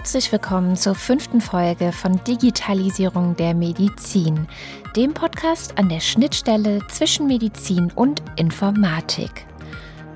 Herzlich 0.00 0.32
willkommen 0.32 0.76
zur 0.76 0.94
fünften 0.94 1.42
Folge 1.42 1.92
von 1.92 2.24
Digitalisierung 2.24 3.36
der 3.36 3.52
Medizin, 3.52 4.48
dem 4.96 5.12
Podcast 5.12 5.76
an 5.76 5.90
der 5.90 6.00
Schnittstelle 6.00 6.80
zwischen 6.88 7.26
Medizin 7.26 7.92
und 7.94 8.22
Informatik. 8.36 9.44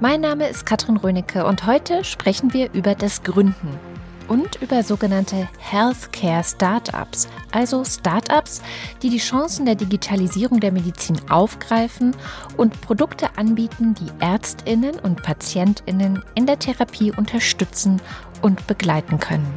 Mein 0.00 0.22
Name 0.22 0.48
ist 0.48 0.64
Katrin 0.64 0.96
Rönecke 0.96 1.44
und 1.44 1.66
heute 1.66 2.02
sprechen 2.02 2.54
wir 2.54 2.72
über 2.72 2.94
das 2.94 3.24
Gründen 3.24 3.78
und 4.26 4.56
über 4.62 4.82
sogenannte 4.82 5.50
Healthcare 5.58 6.42
Startups, 6.42 7.28
also 7.52 7.84
Startups, 7.84 8.62
die 9.02 9.10
die 9.10 9.18
Chancen 9.18 9.66
der 9.66 9.74
Digitalisierung 9.74 10.60
der 10.60 10.72
Medizin 10.72 11.20
aufgreifen 11.28 12.16
und 12.56 12.80
Produkte 12.80 13.36
anbieten, 13.36 13.92
die 13.92 14.10
Ärztinnen 14.24 14.98
und 14.98 15.22
Patientinnen 15.22 16.24
in 16.34 16.46
der 16.46 16.58
Therapie 16.58 17.12
unterstützen 17.12 18.00
und 18.40 18.66
begleiten 18.66 19.18
können. 19.18 19.52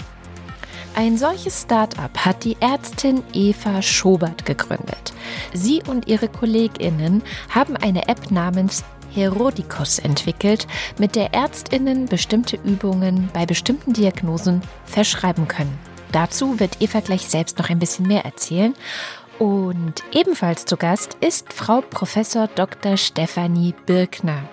Ein 0.97 1.15
solches 1.15 1.61
Startup 1.61 2.09
hat 2.17 2.43
die 2.43 2.57
Ärztin 2.59 3.21
Eva 3.31 3.83
Schobert 3.83 4.47
gegründet. 4.47 5.13
Sie 5.53 5.83
und 5.87 6.07
ihre 6.07 6.27
Kolleginnen 6.27 7.21
haben 7.49 7.77
eine 7.77 8.07
App 8.07 8.31
namens 8.31 8.83
Herodicus 9.13 9.99
entwickelt, 9.99 10.65
mit 10.97 11.15
der 11.15 11.35
Ärztinnen 11.35 12.07
bestimmte 12.07 12.55
Übungen 12.55 13.29
bei 13.31 13.45
bestimmten 13.45 13.93
Diagnosen 13.93 14.63
verschreiben 14.85 15.47
können. 15.47 15.77
Dazu 16.11 16.59
wird 16.59 16.81
Eva 16.81 17.01
gleich 17.01 17.27
selbst 17.27 17.59
noch 17.59 17.69
ein 17.69 17.77
bisschen 17.77 18.07
mehr 18.07 18.25
erzählen. 18.25 18.73
Und 19.37 20.01
ebenfalls 20.13 20.65
zu 20.65 20.77
Gast 20.77 21.15
ist 21.19 21.53
Frau 21.53 21.81
Professor 21.81 22.47
Dr. 22.47 22.97
Stefanie 22.97 23.75
Birkner. 23.85 24.49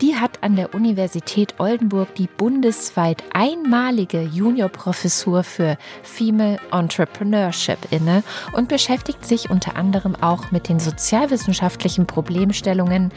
Die 0.00 0.16
hat 0.16 0.42
an 0.42 0.56
der 0.56 0.74
Universität 0.74 1.54
Oldenburg 1.58 2.14
die 2.16 2.26
bundesweit 2.26 3.22
einmalige 3.32 4.22
Juniorprofessur 4.22 5.44
für 5.44 5.78
Female 6.02 6.58
Entrepreneurship 6.72 7.78
inne 7.90 8.24
und 8.54 8.68
beschäftigt 8.68 9.24
sich 9.24 9.50
unter 9.50 9.76
anderem 9.76 10.16
auch 10.16 10.50
mit 10.50 10.68
den 10.68 10.80
sozialwissenschaftlichen 10.80 12.06
Problemstellungen, 12.06 13.12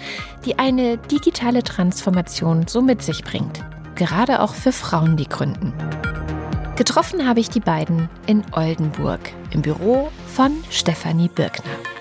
die 0.45 0.59
eine 0.59 0.97
digitale 0.97 1.63
Transformation 1.63 2.67
so 2.67 2.81
mit 2.81 3.01
sich 3.01 3.23
bringt. 3.23 3.63
Gerade 3.95 4.41
auch 4.41 4.53
für 4.53 4.71
Frauen, 4.71 5.17
die 5.17 5.27
gründen. 5.27 5.73
Getroffen 6.75 7.27
habe 7.27 7.39
ich 7.39 7.49
die 7.49 7.59
beiden 7.59 8.07
in 8.27 8.43
Oldenburg 8.51 9.31
im 9.49 9.63
Büro 9.63 10.11
von 10.27 10.51
Stefanie 10.69 11.27
Birkner. 11.27 11.96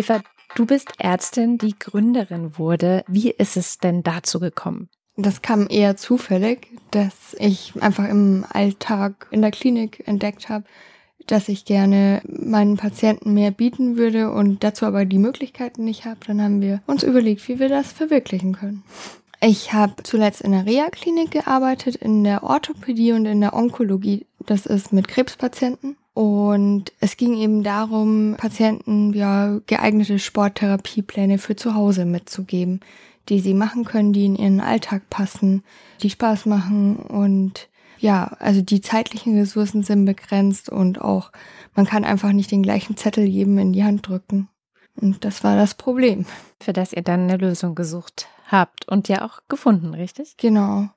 Eva, 0.00 0.22
du 0.54 0.64
bist 0.64 0.92
Ärztin, 0.96 1.58
die 1.58 1.78
Gründerin 1.78 2.56
wurde. 2.56 3.04
Wie 3.06 3.32
ist 3.32 3.58
es 3.58 3.76
denn 3.76 4.02
dazu 4.02 4.40
gekommen? 4.40 4.88
Das 5.18 5.42
kam 5.42 5.66
eher 5.68 5.98
zufällig, 5.98 6.68
dass 6.90 7.36
ich 7.38 7.74
einfach 7.80 8.08
im 8.08 8.46
Alltag 8.48 9.26
in 9.30 9.42
der 9.42 9.50
Klinik 9.50 10.08
entdeckt 10.08 10.48
habe, 10.48 10.64
dass 11.26 11.50
ich 11.50 11.66
gerne 11.66 12.22
meinen 12.24 12.78
Patienten 12.78 13.34
mehr 13.34 13.50
bieten 13.50 13.98
würde 13.98 14.30
und 14.30 14.64
dazu 14.64 14.86
aber 14.86 15.04
die 15.04 15.18
Möglichkeiten 15.18 15.84
nicht 15.84 16.06
habe. 16.06 16.20
Dann 16.26 16.40
haben 16.40 16.62
wir 16.62 16.80
uns 16.86 17.02
überlegt, 17.02 17.46
wie 17.48 17.58
wir 17.58 17.68
das 17.68 17.92
verwirklichen 17.92 18.54
können. 18.54 18.82
Ich 19.42 19.74
habe 19.74 20.02
zuletzt 20.02 20.40
in 20.40 20.52
der 20.52 20.64
Reha-Klinik 20.64 21.30
gearbeitet, 21.30 21.96
in 21.96 22.24
der 22.24 22.42
Orthopädie 22.42 23.12
und 23.12 23.26
in 23.26 23.42
der 23.42 23.52
Onkologie. 23.52 24.24
Das 24.46 24.64
ist 24.64 24.94
mit 24.94 25.08
Krebspatienten. 25.08 25.98
Und 26.20 26.92
es 27.00 27.16
ging 27.16 27.34
eben 27.34 27.62
darum, 27.62 28.34
Patienten 28.36 29.14
ja 29.14 29.58
geeignete 29.66 30.18
Sporttherapiepläne 30.18 31.38
für 31.38 31.56
zu 31.56 31.74
Hause 31.74 32.04
mitzugeben, 32.04 32.80
die 33.30 33.40
sie 33.40 33.54
machen 33.54 33.86
können, 33.86 34.12
die 34.12 34.26
in 34.26 34.36
ihren 34.36 34.60
Alltag 34.60 35.08
passen, 35.08 35.64
die 36.02 36.10
Spaß 36.10 36.44
machen 36.44 36.96
und 36.96 37.70
ja, 38.00 38.36
also 38.38 38.60
die 38.60 38.82
zeitlichen 38.82 39.38
Ressourcen 39.38 39.82
sind 39.82 40.04
begrenzt 40.04 40.68
und 40.68 41.00
auch 41.00 41.32
man 41.74 41.86
kann 41.86 42.04
einfach 42.04 42.32
nicht 42.32 42.50
den 42.50 42.62
gleichen 42.62 42.98
Zettel 42.98 43.24
jedem 43.24 43.56
in 43.56 43.72
die 43.72 43.84
Hand 43.84 44.06
drücken. 44.06 44.50
Und 45.00 45.24
das 45.24 45.42
war 45.42 45.56
das 45.56 45.72
Problem. 45.72 46.26
Für 46.60 46.74
das 46.74 46.92
ihr 46.92 47.00
dann 47.00 47.30
eine 47.30 47.38
Lösung 47.38 47.74
gesucht 47.74 48.28
habt 48.46 48.86
und 48.86 49.08
ja 49.08 49.24
auch 49.24 49.40
gefunden, 49.48 49.94
richtig? 49.94 50.36
Genau. 50.36 50.90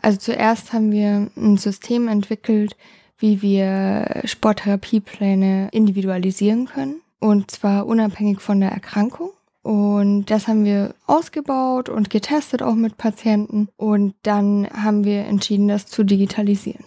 Also 0.00 0.16
zuerst 0.18 0.72
haben 0.72 0.90
wir 0.92 1.30
ein 1.36 1.58
System 1.58 2.08
entwickelt, 2.08 2.74
wie 3.22 3.40
wir 3.40 4.22
Sporttherapiepläne 4.24 5.68
individualisieren 5.70 6.66
können. 6.66 7.00
Und 7.20 7.52
zwar 7.52 7.86
unabhängig 7.86 8.40
von 8.40 8.60
der 8.60 8.72
Erkrankung. 8.72 9.30
Und 9.62 10.26
das 10.26 10.48
haben 10.48 10.64
wir 10.64 10.96
ausgebaut 11.06 11.88
und 11.88 12.10
getestet 12.10 12.62
auch 12.62 12.74
mit 12.74 12.96
Patienten. 12.96 13.68
Und 13.76 14.14
dann 14.22 14.68
haben 14.70 15.04
wir 15.04 15.24
entschieden, 15.24 15.68
das 15.68 15.86
zu 15.86 16.02
digitalisieren. 16.02 16.84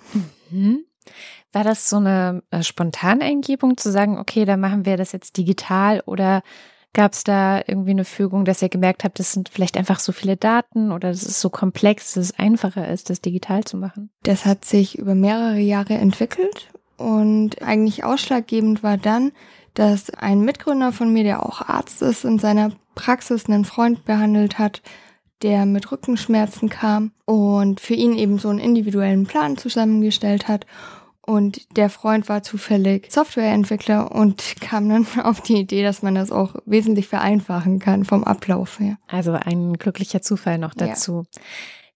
Mhm. 0.52 0.84
War 1.54 1.64
das 1.64 1.90
so 1.90 1.96
eine 1.96 2.44
äh, 2.52 2.64
spontane 2.64 3.24
Eingebung 3.24 3.78
zu 3.78 3.90
sagen, 3.90 4.20
okay, 4.20 4.44
dann 4.44 4.60
machen 4.60 4.86
wir 4.86 4.98
das 4.98 5.14
jetzt 5.14 5.38
digital 5.38 6.04
oder 6.06 6.44
Gab 6.96 7.12
es 7.12 7.26
da 7.26 7.62
irgendwie 7.68 7.92
eine 7.92 8.06
Fügung, 8.06 8.46
dass 8.46 8.62
ihr 8.62 8.70
gemerkt 8.70 9.04
habt, 9.04 9.20
das 9.20 9.34
sind 9.34 9.50
vielleicht 9.50 9.76
einfach 9.76 10.00
so 10.00 10.14
viele 10.14 10.38
Daten 10.38 10.94
oder 10.94 11.10
das 11.10 11.24
ist 11.24 11.42
so 11.42 11.50
komplex, 11.50 12.14
dass 12.14 12.28
es 12.28 12.40
einfacher 12.40 12.88
ist, 12.88 13.10
das 13.10 13.20
digital 13.20 13.66
zu 13.66 13.76
machen? 13.76 14.12
Das 14.24 14.46
hat 14.46 14.64
sich 14.64 14.98
über 14.98 15.14
mehrere 15.14 15.60
Jahre 15.60 15.96
entwickelt 15.96 16.70
und 16.96 17.62
eigentlich 17.62 18.06
ausschlaggebend 18.06 18.82
war 18.82 18.98
dann, 18.98 19.34
dass 19.74 20.10
ein 20.10 20.40
Mitgründer 20.40 20.94
von 20.94 21.12
mir, 21.12 21.26
der 21.26 21.46
auch 21.46 21.60
Arzt 21.68 22.02
ist, 22.02 22.24
in 22.24 22.40
seiner 22.40 22.72
Praxis 22.96 23.50
einen 23.50 23.66
Freund 23.66 24.06
behandelt 24.06 24.58
hat, 24.58 24.82
der 25.42 25.66
mit 25.66 25.92
Rückenschmerzen 25.92 26.70
kam 26.70 27.12
und 27.26 27.82
für 27.82 27.96
ihn 27.96 28.18
eben 28.18 28.40
so 28.40 28.48
einen 28.48 28.60
individuellen 28.60 29.26
Plan 29.26 29.58
zusammengestellt 29.58 30.48
hat 30.48 30.66
und 31.26 31.76
der 31.76 31.90
Freund 31.90 32.30
war 32.30 32.44
zufällig 32.44 33.12
Softwareentwickler 33.12 34.12
und 34.12 34.56
kam 34.62 34.90
dann 34.90 35.08
auf 35.24 35.42
die 35.42 35.58
Idee, 35.58 35.84
dass 35.84 36.02
man 36.02 36.16
das 36.16 36.32
auch 36.32 36.56
wesentlich 36.66 37.08
vereinfachen 37.08 37.80
kann 37.80 38.06
vom 38.06 38.24
Ablauf 38.24 38.80
her. 38.80 38.98
Also 39.08 39.34
ein 39.34 39.74
glücklicher 39.74 40.22
Zufall 40.22 40.58
noch 40.58 40.74
dazu. 40.74 41.24
Ja. 41.36 41.42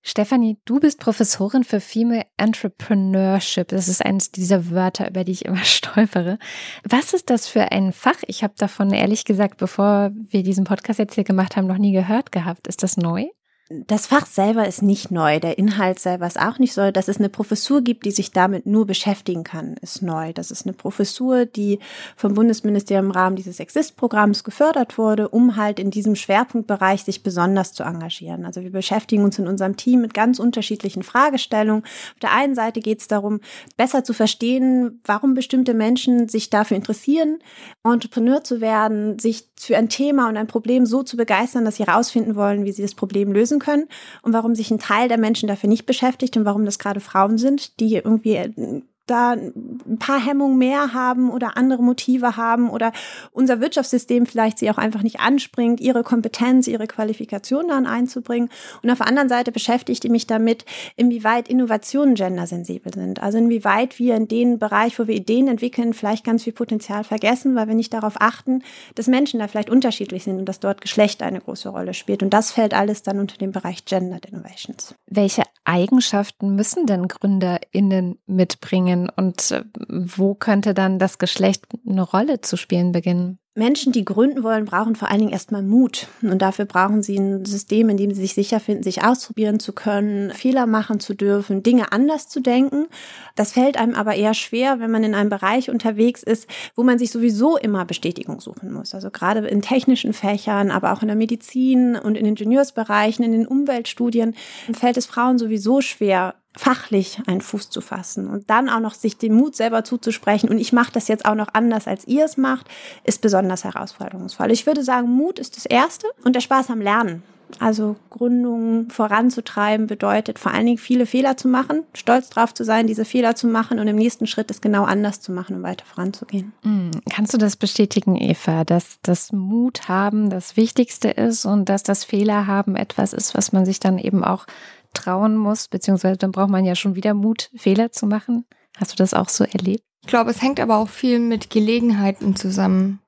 Stefanie, 0.02 0.58
du 0.64 0.80
bist 0.80 1.00
Professorin 1.00 1.64
für 1.64 1.82
Female 1.82 2.26
Entrepreneurship. 2.38 3.68
Das 3.68 3.88
ist 3.90 4.04
eines 4.04 4.32
dieser 4.32 4.72
Wörter, 4.72 5.10
über 5.10 5.24
die 5.24 5.34
ich 5.34 5.46
immer 5.46 5.58
stolpere. 5.64 6.40
Was 6.84 7.14
ist 7.14 7.30
das 7.30 7.48
für 7.48 7.72
ein 7.72 7.92
Fach? 7.92 8.18
Ich 8.28 8.44
habe 8.44 8.54
davon 8.58 8.92
ehrlich 8.92 9.26
gesagt, 9.26 9.58
bevor 9.58 10.12
wir 10.14 10.44
diesen 10.44 10.64
Podcast 10.64 11.00
jetzt 11.00 11.16
hier 11.16 11.26
gemacht 11.26 11.56
haben, 11.56 11.68
noch 11.68 11.78
nie 11.78 11.92
gehört 11.92 12.32
gehabt. 12.32 12.68
Ist 12.68 12.82
das 12.82 12.98
neu? 12.98 13.28
Das 13.72 14.08
Fach 14.08 14.26
selber 14.26 14.68
ist 14.68 14.82
nicht 14.82 15.12
neu, 15.12 15.40
der 15.40 15.60
Inhalt 15.60 16.00
selber 16.00 16.26
ist 16.26 16.40
auch 16.40 16.58
nicht 16.58 16.76
neu. 16.76 16.92
Dass 16.92 17.08
es 17.08 17.20
eine 17.20 17.30
Professur 17.30 17.84
gibt, 17.84 18.04
die 18.04 18.12
sich 18.12 18.32
damit 18.32 18.66
nur 18.66 18.88
beschäftigen 18.88 19.44
kann, 19.44 19.76
ist 19.82 20.02
neu. 20.02 20.34
Das 20.34 20.50
ist 20.50 20.66
eine 20.66 20.74
Professur, 20.74 21.46
die 21.46 21.78
vom 22.16 22.34
Bundesministerium 22.34 23.08
im 23.08 23.12
Rahmen 23.12 23.36
dieses 23.36 23.60
Exist-Programms 23.60 24.44
gefördert 24.44 24.98
wurde, 24.98 25.30
um 25.30 25.56
halt 25.56 25.80
in 25.80 25.92
diesem 25.92 26.16
Schwerpunktbereich 26.16 27.04
sich 27.04 27.22
besonders 27.22 27.74
zu 27.74 27.84
engagieren. 27.84 28.44
Also 28.44 28.64
wir 28.64 28.72
beschäftigen 28.72 29.24
uns 29.24 29.38
in 29.38 29.48
unserem 29.48 29.78
Team 29.78 30.02
mit 30.02 30.16
ganz 30.16 30.40
unterschiedlichen 30.40 31.04
Fragestellungen. 31.04 31.84
Auf 31.84 32.20
der 32.24 32.34
einen 32.34 32.56
Seite 32.56 32.80
geht 32.80 33.02
es 33.02 33.08
darum, 33.08 33.40
besser 33.78 34.04
zu 34.04 34.14
verstehen, 34.14 35.00
warum 35.06 35.36
bestimmte 35.36 35.76
Menschen 35.76 36.28
sich 36.28 36.50
dafür 36.50 36.76
interessieren, 36.76 37.38
Entrepreneur 37.84 38.44
zu 38.44 38.62
werden, 38.62 39.20
sich 39.20 39.48
für 39.60 39.78
ein 39.78 39.90
Thema 39.90 40.28
und 40.28 40.38
ein 40.38 40.48
Problem 40.48 40.88
so 40.88 41.04
zu 41.04 41.18
begeistern, 41.18 41.66
dass 41.66 41.76
sie 41.76 41.86
herausfinden 41.86 42.36
wollen, 42.36 42.66
wie 42.66 42.72
sie 42.72 42.82
das 42.82 42.96
Problem 42.96 43.32
lösen 43.32 43.59
lösen 43.60 43.66
können 43.66 43.88
und 44.22 44.34
warum 44.34 44.56
sich 44.56 44.72
ein 44.72 44.80
Teil 44.80 45.08
der 45.08 45.18
Menschen 45.18 45.48
dafür 45.48 45.70
nicht 45.70 45.86
beschäftigt 45.86 46.38
und 46.38 46.46
warum 46.46 46.66
das 46.66 46.80
gerade 46.80 47.00
Frauen 47.00 47.38
sind, 47.38 47.80
die 47.80 47.96
irgendwie 47.96 48.36
äh, 48.36 48.82
da 49.10 49.32
ein 49.32 49.98
paar 50.00 50.24
Hemmungen 50.24 50.58
mehr 50.58 50.94
haben 50.94 51.30
oder 51.30 51.58
andere 51.58 51.84
Motive 51.84 52.38
haben 52.38 52.70
oder 52.70 52.92
unser 53.32 53.62
Wirtschaftssystem 53.62 54.26
vielleicht 54.26 54.60
sie 54.60 54.70
auch 54.70 54.78
einfach 54.78 55.04
nicht 55.04 55.20
anspringt, 55.20 55.80
ihre 55.80 56.04
Kompetenz, 56.04 56.68
ihre 56.68 56.88
Qualifikation 56.88 57.68
dann 57.68 57.86
einzubringen. 57.86 58.50
Und 58.82 58.90
auf 58.90 59.00
der 59.00 59.08
anderen 59.08 59.30
Seite 59.30 59.52
beschäftigte 59.52 60.08
ich 60.08 60.12
mich 60.12 60.28
damit, 60.28 60.66
inwieweit 60.96 61.48
Innovationen 61.48 62.16
gendersensibel 62.16 62.94
sind. 62.94 63.22
Also 63.22 63.38
inwieweit 63.38 64.00
wir 64.00 64.16
in 64.16 64.28
dem 64.28 64.60
Bereich, 64.60 65.00
wo 65.00 65.08
wir 65.08 65.16
Ideen 65.16 65.48
entwickeln, 65.48 65.94
vielleicht 65.94 66.24
ganz 66.24 66.44
viel 66.44 66.54
Potenzial 66.54 67.04
vergessen, 67.04 67.56
weil 67.56 67.68
wir 67.68 67.76
nicht 67.76 67.94
darauf 67.94 68.20
achten, 68.20 68.64
dass 68.96 69.08
Menschen 69.08 69.40
da 69.40 69.48
vielleicht 69.48 69.70
unterschiedlich 69.70 70.24
sind 70.24 70.40
und 70.40 70.46
dass 70.46 70.60
dort 70.60 70.82
Geschlecht 70.82 71.24
eine 71.24 71.42
große 71.42 71.70
Rolle 71.70 71.94
spielt. 71.94 72.24
Und 72.24 72.34
das 72.34 72.52
fällt 72.52 72.74
alles 72.74 73.04
dann 73.04 73.20
unter 73.20 73.38
den 73.38 73.52
Bereich 73.52 73.86
Gendered 73.86 74.26
Innovations. 74.26 74.96
Welche 75.08 75.44
Eigenschaften 75.64 76.56
müssen 76.56 76.86
denn 76.86 77.08
GründerInnen 77.08 78.18
mitbringen 78.26 78.99
und 79.08 79.52
äh, 79.52 79.64
wo 79.88 80.34
könnte 80.34 80.74
dann 80.74 81.00
das 81.00 81.18
Geschlecht 81.20 81.66
eine 81.88 82.02
Rolle 82.02 82.42
zu 82.42 82.58
spielen 82.58 82.92
beginnen? 82.92 83.40
Menschen, 83.60 83.92
die 83.92 84.06
gründen 84.06 84.42
wollen, 84.42 84.66
brauchen 84.66 84.96
vor 84.96 85.10
allen 85.10 85.20
Dingen 85.20 85.32
erstmal 85.32 85.62
Mut. 85.62 86.08
Und 86.22 86.42
dafür 86.42 86.66
brauchen 86.66 87.04
sie 87.04 87.18
ein 87.18 87.46
System, 87.46 87.90
in 87.90 87.98
dem 87.98 88.14
sie 88.14 88.22
sich 88.22 88.34
sicher 88.34 88.60
finden, 88.60 88.84
sich 88.84 89.04
ausprobieren 89.04 89.60
zu 89.60 89.74
können, 89.74 90.32
Fehler 90.32 90.66
machen 90.66 91.00
zu 91.00 91.14
dürfen, 91.14 91.62
Dinge 91.62 91.92
anders 91.92 92.30
zu 92.30 92.40
denken. 92.40 92.88
Das 93.36 93.52
fällt 93.52 93.78
einem 93.78 93.96
aber 93.96 94.16
eher 94.16 94.34
schwer, 94.34 94.80
wenn 94.80 94.92
man 94.92 95.04
in 95.04 95.14
einem 95.14 95.30
Bereich 95.30 95.70
unterwegs 95.70 96.24
ist, 96.24 96.48
wo 96.76 96.84
man 96.84 96.98
sich 96.98 97.12
sowieso 97.12 97.58
immer 97.58 97.86
Bestätigung 97.86 98.40
suchen 98.40 98.72
muss. 98.72 98.96
Also 98.96 99.12
gerade 99.12 99.46
in 99.48 99.62
technischen 99.62 100.14
Fächern, 100.14 100.72
aber 100.72 100.94
auch 100.94 101.02
in 101.02 101.10
der 101.10 101.18
Medizin 101.18 101.98
und 101.98 102.16
in 102.16 102.26
Ingenieursbereichen, 102.26 103.26
in 103.26 103.34
den 103.34 103.48
Umweltstudien 103.48 104.36
fällt 104.74 104.96
es 104.96 105.06
Frauen 105.06 105.38
sowieso 105.38 105.82
schwer, 105.82 106.36
fachlich 106.56 107.22
einen 107.28 107.42
Fuß 107.42 107.70
zu 107.70 107.82
fassen 107.82 108.28
und 108.28 108.50
dann 108.50 108.70
auch 108.70 108.80
noch 108.80 108.94
sich 108.94 109.18
den 109.18 109.34
Mut 109.34 109.56
selber 109.56 109.84
zuzusprechen 109.84 110.50
und 110.50 110.58
ich 110.58 110.74
mache 110.74 110.92
das 110.92 111.08
jetzt 111.08 111.26
auch 111.26 111.36
noch 111.36 111.50
anders, 111.54 111.88
als 111.88 112.08
ihr 112.08 112.26
es 112.26 112.38
macht, 112.38 112.68
ist 113.04 113.22
besonders 113.22 113.64
herausforderungsvoll. 113.64 114.52
Ich 114.52 114.66
würde 114.66 114.84
sagen, 114.84 115.10
Mut 115.10 115.40
ist 115.40 115.58
das 115.58 115.66
Erste 115.66 116.08
und 116.24 116.36
der 116.36 116.42
Spaß 116.42 116.70
am 116.72 116.82
Lernen. 116.82 117.24
Also 117.58 117.96
Gründungen 118.12 118.92
voranzutreiben 118.92 119.88
bedeutet 119.88 120.38
vor 120.38 120.54
allen 120.54 120.68
Dingen 120.68 120.78
viele 120.78 121.08
Fehler 121.08 121.36
zu 121.36 121.48
machen, 121.48 121.84
stolz 121.96 122.30
drauf 122.30 122.54
zu 122.54 122.64
sein, 122.64 122.86
diese 122.86 123.06
Fehler 123.06 123.36
zu 123.36 123.48
machen 123.48 123.80
und 123.80 123.88
im 123.88 123.96
nächsten 123.96 124.28
Schritt 124.28 124.52
es 124.52 124.62
genau 124.62 124.84
anders 124.84 125.20
zu 125.20 125.32
machen, 125.32 125.56
um 125.56 125.64
weiter 125.64 125.86
voranzugehen. 125.86 126.54
Mm, 126.62 126.92
kannst 127.10 127.34
du 127.34 127.38
das 127.38 127.56
bestätigen, 127.56 128.16
Eva, 128.16 128.66
dass 128.66 129.00
das 129.02 129.32
Mut 129.32 129.88
haben 129.90 130.30
das 130.30 130.58
Wichtigste 130.58 131.10
ist 131.10 131.46
und 131.46 131.70
dass 131.70 131.82
das 131.82 132.04
Fehler 132.04 132.46
haben 132.46 132.76
etwas 132.76 133.14
ist, 133.14 133.36
was 133.36 133.52
man 133.52 133.66
sich 133.66 133.80
dann 133.80 133.98
eben 133.98 134.24
auch 134.24 134.46
trauen 134.94 135.38
muss, 135.38 135.68
beziehungsweise 135.68 136.18
dann 136.18 136.32
braucht 136.32 136.50
man 136.50 136.66
ja 136.66 136.76
schon 136.76 136.96
wieder 136.96 137.14
Mut, 137.14 137.50
Fehler 137.56 137.92
zu 137.92 138.06
machen. 138.08 138.46
Hast 138.78 138.92
du 138.92 138.96
das 138.96 139.14
auch 139.14 139.30
so 139.30 139.44
erlebt? 139.44 139.84
Ich 140.02 140.08
glaube, 140.08 140.32
es 140.32 140.42
hängt 140.42 140.60
aber 140.60 140.78
auch 140.78 140.90
viel 140.90 141.20
mit 141.20 141.50
Gelegenheiten 141.50 142.36
zusammen 142.36 143.00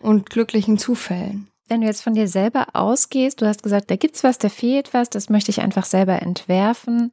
und 0.00 0.30
glücklichen 0.30 0.78
Zufällen. 0.78 1.48
Wenn 1.68 1.80
du 1.80 1.88
jetzt 1.88 2.02
von 2.02 2.14
dir 2.14 2.28
selber 2.28 2.68
ausgehst, 2.74 3.42
du 3.42 3.46
hast 3.46 3.64
gesagt, 3.64 3.90
da 3.90 3.96
gibt's 3.96 4.22
was, 4.22 4.38
da 4.38 4.48
fehlt 4.48 4.94
was, 4.94 5.10
das 5.10 5.30
möchte 5.30 5.50
ich 5.50 5.60
einfach 5.60 5.84
selber 5.84 6.22
entwerfen. 6.22 7.10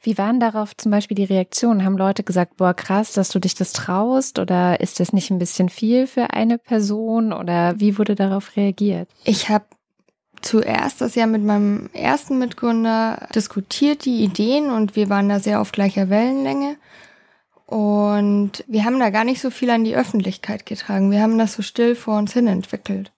Wie 0.00 0.18
waren 0.18 0.40
darauf 0.40 0.76
zum 0.76 0.90
Beispiel 0.90 1.14
die 1.14 1.24
Reaktionen? 1.24 1.84
Haben 1.84 1.96
Leute 1.96 2.24
gesagt, 2.24 2.56
boah, 2.56 2.74
krass, 2.74 3.12
dass 3.12 3.28
du 3.28 3.38
dich 3.38 3.54
das 3.54 3.72
traust? 3.72 4.40
Oder 4.40 4.80
ist 4.80 4.98
das 4.98 5.12
nicht 5.12 5.30
ein 5.30 5.38
bisschen 5.38 5.68
viel 5.68 6.08
für 6.08 6.30
eine 6.30 6.58
Person? 6.58 7.32
Oder 7.32 7.78
wie 7.78 7.96
wurde 7.96 8.16
darauf 8.16 8.56
reagiert? 8.56 9.08
Ich 9.22 9.48
habe 9.48 9.66
zuerst 10.42 11.00
das 11.00 11.14
ja 11.14 11.26
mit 11.26 11.42
meinem 11.44 11.88
ersten 11.92 12.38
Mitgründer 12.38 13.28
diskutiert, 13.34 14.04
die 14.04 14.22
Ideen, 14.22 14.70
und 14.70 14.96
wir 14.96 15.08
waren 15.08 15.28
da 15.28 15.40
sehr 15.40 15.60
auf 15.60 15.72
gleicher 15.72 16.10
Wellenlänge. 16.10 16.76
Und 17.66 18.64
wir 18.66 18.84
haben 18.84 19.00
da 19.00 19.08
gar 19.08 19.24
nicht 19.24 19.40
so 19.40 19.48
viel 19.48 19.70
an 19.70 19.84
die 19.84 19.96
Öffentlichkeit 19.96 20.66
getragen. 20.66 21.10
Wir 21.10 21.22
haben 21.22 21.38
das 21.38 21.54
so 21.54 21.62
still 21.62 21.94
vor 21.94 22.18
uns 22.18 22.34
hin 22.34 22.46
entwickelt. 22.46 23.12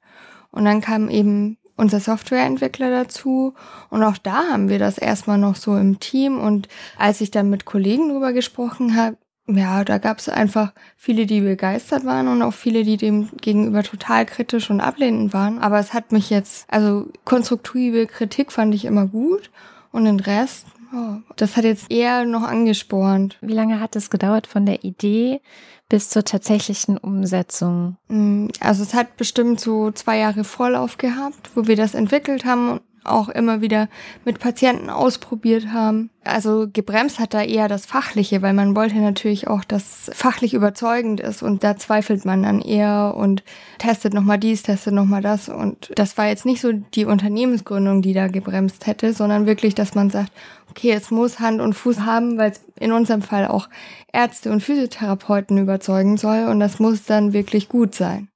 Und 0.53 0.65
dann 0.65 0.81
kam 0.81 1.09
eben 1.09 1.59
unser 1.77 1.99
Softwareentwickler 1.99 2.91
dazu. 2.91 3.55
Und 3.91 4.05
auch 4.05 4.19
da 4.19 4.45
haben 4.51 4.69
wir 4.69 4.79
das 4.79 4.99
erstmal 4.99 5.39
noch 5.39 5.57
so 5.57 5.77
im 5.77 5.99
Team. 5.99 6.39
Und 6.39 6.69
als 6.97 7.21
ich 7.21 7.33
dann 7.33 7.51
mit 7.51 7.65
Kollegen 7.65 8.11
drüber 8.11 8.33
gesprochen 8.33 8.95
habe, 8.95 9.17
ja, 9.47 9.85
da 9.85 9.99
gab 9.99 10.19
es 10.19 10.29
einfach 10.29 10.73
viele, 10.97 11.27
die 11.27 11.41
begeistert 11.41 12.05
waren 12.05 12.29
und 12.29 12.41
auch 12.43 12.55
viele, 12.55 12.83
die 12.83 12.97
dem 12.97 13.29
gegenüber 13.41 13.83
total 13.83 14.25
kritisch 14.25 14.71
und 14.71 14.81
ablehnend 14.81 15.35
waren. 15.35 15.59
Aber 15.59 15.79
es 15.79 15.93
hat 15.93 16.13
mich 16.13 16.31
jetzt, 16.31 16.67
also 16.71 17.09
konstruktive 17.25 18.07
Kritik 18.07 18.53
fand 18.53 18.75
ich 18.75 18.87
immer 18.87 19.07
gut 19.07 19.51
und 19.93 20.07
den 20.07 20.21
Rest, 20.21 20.67
oh, 20.95 21.17
das 21.37 21.57
hat 21.57 21.65
jetzt 21.65 21.91
eher 21.91 22.25
noch 22.25 22.43
angespornt. 22.43 23.37
Wie 23.43 23.53
lange 23.53 23.81
hat 23.81 23.97
es 23.97 24.09
gedauert 24.09 24.47
von 24.47 24.65
der 24.65 24.83
Idee 24.83 25.43
bis 25.91 26.09
zur 26.09 26.25
tatsächlichen 26.25 26.97
Umsetzung? 26.97 27.99
Mm, 28.09 28.49
also 28.61 28.83
es 28.83 28.95
hat 28.95 29.19
bestimmt 29.19 29.61
so 29.61 29.91
zwei 29.91 30.19
Jahre 30.19 30.45
Vorlauf 30.45 30.97
gehabt, 30.97 31.51
wo 31.55 31.67
wir 31.67 31.77
das 31.77 31.95
entwickelt 31.95 32.47
haben 32.47 32.81
auch 33.05 33.29
immer 33.29 33.61
wieder 33.61 33.89
mit 34.25 34.39
Patienten 34.39 34.91
ausprobiert 34.91 35.73
haben. 35.73 36.11
Also 36.25 36.67
gebremst 36.73 37.19
hat 37.19 37.35
da 37.35 37.43
eher 37.43 37.69
das 37.69 37.85
Fachliche, 37.85 38.41
weil 38.41 38.55
man 38.55 38.75
wollte 38.75 38.97
natürlich 38.97 39.47
auch, 39.47 39.63
dass 39.63 40.11
fachlich 40.15 40.55
überzeugend 40.55 41.21
ist 41.21 41.43
und 41.43 41.63
da 41.63 41.77
zweifelt 41.77 42.25
man 42.25 42.43
dann 42.43 42.61
eher 42.61 43.15
und 43.17 43.43
testet 43.79 44.15
nochmal 44.15 44.39
dies, 44.39 44.63
testet 44.63 44.95
nochmal 44.95 45.21
das 45.21 45.49
und 45.49 45.91
das 45.97 46.17
war 46.17 46.29
jetzt 46.29 46.47
nicht 46.47 46.63
so 46.63 46.73
die 46.73 47.05
Unternehmensgründung, 47.05 48.01
die 48.01 48.15
da 48.15 48.29
gebremst 48.29 48.87
hätte, 48.87 49.13
sondern 49.13 49.47
wirklich, 49.47 49.75
dass 49.75 49.95
man 49.95 50.09
sagt, 50.09 50.33
okay, 50.71 50.93
es 50.93 51.11
muss 51.11 51.41
Hand 51.41 51.61
und 51.61 51.75
Fuß 51.75 52.01
haben, 52.01 52.39
weil 52.39 52.53
es 52.53 52.61
in 52.81 52.93
unserem 52.93 53.23
Fall 53.23 53.47
auch 53.47 53.69
Ärzte 54.13 54.51
und 54.51 54.63
Physiotherapeuten 54.63 55.59
überzeugen 55.59 56.17
soll 56.17 56.47
und 56.49 56.59
das 56.59 56.79
muss 56.79 57.05
dann 57.05 57.33
wirklich 57.33 57.69
gut 57.69 57.95
sein. 57.95 58.29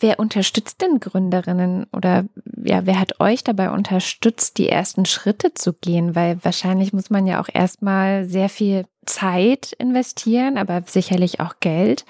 Wer 0.00 0.20
unterstützt 0.20 0.80
denn 0.80 1.00
Gründerinnen 1.00 1.86
oder 1.92 2.24
ja, 2.64 2.86
wer 2.86 3.00
hat 3.00 3.20
euch 3.20 3.42
dabei 3.42 3.70
unterstützt, 3.70 4.58
die 4.58 4.68
ersten 4.68 5.06
Schritte 5.06 5.54
zu 5.54 5.72
gehen? 5.72 6.14
Weil 6.14 6.38
wahrscheinlich 6.44 6.92
muss 6.92 7.10
man 7.10 7.26
ja 7.26 7.40
auch 7.40 7.48
erstmal 7.52 8.24
sehr 8.24 8.48
viel 8.48 8.84
Zeit 9.06 9.72
investieren, 9.78 10.56
aber 10.56 10.82
sicherlich 10.86 11.40
auch 11.40 11.56
Geld. 11.60 12.04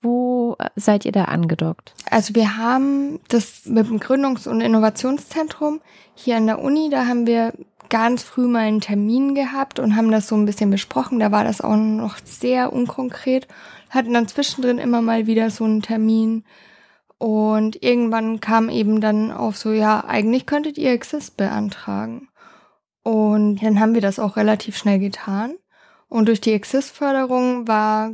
Wo 0.00 0.56
seid 0.76 1.04
ihr 1.04 1.12
da 1.12 1.24
angedockt? 1.24 1.94
Also 2.10 2.34
wir 2.34 2.56
haben 2.56 3.20
das 3.28 3.66
mit 3.66 3.88
dem 3.88 4.00
Gründungs- 4.00 4.48
und 4.48 4.60
Innovationszentrum 4.60 5.80
hier 6.14 6.36
an 6.36 6.46
der 6.46 6.62
Uni, 6.62 6.88
da 6.90 7.06
haben 7.06 7.26
wir 7.26 7.52
ganz 7.90 8.22
früh 8.22 8.46
mal 8.46 8.60
einen 8.60 8.80
Termin 8.80 9.34
gehabt 9.34 9.78
und 9.78 9.96
haben 9.96 10.10
das 10.10 10.28
so 10.28 10.34
ein 10.34 10.46
bisschen 10.46 10.70
besprochen. 10.70 11.20
Da 11.20 11.30
war 11.30 11.44
das 11.44 11.60
auch 11.60 11.76
noch 11.76 12.16
sehr 12.24 12.72
unkonkret. 12.72 13.46
Hatten 13.90 14.14
dann 14.14 14.28
zwischendrin 14.28 14.78
immer 14.78 15.02
mal 15.02 15.26
wieder 15.26 15.50
so 15.50 15.64
einen 15.64 15.82
Termin 15.82 16.44
und 17.18 17.82
irgendwann 17.82 18.40
kam 18.40 18.68
eben 18.68 19.00
dann 19.00 19.30
auf 19.30 19.56
so, 19.56 19.72
ja, 19.72 20.04
eigentlich 20.04 20.46
könntet 20.46 20.78
ihr 20.78 20.92
Exist 20.92 21.36
beantragen. 21.36 22.28
Und 23.02 23.62
dann 23.62 23.80
haben 23.80 23.94
wir 23.94 24.00
das 24.00 24.18
auch 24.18 24.36
relativ 24.36 24.76
schnell 24.76 24.98
getan. 24.98 25.54
Und 26.08 26.26
durch 26.28 26.40
die 26.40 26.52
Exist-Förderung 26.52 27.68
war, 27.68 28.12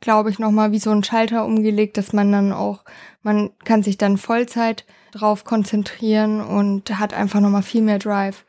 glaube 0.00 0.30
ich, 0.30 0.38
nochmal 0.38 0.72
wie 0.72 0.78
so 0.78 0.90
ein 0.90 1.04
Schalter 1.04 1.44
umgelegt, 1.44 1.96
dass 1.96 2.12
man 2.12 2.32
dann 2.32 2.52
auch, 2.52 2.84
man 3.22 3.50
kann 3.64 3.82
sich 3.82 3.98
dann 3.98 4.18
Vollzeit 4.18 4.84
drauf 5.12 5.44
konzentrieren 5.44 6.40
und 6.40 6.98
hat 6.98 7.14
einfach 7.14 7.40
nochmal 7.40 7.62
viel 7.62 7.82
mehr 7.82 7.98
Drive. 7.98 8.44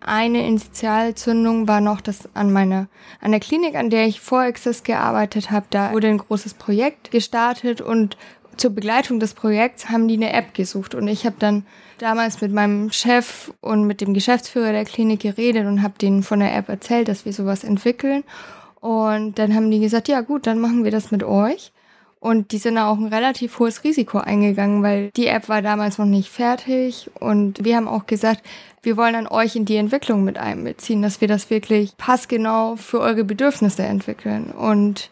Eine 0.00 0.46
Initialzündung 0.46 1.68
war 1.68 1.82
noch, 1.82 2.00
dass 2.00 2.34
an 2.34 2.52
meiner, 2.52 2.88
an 3.20 3.32
der 3.32 3.40
Klinik, 3.40 3.74
an 3.74 3.90
der 3.90 4.06
ich 4.06 4.20
vor 4.20 4.44
Exist 4.44 4.84
gearbeitet 4.84 5.50
habe, 5.50 5.66
da 5.68 5.92
wurde 5.92 6.08
ein 6.08 6.18
großes 6.18 6.54
Projekt 6.54 7.10
gestartet 7.10 7.82
und 7.82 8.16
zur 8.60 8.70
Begleitung 8.70 9.20
des 9.20 9.34
Projekts 9.34 9.88
haben 9.88 10.06
die 10.06 10.14
eine 10.14 10.32
App 10.32 10.54
gesucht 10.54 10.94
und 10.94 11.08
ich 11.08 11.24
habe 11.24 11.36
dann 11.38 11.64
damals 11.98 12.40
mit 12.40 12.52
meinem 12.52 12.92
Chef 12.92 13.52
und 13.60 13.86
mit 13.86 14.00
dem 14.00 14.14
Geschäftsführer 14.14 14.72
der 14.72 14.84
Klinik 14.84 15.20
geredet 15.20 15.66
und 15.66 15.82
habe 15.82 15.98
denen 15.98 16.22
von 16.22 16.40
der 16.40 16.54
App 16.54 16.68
erzählt, 16.68 17.08
dass 17.08 17.24
wir 17.24 17.32
sowas 17.32 17.64
entwickeln 17.64 18.22
und 18.80 19.38
dann 19.38 19.54
haben 19.54 19.70
die 19.70 19.80
gesagt, 19.80 20.08
ja 20.08 20.20
gut, 20.20 20.46
dann 20.46 20.58
machen 20.58 20.84
wir 20.84 20.90
das 20.90 21.10
mit 21.10 21.22
euch. 21.22 21.72
Und 22.18 22.52
die 22.52 22.58
sind 22.58 22.76
auch 22.76 22.98
ein 22.98 23.06
relativ 23.06 23.58
hohes 23.58 23.82
Risiko 23.82 24.18
eingegangen, 24.18 24.82
weil 24.82 25.10
die 25.12 25.26
App 25.26 25.48
war 25.48 25.62
damals 25.62 25.96
noch 25.96 26.06
nicht 26.06 26.28
fertig. 26.28 27.10
Und 27.18 27.64
wir 27.64 27.76
haben 27.76 27.88
auch 27.88 28.06
gesagt, 28.06 28.42
wir 28.82 28.98
wollen 28.98 29.14
an 29.14 29.26
euch 29.26 29.56
in 29.56 29.64
die 29.64 29.76
Entwicklung 29.76 30.22
mit 30.22 30.36
einbeziehen, 30.36 31.00
dass 31.00 31.22
wir 31.22 31.28
das 31.28 31.48
wirklich 31.48 31.96
passgenau 31.96 32.76
für 32.76 33.00
eure 33.00 33.24
Bedürfnisse 33.24 33.84
entwickeln. 33.84 34.50
Und 34.50 35.10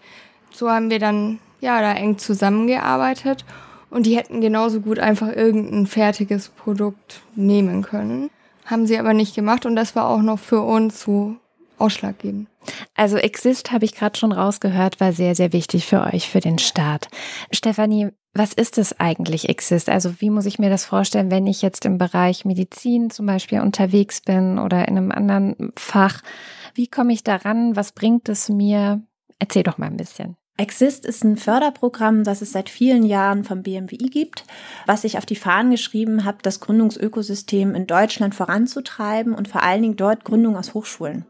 so 0.50 0.70
haben 0.70 0.90
wir 0.90 0.98
dann 0.98 1.38
ja, 1.60 1.80
da 1.80 1.92
eng 1.92 2.18
zusammengearbeitet 2.18 3.44
und 3.90 4.06
die 4.06 4.16
hätten 4.16 4.40
genauso 4.40 4.80
gut 4.80 4.98
einfach 4.98 5.28
irgendein 5.28 5.86
fertiges 5.86 6.48
Produkt 6.48 7.22
nehmen 7.34 7.82
können. 7.82 8.30
Haben 8.64 8.86
sie 8.86 8.98
aber 8.98 9.14
nicht 9.14 9.34
gemacht 9.34 9.66
und 9.66 9.76
das 9.76 9.96
war 9.96 10.08
auch 10.08 10.22
noch 10.22 10.38
für 10.38 10.60
uns 10.60 11.00
so 11.00 11.36
ausschlaggebend. 11.78 12.48
Also 12.94 13.16
Exist 13.16 13.72
habe 13.72 13.84
ich 13.84 13.94
gerade 13.94 14.18
schon 14.18 14.32
rausgehört, 14.32 15.00
war 15.00 15.12
sehr, 15.12 15.34
sehr 15.34 15.52
wichtig 15.52 15.86
für 15.86 16.02
euch, 16.02 16.28
für 16.28 16.40
den 16.40 16.58
Start. 16.58 17.08
Stefanie, 17.50 18.08
was 18.34 18.52
ist 18.52 18.78
es 18.78 18.98
eigentlich 19.00 19.48
Exist? 19.48 19.88
Also 19.88 20.20
wie 20.20 20.30
muss 20.30 20.44
ich 20.44 20.58
mir 20.58 20.68
das 20.68 20.84
vorstellen, 20.84 21.30
wenn 21.30 21.46
ich 21.46 21.62
jetzt 21.62 21.84
im 21.86 21.96
Bereich 21.98 22.44
Medizin 22.44 23.10
zum 23.10 23.26
Beispiel 23.26 23.60
unterwegs 23.60 24.20
bin 24.20 24.58
oder 24.58 24.86
in 24.86 24.98
einem 24.98 25.12
anderen 25.12 25.72
Fach? 25.76 26.22
Wie 26.74 26.88
komme 26.88 27.12
ich 27.12 27.24
daran? 27.24 27.74
Was 27.74 27.92
bringt 27.92 28.28
es 28.28 28.48
mir? 28.48 29.02
Erzähl 29.38 29.62
doch 29.62 29.78
mal 29.78 29.86
ein 29.86 29.96
bisschen. 29.96 30.36
Exist 30.60 31.06
ist 31.06 31.22
ein 31.22 31.36
Förderprogramm, 31.36 32.24
das 32.24 32.42
es 32.42 32.50
seit 32.50 32.68
vielen 32.68 33.04
Jahren 33.04 33.44
vom 33.44 33.62
BMWI 33.62 34.10
gibt, 34.10 34.44
was 34.86 35.02
sich 35.02 35.16
auf 35.16 35.24
die 35.24 35.36
Fahnen 35.36 35.70
geschrieben 35.70 36.24
hat, 36.24 36.44
das 36.44 36.58
Gründungsökosystem 36.58 37.76
in 37.76 37.86
Deutschland 37.86 38.34
voranzutreiben 38.34 39.34
und 39.34 39.46
vor 39.46 39.62
allen 39.62 39.82
Dingen 39.82 39.96
dort 39.96 40.24
Gründung 40.24 40.56
aus 40.56 40.74
Hochschulen 40.74 41.24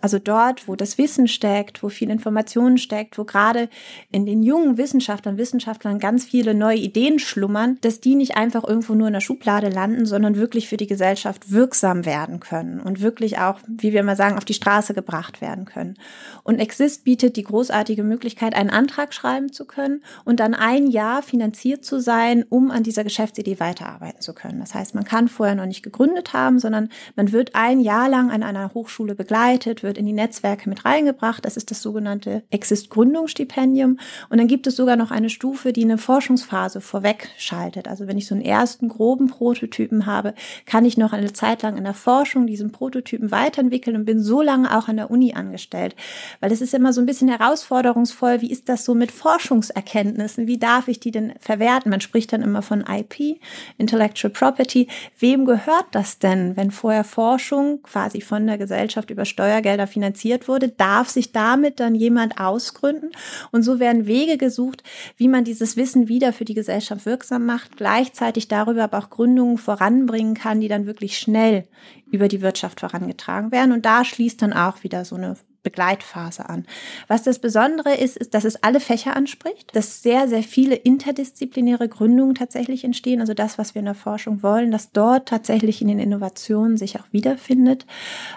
Also 0.00 0.18
dort, 0.18 0.68
wo 0.68 0.76
das 0.76 0.98
Wissen 0.98 1.28
steckt, 1.28 1.82
wo 1.82 1.88
viel 1.88 2.10
Information 2.10 2.78
steckt, 2.78 3.18
wo 3.18 3.24
gerade 3.24 3.68
in 4.10 4.26
den 4.26 4.42
jungen 4.42 4.76
Wissenschaftlern, 4.76 5.38
Wissenschaftlern 5.38 5.98
ganz 5.98 6.24
viele 6.24 6.54
neue 6.54 6.78
Ideen 6.78 7.18
schlummern, 7.18 7.78
dass 7.80 8.00
die 8.00 8.14
nicht 8.14 8.36
einfach 8.36 8.64
irgendwo 8.64 8.94
nur 8.94 9.06
in 9.06 9.14
der 9.14 9.20
Schublade 9.20 9.68
landen, 9.68 10.06
sondern 10.06 10.36
wirklich 10.36 10.68
für 10.68 10.76
die 10.76 10.86
Gesellschaft 10.86 11.50
wirksam 11.50 12.04
werden 12.04 12.40
können 12.40 12.80
und 12.80 13.00
wirklich 13.00 13.38
auch, 13.38 13.58
wie 13.66 13.92
wir 13.92 14.00
immer 14.00 14.16
sagen, 14.16 14.36
auf 14.36 14.44
die 14.44 14.54
Straße 14.54 14.94
gebracht 14.94 15.40
werden 15.40 15.64
können. 15.64 15.96
Und 16.42 16.58
Exist 16.58 17.04
bietet 17.04 17.36
die 17.36 17.44
großartige 17.44 18.02
Möglichkeit, 18.02 18.54
einen 18.54 18.70
Antrag 18.70 19.14
schreiben 19.14 19.52
zu 19.52 19.64
können 19.64 20.02
und 20.24 20.40
dann 20.40 20.54
ein 20.54 20.86
Jahr 20.86 21.22
finanziert 21.22 21.84
zu 21.84 22.00
sein, 22.00 22.44
um 22.48 22.70
an 22.70 22.82
dieser 22.82 23.04
Geschäftsidee 23.04 23.60
weiterarbeiten 23.60 24.20
zu 24.20 24.34
können. 24.34 24.60
Das 24.60 24.74
heißt, 24.74 24.94
man 24.94 25.04
kann 25.04 25.28
vorher 25.28 25.54
noch 25.54 25.66
nicht 25.66 25.82
gegründet 25.82 26.32
haben, 26.32 26.58
sondern 26.58 26.88
man 27.16 27.32
wird 27.32 27.54
ein 27.54 27.80
Jahr 27.80 28.08
lang 28.08 28.30
an 28.30 28.42
einer 28.42 28.74
Hochschule 28.74 29.14
begleitet, 29.14 29.43
wird 29.44 29.98
in 29.98 30.06
die 30.06 30.12
Netzwerke 30.12 30.68
mit 30.68 30.84
reingebracht. 30.84 31.44
Das 31.44 31.56
ist 31.56 31.70
das 31.70 31.82
sogenannte 31.82 32.42
Exist-Gründungsstipendium. 32.50 33.98
Und 34.30 34.38
dann 34.38 34.48
gibt 34.48 34.66
es 34.66 34.76
sogar 34.76 34.96
noch 34.96 35.10
eine 35.10 35.30
Stufe, 35.30 35.72
die 35.72 35.84
eine 35.84 35.98
Forschungsphase 35.98 36.80
vorweg 36.80 37.28
schaltet. 37.36 37.88
Also 37.88 38.06
wenn 38.06 38.16
ich 38.16 38.26
so 38.26 38.34
einen 38.34 38.44
ersten 38.44 38.88
groben 38.88 39.28
Prototypen 39.28 40.06
habe, 40.06 40.34
kann 40.66 40.84
ich 40.84 40.96
noch 40.96 41.12
eine 41.12 41.32
Zeit 41.32 41.62
lang 41.62 41.76
in 41.76 41.84
der 41.84 41.94
Forschung 41.94 42.46
diesen 42.46 42.72
Prototypen 42.72 43.30
weiterentwickeln 43.30 43.96
und 43.96 44.04
bin 44.04 44.22
so 44.22 44.40
lange 44.40 44.76
auch 44.76 44.88
an 44.88 44.96
der 44.96 45.10
Uni 45.10 45.34
angestellt. 45.34 45.94
Weil 46.40 46.52
es 46.52 46.60
ist 46.60 46.74
immer 46.74 46.92
so 46.92 47.00
ein 47.00 47.06
bisschen 47.06 47.28
herausforderungsvoll, 47.28 48.40
wie 48.40 48.50
ist 48.50 48.68
das 48.68 48.84
so 48.84 48.94
mit 48.94 49.12
Forschungserkenntnissen? 49.12 50.46
Wie 50.46 50.58
darf 50.58 50.88
ich 50.88 51.00
die 51.00 51.10
denn 51.10 51.34
verwerten? 51.38 51.90
Man 51.90 52.00
spricht 52.00 52.32
dann 52.32 52.42
immer 52.42 52.62
von 52.62 52.84
IP, 52.88 53.40
Intellectual 53.78 54.32
Property. 54.32 54.88
Wem 55.18 55.44
gehört 55.44 55.86
das 55.92 56.18
denn, 56.18 56.56
wenn 56.56 56.70
vorher 56.70 57.04
Forschung 57.04 57.82
quasi 57.82 58.20
von 58.20 58.46
der 58.46 58.58
Gesellschaft 58.58 59.10
über 59.10 59.24
Steuergelder 59.34 59.88
finanziert 59.88 60.46
wurde? 60.46 60.68
Darf 60.68 61.08
sich 61.08 61.32
damit 61.32 61.80
dann 61.80 61.96
jemand 61.96 62.38
ausgründen? 62.38 63.10
Und 63.50 63.64
so 63.64 63.80
werden 63.80 64.06
Wege 64.06 64.38
gesucht, 64.38 64.84
wie 65.16 65.28
man 65.28 65.44
dieses 65.44 65.76
Wissen 65.76 66.08
wieder 66.08 66.32
für 66.32 66.44
die 66.44 66.54
Gesellschaft 66.54 67.04
wirksam 67.04 67.44
macht, 67.44 67.76
gleichzeitig 67.76 68.46
darüber 68.46 68.84
aber 68.84 68.98
auch 68.98 69.10
Gründungen 69.10 69.58
voranbringen 69.58 70.34
kann, 70.34 70.60
die 70.60 70.68
dann 70.68 70.86
wirklich 70.86 71.18
schnell 71.18 71.64
über 72.10 72.28
die 72.28 72.42
Wirtschaft 72.42 72.80
vorangetragen 72.80 73.50
werden. 73.50 73.72
Und 73.72 73.84
da 73.84 74.04
schließt 74.04 74.40
dann 74.40 74.52
auch 74.52 74.84
wieder 74.84 75.04
so 75.04 75.16
eine 75.16 75.36
Begleitphase 75.64 76.48
an. 76.48 76.66
Was 77.08 77.24
das 77.24 77.40
Besondere 77.40 77.94
ist, 77.94 78.16
ist, 78.16 78.34
dass 78.34 78.44
es 78.44 78.62
alle 78.62 78.78
Fächer 78.78 79.16
anspricht, 79.16 79.74
dass 79.74 80.02
sehr, 80.02 80.28
sehr 80.28 80.44
viele 80.44 80.76
interdisziplinäre 80.76 81.88
Gründungen 81.88 82.36
tatsächlich 82.36 82.84
entstehen. 82.84 83.20
Also 83.20 83.34
das, 83.34 83.58
was 83.58 83.74
wir 83.74 83.80
in 83.80 83.86
der 83.86 83.94
Forschung 83.96 84.42
wollen, 84.44 84.70
dass 84.70 84.92
dort 84.92 85.28
tatsächlich 85.28 85.82
in 85.82 85.88
den 85.88 85.98
Innovationen 85.98 86.76
sich 86.76 87.00
auch 87.00 87.06
wiederfindet 87.10 87.86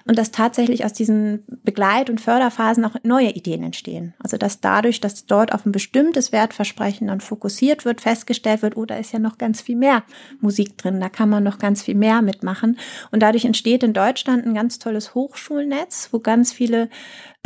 und 0.06 0.18
dass 0.18 0.32
tatsächlich 0.32 0.86
aus 0.86 0.94
diesen 0.94 1.44
Begleit- 1.64 2.10
und 2.10 2.22
Förderphasen 2.22 2.86
auch 2.86 2.96
neue 3.04 3.30
Ideen 3.30 3.62
entstehen. 3.62 4.14
Also 4.24 4.38
dass 4.38 4.62
dadurch, 4.62 5.02
dass 5.02 5.26
dort 5.26 5.54
auf 5.54 5.66
ein 5.66 5.72
bestimmtes 5.72 6.32
Wertversprechen 6.32 7.08
dann 7.08 7.22
fokussiert 7.22 7.86
wird, 7.86 8.02
festgestellt 8.02 8.62
wird, 8.62 8.78
oh, 8.78 8.86
ist 8.86 9.12
ja 9.12 9.20
noch 9.20 9.38
ganz 9.38 9.60
viel 9.60 9.76
mehr 9.76 10.04
Musik 10.40 10.78
drin, 10.78 11.02
da 11.02 11.10
kann 11.10 11.30
man 11.30 11.44
noch 11.44 11.60
ganz 11.60 11.84
viel 11.84 11.96
mehr 11.96 12.22
mitmachen. 12.22 12.80
Und 13.12 13.22
dadurch 13.22 13.44
entsteht 13.44 13.84
in 13.84 13.92
Deutschland 13.94 14.46
ein 14.46 14.54
ganz 14.54 14.80
tolles 14.80 15.14
Hochschulnetz, 15.14 16.10
wo 16.14 16.20
ganz 16.20 16.54
viele 16.54 16.90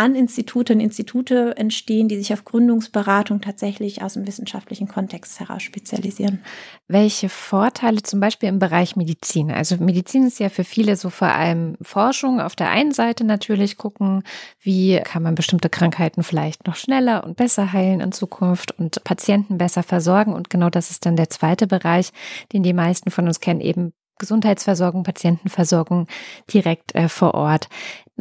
an 0.02 0.16
Institute 0.16 0.74
und 0.74 0.80
Institute 0.80 1.56
entstehen, 1.58 2.08
die 2.08 2.18
sich 2.18 2.34
auf 2.34 2.44
Gründungsberatung 2.44 3.40
tatsächlich 3.40 4.02
aus 4.02 4.16
dem 4.16 4.26
wissenschaftlichen 4.26 4.88
Kontext 4.88 5.40
heraus 5.40 5.62
spezialisieren. 5.62 6.40
Welche 6.88 7.30
Vorteile 7.30 8.02
zum 8.02 8.20
Beispiel 8.20 8.50
im 8.50 8.58
Bereich 8.58 8.96
Medizin? 8.96 9.52
Also 9.52 9.78
Medizin 9.78 10.26
ist 10.26 10.40
ja 10.40 10.50
für 10.50 10.64
viele 10.64 10.96
so 10.96 11.12
vor 11.12 11.28
allem 11.28 11.78
Forschung. 11.84 12.42
Auf 12.42 12.56
der 12.56 12.72
einen 12.72 12.94
Seite 12.94 13.24
natürlich 13.24 13.78
gucken, 13.78 14.24
wie 14.60 15.00
kann 15.04 15.22
man 15.22 15.36
bestimmte 15.36 15.70
Krankheiten 15.70 16.24
vielleicht 16.24 16.66
noch 16.66 16.76
schneller 16.76 17.24
und 17.24 17.38
besser 17.38 17.72
heilen 17.72 18.00
in 18.00 18.12
Zukunft 18.12 18.72
und 18.80 19.04
Patienten 19.04 19.60
besser 19.60 19.84
versorgen. 19.84 20.34
Und 20.34 20.50
genau 20.50 20.72
das 20.72 20.90
ist 20.90 21.06
dann 21.06 21.16
der 21.16 21.30
zweite 21.30 21.68
Bereich, 21.68 22.10
den 22.54 22.64
die 22.64 22.74
meisten 22.74 23.12
von 23.12 23.28
uns 23.28 23.40
kennen, 23.40 23.62
eben 23.62 23.94
Gesundheitsversorgung, 24.22 25.04
Patientenversorgung 25.04 26.08
direkt 26.54 26.96
äh, 26.96 27.10
vor 27.10 27.34
Ort. 27.34 27.68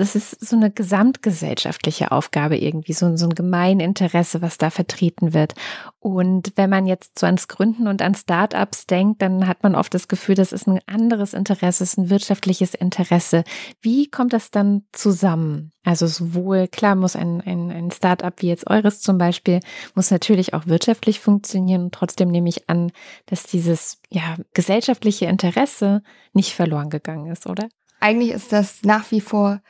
Das 0.00 0.14
ist 0.14 0.40
so 0.40 0.56
eine 0.56 0.70
gesamtgesellschaftliche 0.70 2.10
Aufgabe 2.10 2.56
irgendwie, 2.56 2.94
so, 2.94 3.14
so 3.18 3.26
ein 3.26 3.34
Gemeininteresse, 3.34 4.40
was 4.40 4.56
da 4.56 4.70
vertreten 4.70 5.34
wird. 5.34 5.52
Und 5.98 6.54
wenn 6.56 6.70
man 6.70 6.86
jetzt 6.86 7.18
so 7.18 7.26
ans 7.26 7.48
Gründen 7.48 7.86
und 7.86 8.00
an 8.00 8.14
Startups 8.14 8.86
denkt, 8.86 9.20
dann 9.20 9.46
hat 9.46 9.62
man 9.62 9.74
oft 9.74 9.92
das 9.92 10.08
Gefühl, 10.08 10.36
das 10.36 10.52
ist 10.52 10.66
ein 10.66 10.80
anderes 10.86 11.34
Interesse, 11.34 11.84
es 11.84 11.92
ist 11.92 11.98
ein 11.98 12.08
wirtschaftliches 12.08 12.72
Interesse. 12.72 13.44
Wie 13.82 14.08
kommt 14.08 14.32
das 14.32 14.50
dann 14.50 14.84
zusammen? 14.92 15.70
Also 15.84 16.06
sowohl, 16.06 16.66
klar 16.68 16.94
muss 16.94 17.14
ein, 17.14 17.42
ein, 17.42 17.70
ein 17.70 17.90
Startup 17.90 18.32
wie 18.38 18.48
jetzt 18.48 18.70
eures 18.70 19.02
zum 19.02 19.18
Beispiel, 19.18 19.60
muss 19.94 20.10
natürlich 20.10 20.54
auch 20.54 20.66
wirtschaftlich 20.66 21.20
funktionieren 21.20 21.82
und 21.82 21.94
trotzdem 21.94 22.30
nehme 22.30 22.48
ich 22.48 22.70
an, 22.70 22.90
dass 23.26 23.42
dieses 23.42 24.00
ja, 24.08 24.36
gesellschaftliche 24.54 25.26
Interesse 25.26 26.02
nicht 26.32 26.54
verloren 26.54 26.88
gegangen 26.88 27.30
ist, 27.30 27.46
oder? 27.46 27.68
Eigentlich 28.00 28.30
ist 28.30 28.50
das 28.50 28.82
nach 28.82 29.10
wie 29.10 29.20
vor 29.20 29.60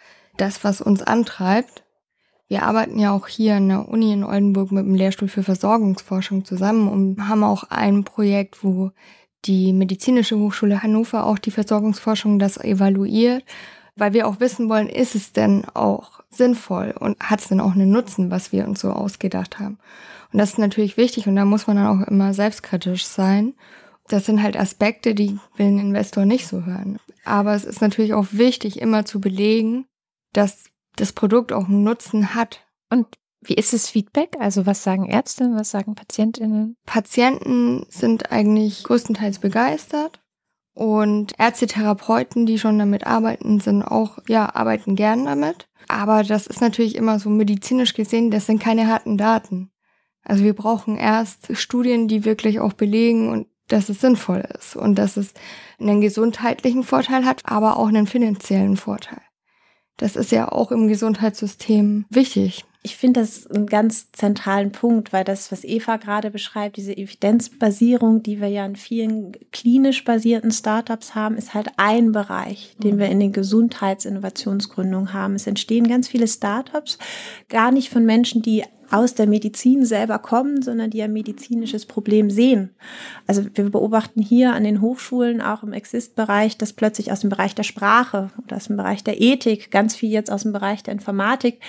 das, 0.41 0.65
was 0.65 0.81
uns 0.81 1.03
antreibt. 1.03 1.85
Wir 2.49 2.65
arbeiten 2.65 2.99
ja 2.99 3.13
auch 3.13 3.29
hier 3.29 3.57
an 3.57 3.69
der 3.69 3.89
Uni 3.89 4.13
in 4.13 4.25
Oldenburg 4.25 4.73
mit 4.73 4.85
dem 4.85 4.95
Lehrstuhl 4.95 5.29
für 5.29 5.45
Versorgungsforschung 5.45 6.45
zusammen 6.45 6.89
und 6.89 7.29
haben 7.29 7.45
auch 7.45 7.65
ein 7.71 8.03
Projekt, 8.03 8.65
wo 8.65 8.91
die 9.45 9.73
Medizinische 9.73 10.39
Hochschule 10.39 10.83
Hannover 10.83 11.25
auch 11.25 11.39
die 11.39 11.53
Versorgungsforschung 11.53 12.39
das 12.39 12.57
evaluiert, 12.57 13.45
weil 13.97 14.13
wir 14.13 14.27
auch 14.27 14.41
wissen 14.41 14.69
wollen, 14.69 14.89
ist 14.89 15.15
es 15.15 15.33
denn 15.33 15.65
auch 15.75 16.21
sinnvoll 16.31 16.95
und 16.99 17.19
hat 17.21 17.41
es 17.41 17.49
denn 17.49 17.61
auch 17.61 17.73
einen 17.73 17.91
Nutzen, 17.91 18.31
was 18.31 18.53
wir 18.53 18.67
uns 18.67 18.81
so 18.81 18.91
ausgedacht 18.91 19.59
haben. 19.59 19.79
Und 20.33 20.39
das 20.39 20.51
ist 20.51 20.59
natürlich 20.59 20.97
wichtig 20.97 21.27
und 21.27 21.37
da 21.37 21.45
muss 21.45 21.67
man 21.67 21.77
dann 21.77 21.87
auch 22.03 22.07
immer 22.07 22.35
selbstkritisch 22.35 23.05
sein. 23.05 23.55
Das 24.09 24.27
sind 24.27 24.43
halt 24.43 24.59
Aspekte, 24.59 25.15
die 25.15 25.39
will 25.57 25.67
ein 25.67 25.79
Investor 25.79 26.25
nicht 26.25 26.47
so 26.47 26.65
hören. 26.65 26.99
Aber 27.25 27.55
es 27.55 27.65
ist 27.65 27.81
natürlich 27.81 28.15
auch 28.15 28.27
wichtig, 28.33 28.81
immer 28.81 29.05
zu 29.05 29.21
belegen, 29.21 29.87
dass 30.33 30.65
das 30.97 31.13
Produkt 31.13 31.53
auch 31.53 31.69
einen 31.69 31.85
Nutzen 31.85 32.35
hat. 32.35 32.67
Und 32.91 33.07
wie 33.41 33.55
ist 33.55 33.73
das 33.73 33.89
Feedback? 33.89 34.37
Also 34.39 34.67
was 34.67 34.83
sagen 34.83 35.07
Ärzte, 35.07 35.51
was 35.55 35.71
sagen 35.71 35.95
Patientinnen? 35.95 36.77
Patienten 36.87 37.87
sind 37.89 38.33
eigentlich 38.33 38.85
größtenteils 38.85 39.39
begeistert 39.39 40.21
und 40.75 41.39
Ärzte-Therapeuten, 41.39 42.47
die 42.47 42.59
schon 42.59 42.79
damit 42.79 43.07
arbeiten, 43.07 43.61
sind 43.61 43.83
auch, 43.83 44.19
ja, 44.29 44.55
arbeiten 44.55 44.95
gern 44.95 45.25
damit. 45.25 45.69
Aber 45.89 46.23
das 46.23 46.47
ist 46.47 46.61
natürlich 46.61 46.97
immer 46.97 47.19
so 47.19 47.31
medizinisch 47.31 47.95
gesehen, 47.95 48.31
das 48.31 48.47
sind 48.47 48.63
keine 48.63 48.87
harten 48.87 49.17
Daten. 49.17 49.71
Also 50.23 50.45
wir 50.45 50.55
brauchen 50.55 50.97
erst 50.97 51.57
Studien, 51.57 52.07
die 52.09 52.25
wirklich 52.25 52.61
auch 52.61 52.75
belegen 52.75 53.31
und 53.31 53.49
dass 53.69 53.89
es 53.89 54.01
sinnvoll 54.01 54.45
ist 54.59 54.77
und 54.77 54.97
dass 54.97 55.17
es 55.17 55.33
einen 55.79 56.01
gesundheitlichen 56.01 56.83
Vorteil 56.83 57.25
hat, 57.25 57.43
aber 57.45 57.79
auch 57.79 57.89
einen 57.89 58.07
finanziellen 58.07 58.77
Vorteil. 58.77 59.23
Das 60.01 60.17
ist 60.17 60.33
ja 60.33 60.51
auch 60.51 60.73
im 60.73 60.89
Gesundheitssystem 60.89 62.07
wichtig. 62.09 62.65
Ich 62.83 62.97
finde 62.97 63.21
das 63.21 63.47
einen 63.47 63.67
ganz 63.67 64.11
zentralen 64.13 64.73
Punkt, 64.73 65.13
weil 65.13 65.25
das, 65.25 65.53
was 65.53 65.63
Eva 65.63 65.99
gerade 65.99 66.31
beschreibt, 66.31 66.79
diese 66.79 66.97
Evidenzbasierung, 66.97 68.23
die 68.23 68.41
wir 68.41 68.49
ja 68.49 68.65
in 68.65 68.77
vielen 68.77 69.33
klinisch 69.53 70.03
basierten 70.03 70.51
Startups 70.51 71.15
haben, 71.15 71.37
ist 71.37 71.53
halt 71.53 71.69
ein 71.77 72.13
Bereich, 72.13 72.77
den 72.83 72.99
wir 72.99 73.11
in 73.11 73.21
den 73.21 73.33
Gesundheitsinnovationsgründungen 73.33 75.13
haben. 75.13 75.35
Es 75.35 75.47
entstehen 75.47 75.87
ganz 75.87 76.09
viele 76.09 76.27
Startups, 76.27 76.97
gar 77.51 77.71
nicht 77.71 77.91
von 77.91 78.07
Menschen, 78.07 78.41
die 78.41 78.65
aus 78.91 79.15
der 79.15 79.27
Medizin 79.27 79.85
selber 79.85 80.19
kommen, 80.19 80.63
sondern 80.63 80.91
die 80.91 81.03
ein 81.03 81.13
medizinisches 81.13 81.87
Problem 81.87 82.31
sehen. 82.31 82.71
Also 83.27 83.45
wir 83.55 83.71
beobachten 83.71 84.21
hier 84.21 84.53
an 84.53 84.65
den 84.65 84.81
Hochschulen, 84.81 85.41
auch 85.41 85.63
im 85.63 85.73
Exist-Bereich, 85.73 86.59
dass 86.59 86.73
plötzlich 86.73 87.13
aus 87.13 87.21
dem 87.21 87.31
Bereich 87.31 87.55
der 87.55 87.63
Sprache 87.63 88.31
oder 88.45 88.57
aus 88.57 88.67
dem 88.67 88.77
Bereich 88.77 89.05
der 89.05 89.21
Ethik, 89.21 89.71
ganz 89.71 89.95
viel 89.95 90.11
jetzt 90.11 90.31
aus 90.31 90.43
dem 90.43 90.53
Bereich 90.53 90.83
der 90.83 90.93
Informatik, 90.93 91.61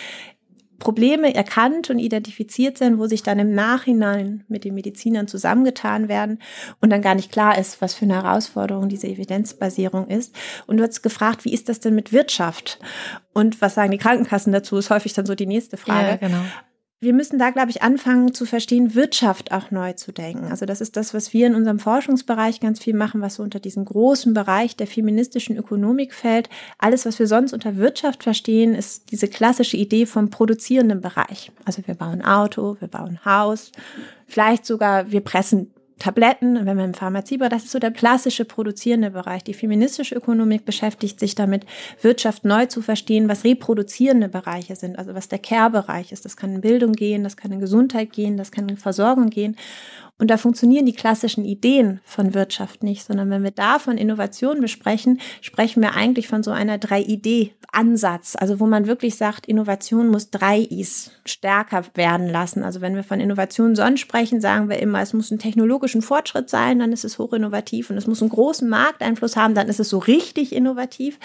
Probleme 0.81 1.33
erkannt 1.35 1.91
und 1.91 1.99
identifiziert 1.99 2.79
sind, 2.79 2.97
wo 2.97 3.05
sich 3.05 3.21
dann 3.21 3.37
im 3.37 3.53
Nachhinein 3.53 4.43
mit 4.47 4.65
den 4.65 4.73
Medizinern 4.73 5.27
zusammengetan 5.27 6.09
werden 6.09 6.39
und 6.81 6.89
dann 6.89 7.03
gar 7.03 7.13
nicht 7.13 7.31
klar 7.31 7.57
ist, 7.57 7.81
was 7.81 7.93
für 7.93 8.05
eine 8.05 8.15
Herausforderung 8.15 8.89
diese 8.89 9.07
Evidenzbasierung 9.07 10.07
ist. 10.07 10.35
Und 10.65 10.77
du 10.77 10.83
hast 10.83 11.03
gefragt, 11.03 11.45
wie 11.45 11.53
ist 11.53 11.69
das 11.69 11.79
denn 11.81 11.93
mit 11.93 12.11
Wirtschaft? 12.11 12.79
Und 13.31 13.61
was 13.61 13.75
sagen 13.75 13.91
die 13.91 13.99
Krankenkassen 13.99 14.51
dazu, 14.51 14.75
ist 14.77 14.89
häufig 14.89 15.13
dann 15.13 15.27
so 15.27 15.35
die 15.35 15.45
nächste 15.45 15.77
Frage. 15.77 16.07
Ja, 16.07 16.15
genau 16.15 16.41
wir 17.03 17.13
müssen 17.13 17.39
da, 17.39 17.49
glaube 17.49 17.71
ich, 17.71 17.81
anfangen 17.81 18.31
zu 18.31 18.45
verstehen, 18.45 18.93
Wirtschaft 18.93 19.51
auch 19.51 19.71
neu 19.71 19.93
zu 19.93 20.11
denken. 20.11 20.51
Also 20.51 20.67
das 20.67 20.81
ist 20.81 20.95
das, 20.95 21.15
was 21.15 21.33
wir 21.33 21.47
in 21.47 21.55
unserem 21.55 21.79
Forschungsbereich 21.79 22.59
ganz 22.59 22.79
viel 22.79 22.93
machen, 22.93 23.21
was 23.21 23.35
so 23.35 23.43
unter 23.43 23.59
diesen 23.59 23.85
großen 23.85 24.35
Bereich 24.35 24.75
der 24.75 24.85
feministischen 24.85 25.57
Ökonomik 25.57 26.13
fällt. 26.13 26.47
Alles, 26.77 27.07
was 27.07 27.17
wir 27.17 27.25
sonst 27.25 27.53
unter 27.53 27.75
Wirtschaft 27.75 28.21
verstehen, 28.21 28.75
ist 28.75 29.11
diese 29.11 29.27
klassische 29.27 29.77
Idee 29.77 30.05
vom 30.05 30.29
produzierenden 30.29 31.01
Bereich. 31.01 31.51
Also 31.65 31.81
wir 31.87 31.95
bauen 31.95 32.21
Auto, 32.23 32.77
wir 32.79 32.87
bauen 32.87 33.25
Haus, 33.25 33.71
vielleicht 34.27 34.67
sogar 34.67 35.11
wir 35.11 35.21
pressen 35.21 35.71
Tabletten, 36.01 36.65
wenn 36.65 36.77
wir 36.77 36.83
im 36.83 36.95
Pharmaziebereich, 36.95 37.51
das 37.51 37.65
ist 37.65 37.71
so 37.71 37.77
der 37.77 37.91
klassische 37.91 38.43
produzierende 38.43 39.11
Bereich. 39.11 39.43
Die 39.43 39.53
feministische 39.53 40.15
Ökonomik 40.15 40.65
beschäftigt 40.65 41.19
sich 41.19 41.35
damit, 41.35 41.63
Wirtschaft 42.01 42.43
neu 42.43 42.65
zu 42.65 42.81
verstehen, 42.81 43.29
was 43.29 43.43
reproduzierende 43.43 44.27
Bereiche 44.27 44.75
sind, 44.75 44.97
also 44.97 45.13
was 45.13 45.27
der 45.27 45.37
Care-Bereich 45.37 46.11
ist. 46.11 46.25
Das 46.25 46.35
kann 46.35 46.55
in 46.55 46.61
Bildung 46.61 46.93
gehen, 46.93 47.23
das 47.23 47.37
kann 47.37 47.51
in 47.51 47.59
Gesundheit 47.59 48.11
gehen, 48.13 48.35
das 48.35 48.51
kann 48.51 48.67
in 48.67 48.77
Versorgung 48.77 49.29
gehen. 49.29 49.55
Und 50.21 50.27
da 50.27 50.37
funktionieren 50.37 50.85
die 50.85 50.93
klassischen 50.93 51.43
Ideen 51.45 51.99
von 52.05 52.35
Wirtschaft 52.35 52.83
nicht, 52.83 53.03
sondern 53.03 53.31
wenn 53.31 53.41
wir 53.41 53.49
da 53.49 53.79
von 53.79 53.97
Innovation 53.97 54.61
besprechen, 54.61 55.19
sprechen 55.41 55.81
wir 55.81 55.95
eigentlich 55.95 56.27
von 56.27 56.43
so 56.43 56.51
einer 56.51 56.77
3-Idee-Ansatz, 56.77 58.35
also 58.35 58.59
wo 58.59 58.67
man 58.67 58.85
wirklich 58.85 59.15
sagt, 59.15 59.47
Innovation 59.47 60.09
muss 60.09 60.29
drei 60.29 60.59
Is 60.59 61.09
stärker 61.25 61.85
werden 61.95 62.29
lassen. 62.29 62.61
Also 62.63 62.81
wenn 62.81 62.93
wir 62.93 63.03
von 63.03 63.19
Innovation 63.19 63.75
sonst 63.75 64.01
sprechen, 64.01 64.41
sagen 64.41 64.69
wir 64.69 64.77
immer, 64.77 65.01
es 65.01 65.13
muss 65.13 65.31
einen 65.31 65.39
technologischen 65.39 66.03
Fortschritt 66.03 66.51
sein, 66.51 66.77
dann 66.77 66.91
ist 66.91 67.03
es 67.03 67.17
hochinnovativ 67.17 67.89
und 67.89 67.97
es 67.97 68.05
muss 68.05 68.21
einen 68.21 68.29
großen 68.29 68.69
Markteinfluss 68.69 69.35
haben, 69.35 69.55
dann 69.55 69.69
ist 69.69 69.79
es 69.79 69.89
so 69.89 69.97
richtig 69.97 70.53
innovativ. 70.53 71.17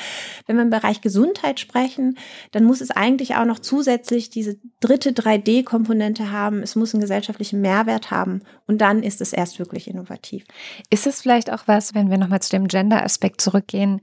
Wenn 0.47 0.57
wir 0.57 0.63
im 0.63 0.71
Bereich 0.71 1.03
Gesundheit 1.03 1.61
sprechen, 1.61 2.17
dann 2.53 2.65
muss 2.65 2.81
es 2.81 2.93
eigentlich 2.93 3.35
auch 3.35 3.45
noch 3.45 3.59
zusätzlich 3.59 4.31
diese 4.31 4.57
dritte 4.81 5.11
3D-Komponente 5.11 6.33
haben. 6.33 6.63
Es 6.63 6.77
muss 6.77 6.95
einen 6.95 7.03
gesellschaftlichen 7.03 7.61
Mehrwert 7.61 8.11
haben 8.11 8.41
und 8.67 8.86
dann 8.87 9.03
ist 9.03 9.21
es 9.21 9.33
erst 9.33 9.59
wirklich 9.59 9.91
innovativ. 9.91 10.45
Ist 10.91 11.09
es 11.09 11.21
vielleicht 11.21 11.53
auch 11.53 11.65
was, 11.67 11.97
wenn 11.97 12.09
wir 12.09 12.19
nochmal 12.19 12.41
zu 12.41 12.51
dem 12.51 12.69
Gender-Aspekt 12.69 13.41
zurückgehen, 13.41 14.01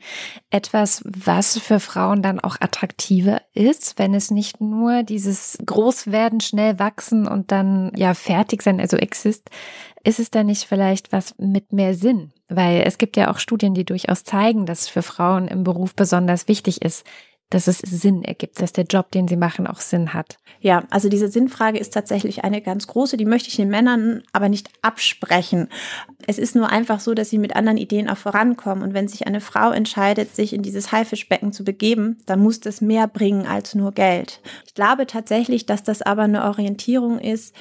etwas, 0.49 1.01
was 1.05 1.57
für 1.57 1.79
Frauen 1.79 2.21
dann 2.21 2.41
auch 2.41 2.57
attraktiver 2.59 3.41
ist, 3.53 3.97
wenn 3.97 4.13
es 4.13 4.29
nicht 4.29 4.59
nur 4.59 5.03
dieses 5.03 5.57
Großwerden, 5.65 6.41
schnell 6.41 6.79
wachsen 6.79 7.29
und 7.29 7.53
dann 7.53 7.93
ja 7.95 8.13
fertig 8.13 8.61
sein, 8.61 8.81
also 8.81 8.97
exist, 8.97 9.49
ist 10.03 10.19
es 10.19 10.29
dann 10.31 10.47
nicht 10.47 10.65
vielleicht 10.65 11.13
was 11.13 11.33
mit 11.37 11.71
mehr 11.71 11.93
Sinn? 11.93 12.33
Weil 12.49 12.83
es 12.85 12.97
gibt 12.97 13.15
ja 13.15 13.31
auch 13.31 13.39
Studien, 13.39 13.73
die 13.73 13.85
durchaus 13.85 14.25
zeigen, 14.25 14.65
dass 14.65 14.89
für 14.89 15.01
Frauen 15.01 15.47
im 15.47 15.63
Beruf 15.63 15.95
besonders 15.95 16.49
wichtig 16.49 16.81
ist, 16.81 17.05
dass 17.49 17.67
es 17.67 17.77
Sinn 17.77 18.23
ergibt, 18.23 18.61
dass 18.61 18.73
der 18.73 18.85
Job, 18.85 19.11
den 19.11 19.27
sie 19.27 19.35
machen, 19.35 19.67
auch 19.67 19.79
Sinn 19.79 20.13
hat. 20.13 20.37
Ja, 20.59 20.83
also 20.89 21.09
diese 21.09 21.27
Sinnfrage 21.27 21.77
ist 21.77 21.93
tatsächlich 21.93 22.43
eine 22.43 22.61
ganz 22.61 22.87
große, 22.87 23.17
die 23.17 23.25
möchte 23.25 23.49
ich 23.49 23.57
den 23.57 23.69
Männern 23.69 24.23
aber 24.31 24.49
nicht 24.49 24.69
absprechen. 24.81 25.67
Es 26.25 26.39
ist 26.39 26.55
nur 26.55 26.69
einfach 26.69 26.99
so, 26.99 27.13
dass 27.13 27.29
sie 27.29 27.37
mit 27.37 27.55
anderen 27.55 27.77
Ideen 27.77 28.09
auch 28.09 28.17
vorankommen. 28.17 28.83
Und 28.83 28.93
wenn 28.93 29.07
sich 29.07 29.27
eine 29.27 29.41
Frau 29.41 29.71
entscheidet, 29.71 30.35
sich 30.35 30.53
in 30.53 30.63
dieses 30.63 30.91
Haifischbecken 30.91 31.51
zu 31.51 31.63
begeben, 31.63 32.17
dann 32.25 32.39
muss 32.39 32.59
das 32.59 32.81
mehr 32.81 33.07
bringen 33.07 33.45
als 33.45 33.75
nur 33.75 33.91
Geld. 33.91 34.41
Ich 34.65 34.73
glaube 34.73 35.05
tatsächlich, 35.05 35.65
dass 35.65 35.83
das 35.83 36.01
aber 36.01 36.23
eine 36.23 36.45
Orientierung 36.45 37.19
ist, 37.19 37.53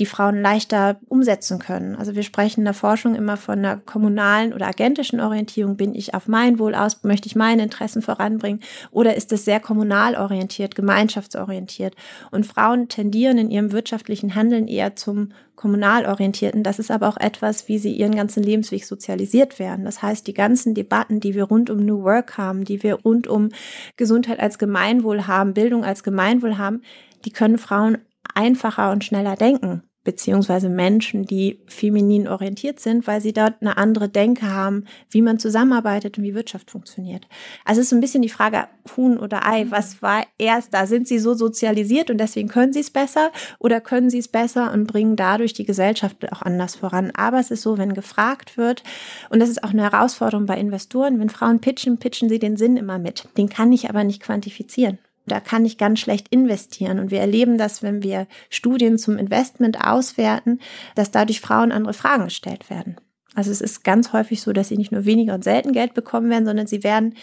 die 0.00 0.06
Frauen 0.06 0.40
leichter 0.40 0.98
umsetzen 1.08 1.58
können. 1.58 1.94
Also 1.94 2.16
wir 2.16 2.22
sprechen 2.22 2.60
in 2.60 2.64
der 2.64 2.74
Forschung 2.74 3.14
immer 3.14 3.36
von 3.36 3.58
einer 3.58 3.76
kommunalen 3.76 4.54
oder 4.54 4.66
agentischen 4.66 5.20
Orientierung. 5.20 5.76
Bin 5.76 5.94
ich 5.94 6.14
auf 6.14 6.26
mein 6.26 6.58
Wohl 6.58 6.74
aus? 6.74 7.04
Möchte 7.04 7.28
ich 7.28 7.36
meine 7.36 7.62
Interessen 7.62 8.00
voranbringen? 8.00 8.60
Oder 8.90 9.14
ist 9.14 9.30
es 9.30 9.44
sehr 9.44 9.60
kommunal 9.60 10.16
orientiert, 10.16 10.74
gemeinschaftsorientiert? 10.74 11.94
Und 12.30 12.46
Frauen 12.46 12.88
tendieren 12.88 13.36
in 13.36 13.50
ihrem 13.50 13.72
wirtschaftlichen 13.72 14.34
Handeln 14.34 14.68
eher 14.68 14.96
zum 14.96 15.32
kommunal 15.54 16.06
orientierten. 16.06 16.62
Das 16.62 16.78
ist 16.78 16.90
aber 16.90 17.06
auch 17.06 17.18
etwas, 17.18 17.68
wie 17.68 17.78
sie 17.78 17.92
ihren 17.92 18.14
ganzen 18.14 18.42
Lebensweg 18.42 18.86
sozialisiert 18.86 19.58
werden. 19.58 19.84
Das 19.84 20.00
heißt, 20.00 20.26
die 20.26 20.32
ganzen 20.32 20.74
Debatten, 20.74 21.20
die 21.20 21.34
wir 21.34 21.44
rund 21.44 21.68
um 21.68 21.84
New 21.84 22.02
Work 22.04 22.38
haben, 22.38 22.64
die 22.64 22.82
wir 22.82 22.94
rund 22.94 23.26
um 23.26 23.50
Gesundheit 23.98 24.40
als 24.40 24.58
Gemeinwohl 24.58 25.26
haben, 25.26 25.52
Bildung 25.52 25.84
als 25.84 26.02
Gemeinwohl 26.02 26.56
haben, 26.56 26.80
die 27.26 27.30
können 27.30 27.58
Frauen 27.58 27.98
einfacher 28.34 28.92
und 28.92 29.04
schneller 29.04 29.36
denken 29.36 29.82
beziehungsweise 30.02 30.70
Menschen, 30.70 31.26
die 31.26 31.60
feminin 31.66 32.26
orientiert 32.26 32.80
sind, 32.80 33.06
weil 33.06 33.20
sie 33.20 33.34
dort 33.34 33.60
eine 33.60 33.76
andere 33.76 34.08
Denke 34.08 34.50
haben, 34.50 34.86
wie 35.10 35.20
man 35.20 35.38
zusammenarbeitet 35.38 36.16
und 36.16 36.24
wie 36.24 36.34
Wirtschaft 36.34 36.70
funktioniert. 36.70 37.26
Also 37.66 37.80
es 37.80 37.86
ist 37.86 37.90
so 37.90 37.96
ein 37.96 38.00
bisschen 38.00 38.22
die 38.22 38.30
Frage 38.30 38.66
Huhn 38.96 39.18
oder 39.18 39.46
Ei, 39.46 39.64
mhm. 39.64 39.70
was 39.70 40.00
war 40.00 40.24
erst 40.38 40.72
da? 40.72 40.86
Sind 40.86 41.06
sie 41.06 41.18
so 41.18 41.34
sozialisiert 41.34 42.10
und 42.10 42.18
deswegen 42.18 42.48
können 42.48 42.72
sie 42.72 42.80
es 42.80 42.90
besser 42.90 43.30
oder 43.58 43.80
können 43.80 44.08
sie 44.08 44.18
es 44.18 44.28
besser 44.28 44.72
und 44.72 44.86
bringen 44.86 45.16
dadurch 45.16 45.52
die 45.52 45.66
Gesellschaft 45.66 46.32
auch 46.32 46.42
anders 46.42 46.76
voran? 46.76 47.12
Aber 47.14 47.38
es 47.38 47.50
ist 47.50 47.62
so, 47.62 47.76
wenn 47.76 47.92
gefragt 47.92 48.56
wird, 48.56 48.82
und 49.28 49.40
das 49.40 49.50
ist 49.50 49.62
auch 49.62 49.70
eine 49.70 49.82
Herausforderung 49.82 50.46
bei 50.46 50.58
Investoren, 50.58 51.20
wenn 51.20 51.28
Frauen 51.28 51.60
pitchen, 51.60 51.98
pitchen 51.98 52.30
sie 52.30 52.38
den 52.38 52.56
Sinn 52.56 52.78
immer 52.78 52.98
mit. 52.98 53.28
Den 53.36 53.50
kann 53.50 53.70
ich 53.72 53.90
aber 53.90 54.04
nicht 54.04 54.22
quantifizieren 54.22 54.98
da 55.30 55.40
kann 55.40 55.64
ich 55.64 55.78
ganz 55.78 56.00
schlecht 56.00 56.28
investieren. 56.28 56.98
Und 56.98 57.10
wir 57.10 57.20
erleben 57.20 57.58
das, 57.58 57.82
wenn 57.82 58.02
wir 58.02 58.26
Studien 58.48 58.98
zum 58.98 59.18
Investment 59.18 59.80
auswerten, 59.84 60.60
dass 60.94 61.10
dadurch 61.10 61.40
Frauen 61.40 61.72
andere 61.72 61.94
Fragen 61.94 62.24
gestellt 62.24 62.70
werden. 62.70 62.96
Also 63.34 63.50
es 63.50 63.60
ist 63.60 63.84
ganz 63.84 64.12
häufig 64.12 64.42
so, 64.42 64.52
dass 64.52 64.68
sie 64.68 64.76
nicht 64.76 64.92
nur 64.92 65.04
weniger 65.04 65.34
und 65.34 65.44
selten 65.44 65.72
Geld 65.72 65.94
bekommen 65.94 66.30
werden, 66.30 66.46
sondern 66.46 66.66
sie 66.66 66.82
werden 66.82 67.14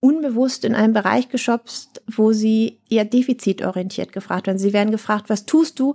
unbewusst 0.00 0.64
in 0.64 0.74
einen 0.74 0.92
Bereich 0.92 1.28
geschopst, 1.28 2.02
wo 2.06 2.32
sie 2.32 2.77
eher 2.90 3.04
defizitorientiert 3.04 4.12
gefragt 4.12 4.46
werden. 4.46 4.58
Sie 4.58 4.72
werden 4.72 4.90
gefragt, 4.90 5.28
was 5.28 5.46
tust 5.46 5.78
du, 5.78 5.94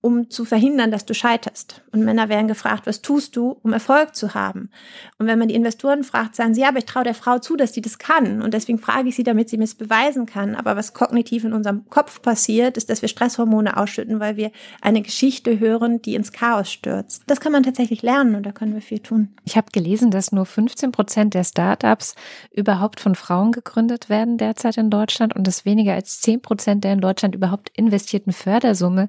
um 0.00 0.30
zu 0.30 0.44
verhindern, 0.44 0.90
dass 0.90 1.06
du 1.06 1.14
scheiterst? 1.14 1.82
Und 1.92 2.04
Männer 2.04 2.28
werden 2.28 2.48
gefragt, 2.48 2.86
was 2.86 3.02
tust 3.02 3.36
du, 3.36 3.56
um 3.62 3.72
Erfolg 3.72 4.14
zu 4.16 4.34
haben? 4.34 4.70
Und 5.18 5.26
wenn 5.28 5.38
man 5.38 5.48
die 5.48 5.54
Investoren 5.54 6.02
fragt, 6.02 6.34
sagen 6.34 6.54
sie, 6.54 6.62
ja, 6.62 6.68
aber 6.68 6.78
ich 6.78 6.86
traue 6.86 7.04
der 7.04 7.14
Frau 7.14 7.38
zu, 7.38 7.56
dass 7.56 7.72
sie 7.72 7.80
das 7.80 7.98
kann. 7.98 8.42
Und 8.42 8.52
deswegen 8.52 8.78
frage 8.78 9.08
ich 9.08 9.14
sie, 9.14 9.22
damit 9.22 9.48
sie 9.48 9.58
mir 9.58 9.64
es 9.64 9.76
beweisen 9.76 10.26
kann. 10.26 10.56
Aber 10.56 10.76
was 10.76 10.92
kognitiv 10.92 11.44
in 11.44 11.52
unserem 11.52 11.88
Kopf 11.88 12.20
passiert, 12.20 12.76
ist, 12.76 12.90
dass 12.90 13.00
wir 13.00 13.08
Stresshormone 13.08 13.76
ausschütten, 13.76 14.18
weil 14.18 14.36
wir 14.36 14.50
eine 14.80 15.02
Geschichte 15.02 15.60
hören, 15.60 16.02
die 16.02 16.16
ins 16.16 16.32
Chaos 16.32 16.70
stürzt. 16.70 17.22
Das 17.28 17.40
kann 17.40 17.52
man 17.52 17.62
tatsächlich 17.62 18.02
lernen 18.02 18.34
und 18.34 18.44
da 18.44 18.50
können 18.50 18.74
wir 18.74 18.82
viel 18.82 18.98
tun. 18.98 19.28
Ich 19.44 19.56
habe 19.56 19.70
gelesen, 19.72 20.10
dass 20.10 20.32
nur 20.32 20.46
15 20.46 20.90
Prozent 20.90 21.34
der 21.34 21.44
Startups 21.44 22.16
überhaupt 22.50 22.98
von 22.98 23.14
Frauen 23.14 23.52
gegründet 23.52 24.08
werden 24.08 24.36
derzeit 24.36 24.76
in 24.78 24.90
Deutschland 24.90 25.36
und 25.36 25.46
dass 25.46 25.64
weniger 25.64 25.94
als 25.94 26.20
10 26.20 26.31
Prozent 26.40 26.84
der 26.84 26.92
in 26.94 27.00
Deutschland 27.00 27.34
überhaupt 27.34 27.70
investierten 27.76 28.32
Fördersumme 28.32 29.08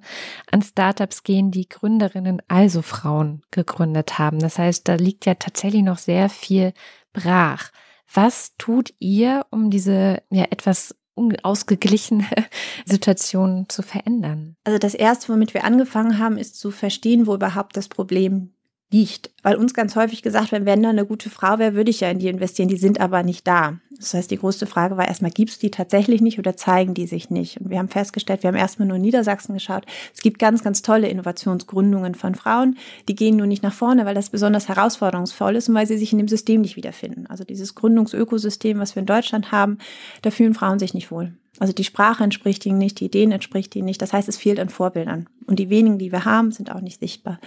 an 0.51 0.61
Startups 0.61 1.23
gehen, 1.23 1.51
die 1.51 1.69
Gründerinnen, 1.69 2.41
also 2.47 2.81
Frauen, 2.81 3.43
gegründet 3.51 4.19
haben. 4.19 4.39
Das 4.39 4.59
heißt, 4.59 4.87
da 4.87 4.95
liegt 4.95 5.25
ja 5.25 5.35
tatsächlich 5.35 5.83
noch 5.83 5.97
sehr 5.97 6.29
viel 6.29 6.73
brach. 7.13 7.71
Was 8.13 8.55
tut 8.57 8.93
ihr, 8.99 9.45
um 9.49 9.69
diese 9.69 10.21
ja 10.29 10.45
etwas 10.49 10.95
ausgeglichene 11.43 12.25
Situation 12.85 13.65
zu 13.69 13.81
verändern? 13.81 14.55
Also 14.63 14.79
das 14.79 14.93
erste, 14.93 15.31
womit 15.31 15.53
wir 15.53 15.63
angefangen 15.63 16.19
haben, 16.19 16.37
ist 16.37 16.59
zu 16.59 16.71
verstehen, 16.71 17.27
wo 17.27 17.35
überhaupt 17.35 17.77
das 17.77 17.87
Problem 17.87 18.53
liegt. 18.91 19.31
Weil 19.41 19.55
uns 19.55 19.73
ganz 19.73 19.95
häufig 19.95 20.21
gesagt 20.21 20.51
wird, 20.51 20.65
wenn 20.65 20.83
da 20.83 20.89
eine 20.89 21.05
gute 21.05 21.29
Frau 21.29 21.59
wäre, 21.59 21.73
würde 21.73 21.89
ich 21.89 21.99
ja 21.99 22.09
in 22.09 22.19
die 22.19 22.27
investieren. 22.27 22.69
Die 22.69 22.77
sind 22.77 23.01
aber 23.01 23.23
nicht 23.23 23.47
da. 23.47 23.79
Das 24.03 24.13
heißt, 24.13 24.31
die 24.31 24.37
größte 24.37 24.65
Frage 24.65 24.97
war 24.97 25.07
erstmal, 25.07 25.31
gibt 25.31 25.51
es 25.51 25.59
die 25.59 25.71
tatsächlich 25.71 26.21
nicht 26.21 26.37
oder 26.37 26.57
zeigen 26.57 26.93
die 26.93 27.07
sich 27.07 27.29
nicht? 27.29 27.61
Und 27.61 27.69
wir 27.69 27.79
haben 27.79 27.87
festgestellt, 27.87 28.43
wir 28.43 28.49
haben 28.49 28.55
erstmal 28.55 28.87
nur 28.87 28.97
in 28.97 29.01
Niedersachsen 29.01 29.53
geschaut. 29.53 29.85
Es 30.13 30.21
gibt 30.21 30.39
ganz, 30.39 30.61
ganz 30.61 30.81
tolle 30.81 31.07
Innovationsgründungen 31.07 32.13
von 32.13 32.35
Frauen. 32.35 32.77
Die 33.07 33.15
gehen 33.15 33.37
nur 33.37 33.47
nicht 33.47 33.63
nach 33.63 33.73
vorne, 33.73 34.05
weil 34.05 34.15
das 34.15 34.29
besonders 34.29 34.67
herausforderungsvoll 34.67 35.55
ist 35.55 35.69
und 35.69 35.75
weil 35.75 35.87
sie 35.87 35.97
sich 35.97 36.11
in 36.11 36.17
dem 36.17 36.27
System 36.27 36.61
nicht 36.61 36.75
wiederfinden. 36.75 37.27
Also 37.27 37.45
dieses 37.45 37.75
Gründungsökosystem, 37.75 38.77
was 38.77 38.95
wir 38.95 38.99
in 38.99 39.07
Deutschland 39.07 39.51
haben, 39.51 39.77
da 40.21 40.31
fühlen 40.31 40.53
Frauen 40.53 40.79
sich 40.79 40.93
nicht 40.93 41.09
wohl. 41.09 41.33
Also 41.63 41.71
die 41.71 41.85
Sprache 41.85 42.25
entspricht 42.25 42.65
ihnen 42.65 42.77
nicht, 42.77 42.99
die 42.99 43.05
Ideen 43.05 43.31
entspricht 43.31 43.73
ihnen 43.77 43.85
nicht. 43.85 44.01
Das 44.01 44.11
heißt, 44.11 44.27
es 44.27 44.35
fehlt 44.35 44.59
an 44.59 44.67
Vorbildern. 44.67 45.29
Und 45.47 45.59
die 45.59 45.69
wenigen, 45.69 45.97
die 45.97 46.11
wir 46.11 46.25
haben, 46.25 46.51
sind 46.51 46.69
auch 46.69 46.81
nicht 46.81 46.99
sichtbar. 46.99 47.39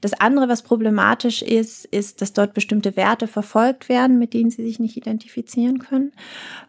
Das 0.00 0.14
andere, 0.14 0.48
was 0.48 0.62
problematisch 0.62 1.42
ist, 1.42 1.84
ist, 1.84 2.22
dass 2.22 2.32
dort 2.32 2.54
bestimmte 2.54 2.96
Werte 2.96 3.26
verfolgt 3.26 3.90
werden, 3.90 4.18
mit 4.18 4.32
denen 4.32 4.50
sie 4.50 4.62
sich 4.62 4.80
nicht 4.80 4.96
identifizieren 4.96 5.78
können. 5.78 6.12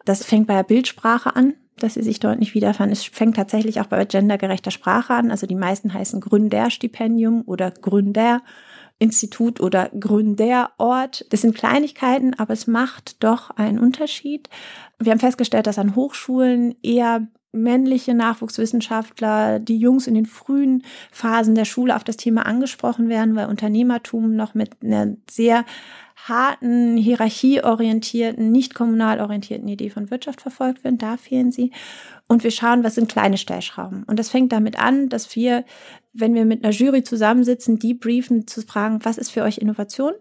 Das 0.04 0.26
fängt 0.26 0.48
bei 0.48 0.56
der 0.56 0.64
Bildsprache 0.64 1.34
an 1.34 1.54
dass 1.78 1.96
sie 1.96 2.04
sich 2.04 2.20
dort 2.20 2.38
nicht 2.38 2.54
wiederfinden. 2.54 2.92
Es 2.92 3.04
fängt 3.06 3.38
tatsächlich 3.38 3.82
auch 3.82 3.88
bei 3.88 4.06
gendergerechter 4.06 4.70
Sprache 4.70 5.16
an. 5.16 5.32
Also 5.32 5.48
die 5.48 5.56
meisten 5.56 5.92
heißen 5.92 6.22
Gründerstipendium 6.22 7.42
oder 7.48 7.72
Gründer. 7.72 8.44
Institut 9.02 9.60
oder 9.60 9.90
Gründerort. 10.00 11.26
Das 11.30 11.42
sind 11.42 11.56
Kleinigkeiten, 11.56 12.36
aber 12.36 12.54
es 12.54 12.68
macht 12.68 13.24
doch 13.24 13.50
einen 13.50 13.80
Unterschied. 13.80 14.48
Wir 15.00 15.12
haben 15.12 15.20
festgestellt, 15.20 15.66
dass 15.66 15.80
an 15.80 15.96
Hochschulen 15.96 16.76
eher 16.84 17.28
männliche 17.52 18.14
Nachwuchswissenschaftler, 18.14 19.60
die 19.60 19.78
Jungs 19.78 20.06
in 20.06 20.14
den 20.14 20.28
frühen 20.28 20.84
Phasen 21.12 21.56
der 21.56 21.66
Schule 21.66 21.96
auf 21.96 22.04
das 22.04 22.16
Thema 22.16 22.46
angesprochen 22.46 23.10
werden, 23.10 23.36
weil 23.36 23.48
Unternehmertum 23.48 24.36
noch 24.36 24.54
mit 24.54 24.84
einer 24.84 25.16
sehr 25.30 25.66
harten, 26.28 26.98
hierarchieorientierten, 26.98 28.52
nicht 28.52 28.74
kommunal 28.76 29.20
orientierten 29.20 29.68
Idee 29.68 29.90
von 29.90 30.12
Wirtschaft 30.12 30.42
verfolgt 30.42 30.84
wird. 30.84 31.02
Da 31.02 31.18
fehlen 31.18 31.52
sie. 31.52 31.72
Und 32.28 32.44
wir 32.44 32.52
schauen, 32.52 32.84
was 32.84 32.96
sind 32.96 33.10
kleine 33.10 33.38
Stellschrauben. 33.38 34.04
Und 34.04 34.20
das 34.20 34.30
fängt 34.30 34.52
damit 34.52 34.80
an, 34.80 35.10
dass 35.10 35.36
wir, 35.36 35.66
wenn 36.14 36.34
wir 36.34 36.46
mit 36.46 36.64
einer 36.64 36.74
Jury 36.74 37.04
zusammensitzen, 37.04 37.80
die 37.80 37.94
briefen, 37.94 38.48
zu 38.48 38.62
fragen, 38.62 39.00
was 39.04 39.18
ist 39.18 39.32
für 39.32 39.44
euch 39.44 39.58
Innovation? 39.58 40.14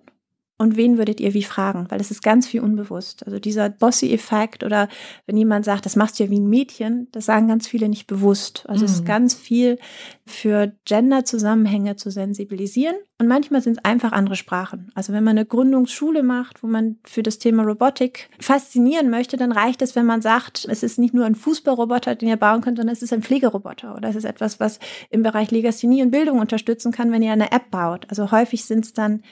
Und 0.61 0.77
wen 0.77 0.99
würdet 0.99 1.21
ihr 1.21 1.33
wie 1.33 1.43
fragen? 1.43 1.87
Weil 1.89 2.03
es 2.03 2.11
ist 2.11 2.23
ganz 2.23 2.47
viel 2.47 2.61
unbewusst. 2.61 3.25
Also 3.25 3.39
dieser 3.39 3.71
Bossy-Effekt 3.71 4.63
oder 4.63 4.91
wenn 5.25 5.39
jemand 5.39 5.65
sagt, 5.65 5.87
das 5.87 5.97
machst 5.97 6.19
du 6.19 6.25
ja 6.25 6.29
wie 6.29 6.39
ein 6.39 6.51
Mädchen, 6.51 7.09
das 7.13 7.25
sagen 7.25 7.49
ganz 7.49 7.67
viele 7.67 7.89
nicht 7.89 8.07
bewusst. 8.07 8.69
Also 8.69 8.81
mhm. 8.81 8.85
es 8.85 8.93
ist 8.93 9.01
mhm. 9.01 9.07
ganz 9.07 9.35
viel 9.35 9.79
für 10.27 10.75
Gender-Zusammenhänge 10.85 11.97
zu 11.97 12.11
sensibilisieren. 12.11 12.95
Und 13.17 13.27
manchmal 13.27 13.63
sind 13.63 13.79
es 13.79 13.85
einfach 13.87 14.13
andere 14.13 14.37
Sprachen. 14.37 14.93
Also 14.95 15.15
wenn 15.15 15.25
man 15.25 15.39
eine 15.39 15.47
Gründungsschule 15.47 16.23
macht, 16.23 16.63
wo 16.63 16.67
man 16.67 16.99
für 17.05 17.23
das 17.23 17.39
Thema 17.39 17.63
Robotik 17.63 18.29
faszinieren 18.39 19.09
möchte, 19.09 19.39
dann 19.39 19.53
reicht 19.53 19.81
es, 19.81 19.97
wenn 19.97 20.05
man 20.05 20.21
sagt, 20.21 20.67
es 20.69 20.83
ist 20.83 20.99
nicht 20.99 21.15
nur 21.15 21.25
ein 21.25 21.37
Fußballroboter, 21.37 22.17
den 22.17 22.29
ihr 22.29 22.37
bauen 22.37 22.61
könnt, 22.61 22.77
sondern 22.77 22.93
es 22.93 23.03
ist 23.03 23.15
ein 23.15 23.23
Pflegeroboter 23.23 23.97
oder 23.97 24.11
es 24.11 24.17
ist 24.17 24.25
etwas, 24.25 24.61
was 24.61 24.79
im 25.09 25.23
Bereich 25.23 25.51
Legasthenie 25.51 26.03
und 26.03 26.11
Bildung 26.11 26.39
unterstützen 26.39 26.93
kann, 26.93 27.13
wenn 27.13 27.23
ihr 27.23 27.33
eine 27.33 27.51
App 27.51 27.71
baut. 27.71 28.05
Also 28.11 28.31
häufig 28.31 28.67
sind 28.67 28.85
es 28.85 28.93
dann 28.93 29.23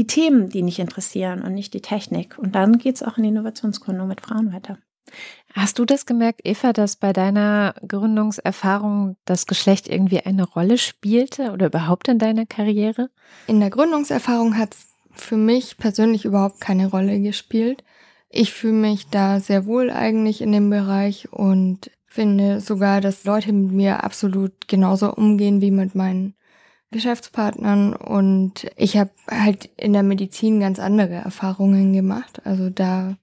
die 0.00 0.06
Themen, 0.06 0.48
die 0.48 0.62
mich 0.62 0.78
interessieren 0.78 1.42
und 1.42 1.52
nicht 1.52 1.74
die 1.74 1.82
Technik. 1.82 2.38
Und 2.38 2.54
dann 2.54 2.78
geht 2.78 2.94
es 2.94 3.02
auch 3.02 3.18
in 3.18 3.24
die 3.24 3.28
Innovationsgründung 3.28 4.08
mit 4.08 4.22
Frauen 4.22 4.50
weiter. 4.50 4.78
Hast 5.52 5.78
du 5.78 5.84
das 5.84 6.06
gemerkt, 6.06 6.40
Eva, 6.44 6.72
dass 6.72 6.96
bei 6.96 7.12
deiner 7.12 7.74
Gründungserfahrung 7.86 9.18
das 9.26 9.46
Geschlecht 9.46 9.88
irgendwie 9.88 10.20
eine 10.20 10.44
Rolle 10.44 10.78
spielte 10.78 11.52
oder 11.52 11.66
überhaupt 11.66 12.08
in 12.08 12.18
deiner 12.18 12.46
Karriere? 12.46 13.10
In 13.46 13.60
der 13.60 13.68
Gründungserfahrung 13.68 14.56
hat 14.56 14.72
es 14.72 14.86
für 15.12 15.36
mich 15.36 15.76
persönlich 15.76 16.24
überhaupt 16.24 16.62
keine 16.62 16.86
Rolle 16.86 17.20
gespielt. 17.20 17.84
Ich 18.30 18.54
fühle 18.54 18.72
mich 18.72 19.08
da 19.08 19.38
sehr 19.38 19.66
wohl 19.66 19.90
eigentlich 19.90 20.40
in 20.40 20.52
dem 20.52 20.70
Bereich 20.70 21.30
und 21.30 21.90
finde 22.06 22.60
sogar, 22.60 23.02
dass 23.02 23.24
Leute 23.24 23.52
mit 23.52 23.72
mir 23.72 24.02
absolut 24.02 24.66
genauso 24.66 25.12
umgehen 25.12 25.60
wie 25.60 25.72
mit 25.72 25.94
meinen 25.94 26.36
Geschäftspartnern 26.90 27.94
und 27.94 28.70
ich 28.76 28.96
habe 28.96 29.10
halt 29.30 29.70
in 29.76 29.92
der 29.92 30.02
Medizin 30.02 30.58
ganz 30.60 30.78
andere 30.78 31.14
Erfahrungen 31.14 31.92
gemacht. 31.92 32.42
Also 32.44 32.68
da 32.68 33.16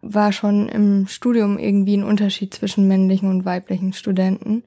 war 0.00 0.32
schon 0.32 0.68
im 0.68 1.06
Studium 1.06 1.58
irgendwie 1.58 1.96
ein 1.96 2.04
Unterschied 2.04 2.54
zwischen 2.54 2.88
männlichen 2.88 3.28
und 3.28 3.44
weiblichen 3.44 3.92
Studenten 3.92 4.64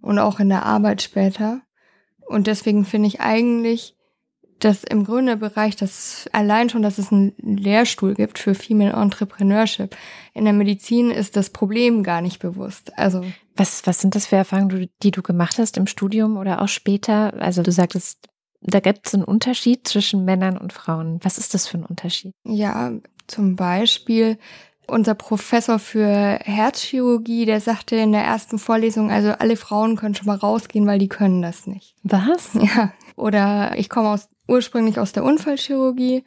und 0.00 0.18
auch 0.18 0.40
in 0.40 0.48
der 0.48 0.64
Arbeit 0.64 1.02
später. 1.02 1.60
Und 2.26 2.46
deswegen 2.46 2.84
finde 2.84 3.08
ich 3.08 3.20
eigentlich 3.20 3.97
dass 4.60 4.84
im 4.84 5.04
Gründerbereich 5.04 5.76
das 5.76 6.28
allein 6.32 6.68
schon, 6.68 6.82
dass 6.82 6.98
es 6.98 7.12
einen 7.12 7.34
Lehrstuhl 7.38 8.14
gibt 8.14 8.38
für 8.38 8.54
Female 8.54 8.92
Entrepreneurship. 8.92 9.96
In 10.34 10.44
der 10.44 10.52
Medizin 10.52 11.10
ist 11.10 11.36
das 11.36 11.50
Problem 11.50 12.02
gar 12.02 12.20
nicht 12.20 12.40
bewusst. 12.40 12.96
Also 12.98 13.24
was 13.56 13.86
was 13.86 14.00
sind 14.00 14.14
das 14.14 14.26
für 14.26 14.36
Erfahrungen, 14.36 14.90
die 15.02 15.10
du 15.10 15.22
gemacht 15.22 15.58
hast 15.58 15.76
im 15.76 15.86
Studium 15.86 16.36
oder 16.36 16.62
auch 16.62 16.68
später? 16.68 17.34
Also 17.40 17.62
du 17.62 17.72
sagtest, 17.72 18.28
da 18.60 18.80
gibt 18.80 19.06
es 19.06 19.14
einen 19.14 19.24
Unterschied 19.24 19.86
zwischen 19.86 20.24
Männern 20.24 20.58
und 20.58 20.72
Frauen. 20.72 21.20
Was 21.22 21.38
ist 21.38 21.54
das 21.54 21.66
für 21.66 21.78
ein 21.78 21.84
Unterschied? 21.84 22.34
Ja, 22.44 22.92
zum 23.26 23.56
Beispiel 23.56 24.38
unser 24.88 25.14
Professor 25.14 25.78
für 25.78 26.38
Herzchirurgie, 26.42 27.44
der 27.44 27.60
sagte 27.60 27.96
in 27.96 28.12
der 28.12 28.22
ersten 28.22 28.58
Vorlesung, 28.58 29.10
also 29.10 29.32
alle 29.32 29.56
Frauen 29.56 29.96
können 29.96 30.14
schon 30.14 30.26
mal 30.26 30.36
rausgehen, 30.36 30.86
weil 30.86 30.98
die 30.98 31.08
können 31.08 31.42
das 31.42 31.66
nicht. 31.66 31.94
Was? 32.02 32.54
Ja. 32.54 32.92
Oder 33.16 33.76
ich 33.76 33.88
komme 33.88 34.08
aus 34.08 34.28
ursprünglich 34.48 34.98
aus 34.98 35.12
der 35.12 35.24
Unfallchirurgie 35.24 36.24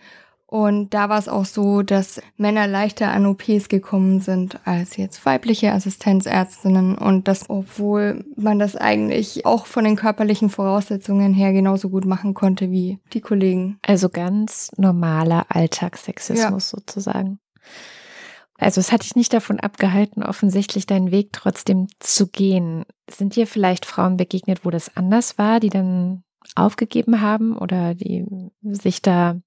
und 0.51 0.93
da 0.93 1.07
war 1.07 1.17
es 1.17 1.29
auch 1.29 1.45
so, 1.45 1.81
dass 1.81 2.21
Männer 2.35 2.67
leichter 2.67 3.09
an 3.09 3.25
OPs 3.25 3.69
gekommen 3.69 4.19
sind 4.19 4.59
als 4.67 4.97
jetzt 4.97 5.25
weibliche 5.25 5.71
Assistenzärztinnen 5.71 6.97
und 6.97 7.29
das, 7.29 7.49
obwohl 7.49 8.25
man 8.35 8.59
das 8.59 8.75
eigentlich 8.75 9.45
auch 9.45 9.65
von 9.65 9.85
den 9.85 9.95
körperlichen 9.95 10.49
Voraussetzungen 10.49 11.33
her 11.33 11.53
genauso 11.53 11.87
gut 11.87 12.03
machen 12.03 12.33
konnte 12.33 12.69
wie 12.69 12.99
die 13.13 13.21
Kollegen. 13.21 13.79
Also 13.81 14.09
ganz 14.09 14.71
normaler 14.75 15.45
Alltagssexismus 15.47 16.71
ja. 16.71 16.77
sozusagen. 16.77 17.39
Also 18.57 18.81
es 18.81 18.91
hat 18.91 19.03
dich 19.03 19.15
nicht 19.15 19.31
davon 19.31 19.61
abgehalten, 19.61 20.21
offensichtlich 20.21 20.85
deinen 20.85 21.11
Weg 21.11 21.31
trotzdem 21.31 21.87
zu 21.99 22.27
gehen. 22.27 22.83
Sind 23.09 23.37
dir 23.37 23.47
vielleicht 23.47 23.85
Frauen 23.85 24.17
begegnet, 24.17 24.65
wo 24.65 24.69
das 24.69 24.97
anders 24.97 25.37
war, 25.37 25.61
die 25.61 25.69
dann 25.69 26.23
aufgegeben 26.55 27.21
haben 27.21 27.57
oder 27.57 27.93
die 27.93 28.25
sich 28.61 29.01
da 29.01 29.39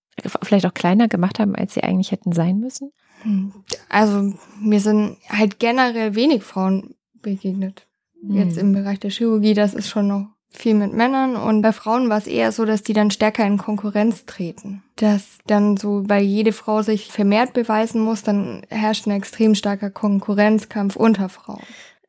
vielleicht 0.42 0.66
auch 0.66 0.74
kleiner 0.74 1.08
gemacht 1.08 1.38
haben, 1.38 1.54
als 1.54 1.74
sie 1.74 1.82
eigentlich 1.82 2.12
hätten 2.12 2.32
sein 2.32 2.60
müssen? 2.60 2.92
Hm. 3.22 3.52
Also 3.88 4.34
mir 4.60 4.80
sind 4.80 5.16
halt 5.28 5.58
generell 5.58 6.14
wenig 6.14 6.42
Frauen 6.42 6.94
begegnet. 7.14 7.86
Jetzt 8.22 8.56
hm. 8.56 8.68
im 8.68 8.72
Bereich 8.72 9.00
der 9.00 9.10
Chirurgie, 9.10 9.54
das 9.54 9.74
ist 9.74 9.88
schon 9.88 10.08
noch 10.08 10.26
viel 10.56 10.74
mit 10.74 10.92
Männern 10.92 11.34
und 11.34 11.62
bei 11.62 11.72
Frauen 11.72 12.08
war 12.08 12.18
es 12.18 12.28
eher 12.28 12.52
so, 12.52 12.64
dass 12.64 12.82
die 12.82 12.92
dann 12.92 13.10
stärker 13.10 13.44
in 13.44 13.58
Konkurrenz 13.58 14.24
treten. 14.24 14.84
Dass 14.96 15.38
dann 15.46 15.76
so, 15.76 16.08
weil 16.08 16.22
jede 16.22 16.52
Frau 16.52 16.82
sich 16.82 17.10
vermehrt 17.10 17.54
beweisen 17.54 18.00
muss, 18.00 18.22
dann 18.22 18.62
herrscht 18.68 19.06
ein 19.06 19.10
extrem 19.10 19.56
starker 19.56 19.90
Konkurrenzkampf 19.90 20.94
unter 20.94 21.28
Frauen. 21.28 21.62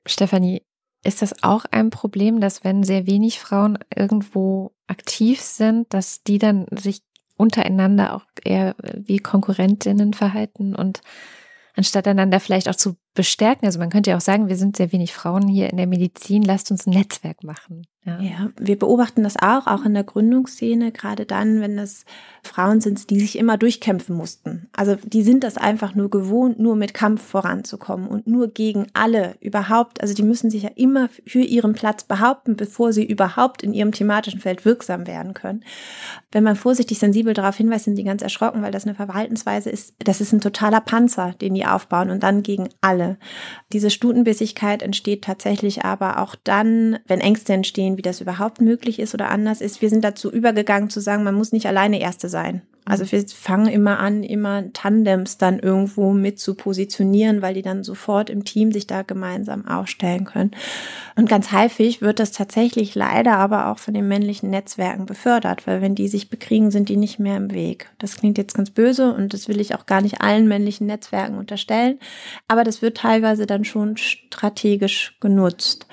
Stefanie, 0.06 0.62
ist 1.04 1.22
das 1.22 1.44
auch 1.44 1.66
ein 1.72 1.90
Problem, 1.90 2.40
dass 2.40 2.64
wenn 2.64 2.84
sehr 2.84 3.08
wenig 3.08 3.40
Frauen 3.40 3.80
irgendwo 3.96 4.72
aktiv 4.88 5.42
sind, 5.42 5.94
dass 5.94 6.24
die 6.24 6.38
dann 6.38 6.66
sich 6.72 7.02
untereinander 7.38 8.16
auch 8.16 8.26
eher 8.44 8.76
wie 8.94 9.18
Konkurrentinnen 9.18 10.14
verhalten 10.14 10.76
und 10.76 11.02
anstatt 11.76 12.08
einander 12.08 12.40
vielleicht 12.40 12.70
auch 12.70 12.76
zu 12.76 12.96
bestärken. 13.16 13.66
Also 13.66 13.80
man 13.80 13.90
könnte 13.90 14.12
ja 14.12 14.18
auch 14.18 14.22
sagen, 14.22 14.48
wir 14.48 14.58
sind 14.58 14.78
sehr 14.78 14.92
wenig 14.92 15.14
Frauen 15.14 15.48
hier 15.48 15.70
in 15.70 15.78
der 15.78 15.88
Medizin, 15.88 16.44
lasst 16.44 16.70
uns 16.70 16.86
ein 16.86 16.92
Netzwerk 16.92 17.44
machen. 17.44 17.88
Ja. 18.06 18.20
ja, 18.20 18.50
wir 18.60 18.78
beobachten 18.78 19.24
das 19.24 19.36
auch, 19.36 19.66
auch 19.66 19.84
in 19.84 19.96
der 19.96 20.04
Gründungsszene, 20.04 20.92
gerade 20.92 21.26
dann, 21.26 21.60
wenn 21.60 21.80
es 21.80 22.06
Frauen 22.44 22.80
sind, 22.80 23.10
die 23.10 23.20
sich 23.20 23.36
immer 23.36 23.58
durchkämpfen 23.58 24.16
mussten. 24.16 24.70
Also 24.74 24.96
die 25.04 25.24
sind 25.24 25.44
das 25.44 25.58
einfach 25.58 25.96
nur 25.96 26.12
gewohnt, 26.12 26.60
nur 26.60 26.76
mit 26.76 26.94
Kampf 26.94 27.24
voranzukommen 27.24 28.08
und 28.08 28.28
nur 28.28 28.50
gegen 28.50 28.86
alle 28.94 29.36
überhaupt. 29.40 30.02
Also 30.02 30.14
die 30.14 30.22
müssen 30.22 30.52
sich 30.52 30.62
ja 30.62 30.70
immer 30.76 31.10
für 31.26 31.40
ihren 31.40 31.74
Platz 31.74 32.04
behaupten, 32.04 32.56
bevor 32.56 32.94
sie 32.94 33.04
überhaupt 33.04 33.64
in 33.64 33.74
ihrem 33.74 33.92
thematischen 33.92 34.40
Feld 34.40 34.66
wirksam 34.66 35.08
werden 35.08 35.34
können. 35.34 35.64
Wenn 36.32 36.44
man 36.44 36.56
vorsichtig 36.58 37.00
sensibel 37.00 37.34
darauf 37.34 37.56
hinweist, 37.56 37.86
sind 37.86 37.98
die 37.98 38.04
ganz 38.04 38.22
erschrocken, 38.22 38.62
weil 38.62 38.72
das 38.72 38.86
eine 38.86 38.94
Verhaltensweise 38.94 39.72
ist. 39.72 39.96
Das 39.98 40.22
ist 40.22 40.32
ein 40.32 40.42
totaler 40.42 40.82
Panzer, 40.82 41.34
den 41.42 41.56
die 41.56 41.66
aufbauen 41.66 42.12
und 42.12 42.22
dann 42.22 42.44
gegen 42.44 42.70
alle. 42.82 43.05
Diese 43.74 43.90
Stutenbissigkeit 43.90 44.82
entsteht 44.82 45.24
tatsächlich 45.24 45.84
aber 45.84 46.20
auch 46.20 46.36
dann, 46.44 47.00
wenn 47.08 47.22
Ängste 47.22 47.54
entstehen, 47.54 47.98
wie 47.98 48.02
das 48.02 48.22
überhaupt 48.22 48.62
möglich 48.62 49.00
ist 49.00 49.14
oder 49.14 49.30
anders 49.30 49.62
ist. 49.62 49.82
Wir 49.82 49.90
sind 49.90 50.04
dazu 50.04 50.32
übergegangen 50.32 50.90
zu 50.90 51.00
sagen, 51.00 51.24
man 51.24 51.36
muss 51.36 51.52
nicht 51.52 51.68
alleine 51.68 52.00
Erste 52.00 52.30
sein. 52.30 52.62
Also 52.86 53.12
wir 53.12 53.26
fangen 53.28 53.68
immer 53.68 54.00
an, 54.00 54.22
immer 54.22 54.72
Tandems 54.72 55.40
dann 55.40 55.60
irgendwo 55.60 56.14
mit 56.14 56.40
zu 56.40 56.54
positionieren, 56.54 57.42
weil 57.42 57.56
die 57.56 57.64
dann 57.64 57.84
sofort 57.84 58.30
im 58.30 58.46
Team 58.46 58.72
sich 58.72 58.86
da 58.86 59.02
gemeinsam 59.02 59.68
aufstellen 59.68 60.26
können. 60.26 60.52
Und 61.16 61.28
ganz 61.28 61.52
häufig 61.52 62.02
wird 62.02 62.20
das 62.20 62.32
tatsächlich 62.32 62.94
leider 62.94 63.38
aber 63.38 63.68
auch 63.68 63.80
von 63.80 63.96
den 63.96 64.08
männlichen 64.08 64.52
Netzwerken 64.52 65.08
befördert, 65.08 65.66
weil 65.66 65.82
wenn 65.82 65.96
die 65.96 66.08
sich 66.08 66.30
bekriegen, 66.30 66.70
sind 66.70 66.90
die 66.90 66.98
nicht 66.98 67.18
mehr 67.18 67.38
im 67.38 67.52
Weg. 67.52 67.90
Das 67.98 68.18
klingt 68.18 68.38
jetzt 68.38 68.54
ganz 68.54 68.70
böse 68.70 69.14
und 69.14 69.34
das 69.34 69.48
will 69.48 69.60
ich 69.60 69.74
auch 69.74 69.88
gar 69.88 70.02
nicht 70.02 70.22
allen 70.22 70.48
männlichen 70.48 70.86
Netzwerken 70.86 71.38
unterstellen, 71.38 72.00
aber 72.48 72.64
das 72.64 72.84
wird 72.84 72.98
teilweise 72.98 73.48
dann 73.48 73.66
schon 73.66 73.98
strategisch 73.98 75.18
genutzt. 75.20 75.88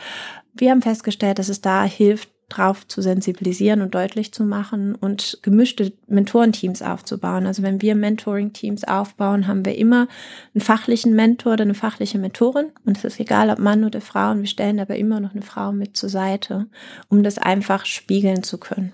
Wir 0.54 0.70
haben 0.70 0.82
festgestellt, 0.82 1.38
dass 1.38 1.48
es 1.48 1.62
da 1.62 1.84
hilft, 1.84 2.31
drauf 2.56 2.86
zu 2.86 3.02
sensibilisieren 3.02 3.82
und 3.82 3.94
deutlich 3.94 4.32
zu 4.32 4.44
machen 4.44 4.94
und 4.94 5.38
gemischte 5.42 5.92
Mentorenteams 6.06 6.82
aufzubauen. 6.82 7.46
Also 7.46 7.62
wenn 7.62 7.82
wir 7.82 7.94
Mentoring-Teams 7.94 8.84
aufbauen, 8.84 9.46
haben 9.46 9.64
wir 9.64 9.76
immer 9.76 10.08
einen 10.54 10.62
fachlichen 10.62 11.14
Mentor 11.14 11.54
oder 11.54 11.62
eine 11.62 11.74
fachliche 11.74 12.18
Mentorin. 12.18 12.66
Und 12.84 12.98
es 12.98 13.04
ist 13.04 13.20
egal, 13.20 13.50
ob 13.50 13.58
Mann 13.58 13.84
oder 13.84 14.00
Frau. 14.00 14.30
Und 14.30 14.40
wir 14.40 14.48
stellen 14.48 14.80
aber 14.80 14.96
immer 14.96 15.20
noch 15.20 15.32
eine 15.32 15.42
Frau 15.42 15.72
mit 15.72 15.96
zur 15.96 16.08
Seite, 16.08 16.66
um 17.08 17.22
das 17.22 17.38
einfach 17.38 17.86
spiegeln 17.86 18.42
zu 18.42 18.58
können. 18.58 18.92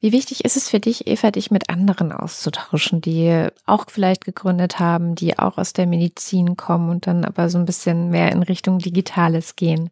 Wie 0.00 0.12
wichtig 0.12 0.44
ist 0.44 0.56
es 0.56 0.68
für 0.68 0.80
dich, 0.80 1.06
Eva, 1.06 1.30
dich 1.30 1.50
mit 1.50 1.68
anderen 1.70 2.12
auszutauschen, 2.12 3.00
die 3.00 3.48
auch 3.66 3.86
vielleicht 3.88 4.24
gegründet 4.24 4.78
haben, 4.78 5.14
die 5.14 5.38
auch 5.38 5.58
aus 5.58 5.72
der 5.72 5.86
Medizin 5.86 6.56
kommen 6.56 6.90
und 6.90 7.06
dann 7.06 7.24
aber 7.24 7.48
so 7.48 7.58
ein 7.58 7.66
bisschen 7.66 8.10
mehr 8.10 8.32
in 8.32 8.42
Richtung 8.42 8.78
Digitales 8.78 9.56
gehen? 9.56 9.90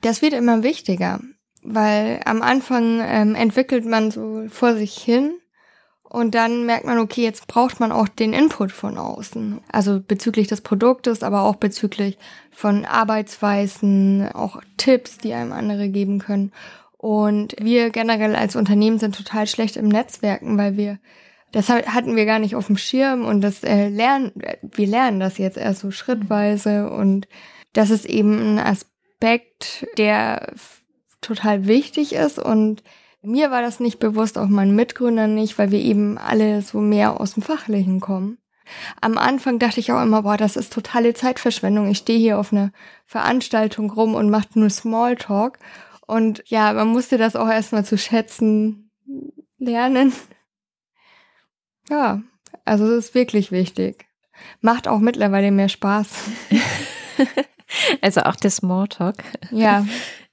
Das 0.00 0.20
wird 0.20 0.34
immer 0.34 0.62
wichtiger 0.62 1.20
weil 1.64 2.20
am 2.24 2.42
Anfang 2.42 3.00
ähm, 3.02 3.34
entwickelt 3.34 3.84
man 3.84 4.10
so 4.10 4.44
vor 4.50 4.74
sich 4.74 4.96
hin 4.96 5.34
und 6.02 6.36
dann 6.36 6.64
merkt 6.66 6.84
man, 6.84 6.98
okay, 6.98 7.22
jetzt 7.22 7.48
braucht 7.48 7.80
man 7.80 7.90
auch 7.90 8.06
den 8.06 8.32
Input 8.32 8.70
von 8.70 8.98
außen. 8.98 9.60
Also 9.72 10.00
bezüglich 10.00 10.46
des 10.46 10.60
Produktes, 10.60 11.24
aber 11.24 11.42
auch 11.42 11.56
bezüglich 11.56 12.18
von 12.52 12.84
Arbeitsweisen, 12.84 14.30
auch 14.32 14.60
Tipps, 14.76 15.18
die 15.18 15.34
einem 15.34 15.52
andere 15.52 15.88
geben 15.88 16.20
können. 16.20 16.52
Und 16.98 17.56
wir 17.58 17.90
generell 17.90 18.36
als 18.36 18.54
Unternehmen 18.54 18.98
sind 18.98 19.16
total 19.16 19.46
schlecht 19.46 19.76
im 19.76 19.88
Netzwerken, 19.88 20.56
weil 20.56 20.76
wir 20.76 20.98
das 21.54 21.68
hatten 21.68 22.16
wir 22.16 22.26
gar 22.26 22.40
nicht 22.40 22.56
auf 22.56 22.66
dem 22.66 22.76
Schirm 22.76 23.24
und 23.24 23.40
das 23.40 23.62
äh, 23.62 23.88
lernen, 23.88 24.32
wir 24.62 24.86
lernen 24.88 25.20
das 25.20 25.38
jetzt 25.38 25.56
erst 25.56 25.80
so 25.80 25.92
schrittweise 25.92 26.90
und 26.90 27.28
das 27.72 27.90
ist 27.90 28.06
eben 28.06 28.56
ein 28.56 28.58
Aspekt, 28.58 29.86
der 29.96 30.52
total 31.24 31.66
wichtig 31.66 32.14
ist 32.14 32.38
und 32.38 32.82
Mir 33.26 33.50
war 33.50 33.62
das 33.62 33.80
nicht 33.80 34.00
bewusst, 34.00 34.36
auch 34.36 34.48
meinen 34.48 34.76
Mitgründern 34.76 35.34
nicht, 35.34 35.58
weil 35.58 35.70
wir 35.70 35.78
eben 35.80 36.18
alle 36.18 36.60
so 36.60 36.78
mehr 36.78 37.18
aus 37.22 37.32
dem 37.32 37.42
Fachlichen 37.42 37.98
kommen. 37.98 38.36
Am 39.00 39.16
Anfang 39.16 39.58
dachte 39.58 39.80
ich 39.80 39.92
auch 39.92 40.02
immer, 40.02 40.22
boah, 40.22 40.36
das 40.36 40.56
ist 40.56 40.74
totale 40.74 41.14
Zeitverschwendung. 41.14 41.90
Ich 41.90 41.98
stehe 41.98 42.18
hier 42.18 42.38
auf 42.38 42.52
einer 42.52 42.70
Veranstaltung 43.06 43.90
rum 43.90 44.14
und 44.14 44.28
mache 44.28 44.58
nur 44.58 44.68
Smalltalk. 44.68 45.58
Und 46.06 46.42
ja, 46.46 46.74
man 46.74 46.88
musste 46.88 47.16
das 47.16 47.34
auch 47.34 47.48
erstmal 47.48 47.86
zu 47.86 47.96
schätzen 47.96 48.90
lernen. 49.58 50.12
Ja, 51.88 52.22
also 52.66 52.84
es 52.84 53.06
ist 53.06 53.14
wirklich 53.14 53.50
wichtig. 53.50 54.06
Macht 54.60 54.86
auch 54.86 54.98
mittlerweile 54.98 55.50
mehr 55.50 55.70
Spaß. 55.70 56.08
also 58.02 58.20
auch 58.22 58.36
der 58.36 58.50
Smalltalk. 58.50 59.16
Ja. 59.50 59.86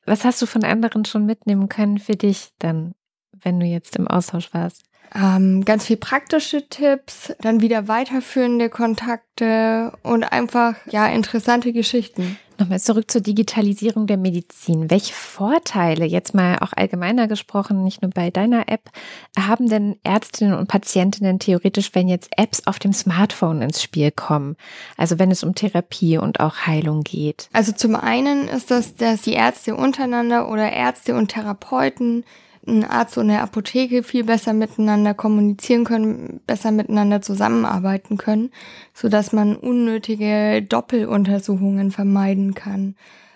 Was 0.06 0.26
hast 0.26 0.42
du 0.42 0.46
von 0.46 0.64
anderen 0.64 1.06
schon 1.06 1.26
mitnehmen 1.26 1.70
können 1.70 2.00
für 2.00 2.16
dich 2.16 2.54
dann, 2.60 2.94
wenn 3.32 3.60
du 3.60 3.66
jetzt 3.66 3.96
im 3.96 4.08
Austausch 4.08 4.54
warst? 4.54 4.84
Ähm, 5.14 5.66
ganz 5.66 5.86
viel 5.86 5.98
praktische 5.98 6.70
Tipps, 6.70 7.34
dann 7.42 7.62
wieder 7.62 7.88
weiterführende 7.88 8.70
Kontakte 8.70 9.92
und 10.04 10.24
einfach, 10.24 10.76
ja, 10.90 11.08
interessante 11.08 11.74
Geschichten. 11.74 12.38
Nochmal 12.62 12.80
zurück 12.80 13.10
zur 13.10 13.22
Digitalisierung 13.22 14.06
der 14.06 14.18
Medizin. 14.18 14.92
Welche 14.92 15.14
Vorteile, 15.14 16.06
jetzt 16.06 16.36
mal 16.36 16.60
auch 16.60 16.74
allgemeiner 16.74 17.28
gesprochen, 17.28 17.84
nicht 17.84 18.04
nur 18.04 18.12
bei 18.12 18.30
deiner 18.30 18.70
App, 18.70 18.92
haben 19.38 19.68
denn 19.68 19.98
Ärztinnen 20.04 20.54
und 20.54 20.68
Patientinnen 20.68 21.40
theoretisch, 21.40 21.90
wenn 21.94 22.08
jetzt 22.08 22.30
Apps 22.38 22.68
auf 22.68 22.78
dem 22.78 22.94
Smartphone 22.94 23.64
ins 23.64 23.82
Spiel 23.82 24.12
kommen? 24.12 24.58
Also 24.96 25.18
wenn 25.18 25.32
es 25.32 25.44
um 25.44 25.56
Therapie 25.56 26.20
und 26.20 26.40
auch 26.40 26.68
Heilung 26.68 27.02
geht. 27.02 27.50
Also 27.52 27.72
zum 27.72 27.96
einen 27.96 28.48
ist 28.48 28.70
das, 28.70 28.96
dass 28.96 29.24
die 29.24 29.34
Ärzte 29.34 29.76
untereinander 29.76 30.48
oder 30.48 30.72
Ärzte 30.72 31.16
und 31.16 31.30
Therapeuten 31.30 32.24
ein 32.68 32.84
Arzt 32.84 33.18
und 33.18 33.30
eine 33.30 33.42
Apotheke 33.42 34.04
viel 34.04 34.24
besser 34.24 34.54
miteinander 34.54 35.14
kommunizieren 35.14 35.84
können, 35.84 36.42
besser 36.46 36.72
miteinander 36.72 37.22
zusammenarbeiten 37.22 38.18
können, 38.18 38.52
so 38.94 39.10
dass 39.10 39.34
man 39.34 39.56
unnötige 39.56 40.62
Doppeluntersuchungen 40.62 41.92
vermeiden 41.92 42.54
kann. 42.54 42.96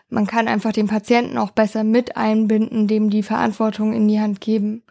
Man 0.09 0.27
kann 0.27 0.47
einfach 0.47 0.71
den 0.71 0.87
Patienten 0.87 1.37
auch 1.37 1.51
besser 1.51 1.83
mit 1.83 2.15
einbinden, 2.15 2.87
dem 2.87 3.09
die 3.09 3.23
Verantwortung 3.23 3.93
in 3.93 4.07
die 4.07 4.19
Hand 4.19 4.39
geben. 4.39 4.83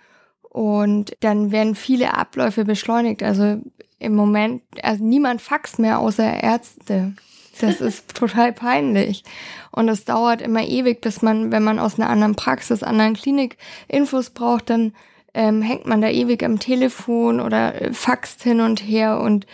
Und 0.42 1.16
dann 1.20 1.50
werden 1.50 1.74
viele 1.74 2.16
Abläufe 2.16 2.64
beschleunigt. 2.64 3.22
Also 3.22 3.60
im 3.98 4.14
Moment, 4.14 4.62
also 4.82 5.04
niemand 5.04 5.40
faxt 5.40 5.78
mehr 5.78 5.98
außer 6.00 6.42
Ärzte. 6.42 7.14
Das 7.60 7.80
ist 7.80 8.14
total 8.14 8.52
peinlich. 8.52 9.24
Und 9.70 9.88
es 9.88 10.04
dauert 10.04 10.42
immer 10.42 10.62
ewig, 10.62 11.00
bis 11.00 11.22
man, 11.22 11.52
wenn 11.52 11.62
man 11.62 11.78
aus 11.78 11.98
einer 11.98 12.10
anderen 12.10 12.34
Praxis, 12.34 12.82
anderen 12.82 13.14
Klinik 13.14 13.56
Infos 13.88 14.30
braucht, 14.30 14.70
dann 14.70 14.92
ähm, 15.34 15.62
hängt 15.62 15.86
man 15.86 16.00
da 16.00 16.08
ewig 16.08 16.42
am 16.44 16.58
Telefon 16.58 17.40
oder 17.40 17.80
äh, 17.80 17.92
faxt 17.92 18.42
hin 18.42 18.60
und 18.60 18.80
her 18.80 19.20
und 19.20 19.46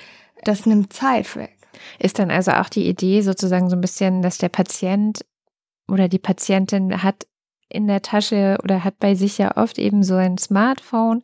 das 0.45 0.67
nimmt 0.67 0.93
Zeit 0.93 1.37
weg. 1.37 1.57
Ist 1.99 2.19
dann 2.19 2.31
also 2.31 2.53
auch 2.53 2.69
die 2.69 2.87
Idee 2.87 3.23
sozusagen 3.23 3.71
so 3.71 3.77
ein 3.77 3.81
bisschen, 3.81 4.23
dass 4.23 4.39
der 4.39 4.51
Patient 4.51 5.25
oder 5.89 6.09
die 6.09 6.19
Patientin 6.19 7.03
hat 7.03 7.27
in 7.69 7.87
der 7.87 8.03
Tasche 8.03 8.59
oder 8.63 8.85
hat 8.85 8.99
bei 8.99 9.15
sich 9.15 9.39
ja 9.39 9.57
oft 9.57 9.79
eben 9.79 10.03
so 10.03 10.17
ein 10.17 10.39
Smartphone 10.39 11.23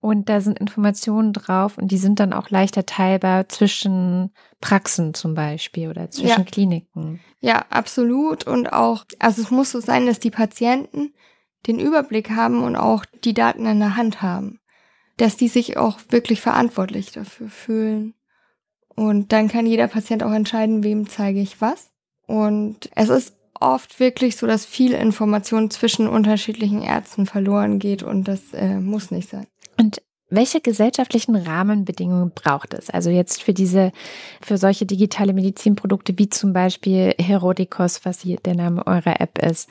und 0.00 0.28
da 0.28 0.40
sind 0.40 0.60
Informationen 0.60 1.32
drauf 1.32 1.76
und 1.76 1.90
die 1.90 1.98
sind 1.98 2.20
dann 2.20 2.32
auch 2.32 2.50
leichter 2.50 2.86
teilbar 2.86 3.48
zwischen 3.48 4.30
Praxen 4.60 5.12
zum 5.12 5.34
Beispiel 5.34 5.88
oder 5.88 6.10
zwischen 6.10 6.44
ja. 6.44 6.44
Kliniken. 6.44 7.20
Ja, 7.40 7.64
absolut. 7.70 8.46
Und 8.46 8.72
auch, 8.72 9.04
also 9.18 9.42
es 9.42 9.50
muss 9.50 9.72
so 9.72 9.80
sein, 9.80 10.06
dass 10.06 10.20
die 10.20 10.30
Patienten 10.30 11.12
den 11.66 11.80
Überblick 11.80 12.30
haben 12.30 12.62
und 12.62 12.76
auch 12.76 13.04
die 13.24 13.34
Daten 13.34 13.66
in 13.66 13.80
der 13.80 13.96
Hand 13.96 14.22
haben. 14.22 14.60
Dass 15.16 15.36
die 15.36 15.48
sich 15.48 15.76
auch 15.76 15.98
wirklich 16.10 16.40
verantwortlich 16.40 17.10
dafür 17.10 17.48
fühlen. 17.48 18.14
Und 18.94 19.32
dann 19.32 19.48
kann 19.48 19.66
jeder 19.66 19.88
Patient 19.88 20.22
auch 20.22 20.32
entscheiden, 20.32 20.84
wem 20.84 21.08
zeige 21.08 21.40
ich 21.40 21.60
was. 21.60 21.90
Und 22.26 22.88
es 22.94 23.08
ist 23.08 23.34
oft 23.60 23.98
wirklich 23.98 24.36
so, 24.36 24.46
dass 24.46 24.64
viel 24.64 24.92
Information 24.92 25.70
zwischen 25.70 26.06
unterschiedlichen 26.06 26.82
Ärzten 26.82 27.26
verloren 27.26 27.78
geht 27.78 28.02
und 28.02 28.28
das 28.28 28.52
äh, 28.52 28.78
muss 28.78 29.10
nicht 29.10 29.28
sein. 29.28 29.46
Und 29.78 30.02
welche 30.30 30.60
gesellschaftlichen 30.60 31.36
Rahmenbedingungen 31.36 32.32
braucht 32.34 32.74
es? 32.74 32.90
Also 32.90 33.10
jetzt 33.10 33.42
für 33.42 33.54
diese, 33.54 33.92
für 34.42 34.58
solche 34.58 34.84
digitale 34.84 35.32
Medizinprodukte 35.32 36.18
wie 36.18 36.28
zum 36.28 36.52
Beispiel 36.52 37.14
Herodikos, 37.18 38.04
was 38.04 38.20
hier 38.20 38.36
der 38.38 38.54
Name 38.54 38.86
eurer 38.86 39.20
App 39.20 39.38
ist. 39.38 39.70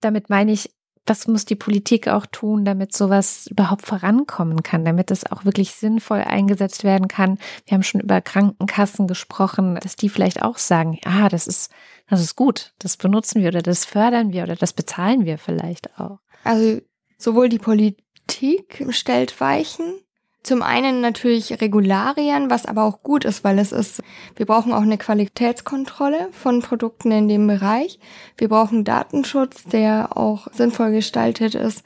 Damit 0.00 0.28
meine 0.28 0.52
ich, 0.52 0.70
was 1.06 1.26
muss 1.26 1.44
die 1.44 1.56
Politik 1.56 2.08
auch 2.08 2.26
tun, 2.26 2.64
damit 2.64 2.94
sowas 2.94 3.46
überhaupt 3.46 3.86
vorankommen 3.86 4.62
kann, 4.62 4.84
damit 4.84 5.10
es 5.10 5.30
auch 5.30 5.44
wirklich 5.44 5.72
sinnvoll 5.72 6.20
eingesetzt 6.20 6.82
werden 6.82 7.08
kann? 7.08 7.38
Wir 7.66 7.74
haben 7.74 7.82
schon 7.82 8.00
über 8.00 8.20
Krankenkassen 8.20 9.06
gesprochen, 9.06 9.78
dass 9.82 9.96
die 9.96 10.08
vielleicht 10.08 10.42
auch 10.42 10.58
sagen, 10.58 10.98
ah, 11.04 11.28
das 11.28 11.46
ist, 11.46 11.70
das 12.08 12.20
ist 12.20 12.36
gut, 12.36 12.72
das 12.78 12.96
benutzen 12.96 13.42
wir 13.42 13.48
oder 13.48 13.62
das 13.62 13.84
fördern 13.84 14.32
wir 14.32 14.44
oder 14.44 14.56
das 14.56 14.72
bezahlen 14.72 15.26
wir 15.26 15.38
vielleicht 15.38 15.98
auch. 15.98 16.18
Also 16.42 16.80
sowohl 17.18 17.48
die 17.48 17.58
Politik 17.58 18.03
Politik 18.34 18.86
stellt 18.90 19.40
Weichen. 19.40 19.94
Zum 20.42 20.62
einen 20.62 21.00
natürlich 21.00 21.60
Regularien, 21.60 22.50
was 22.50 22.66
aber 22.66 22.82
auch 22.82 23.02
gut 23.02 23.24
ist, 23.24 23.44
weil 23.44 23.58
es 23.58 23.72
ist, 23.72 24.02
wir 24.36 24.44
brauchen 24.44 24.72
auch 24.72 24.82
eine 24.82 24.98
Qualitätskontrolle 24.98 26.28
von 26.32 26.60
Produkten 26.60 27.12
in 27.12 27.28
dem 27.28 27.46
Bereich. 27.46 27.98
Wir 28.36 28.48
brauchen 28.48 28.84
Datenschutz, 28.84 29.64
der 29.64 30.16
auch 30.16 30.48
sinnvoll 30.52 30.90
gestaltet 30.90 31.54
ist. 31.54 31.84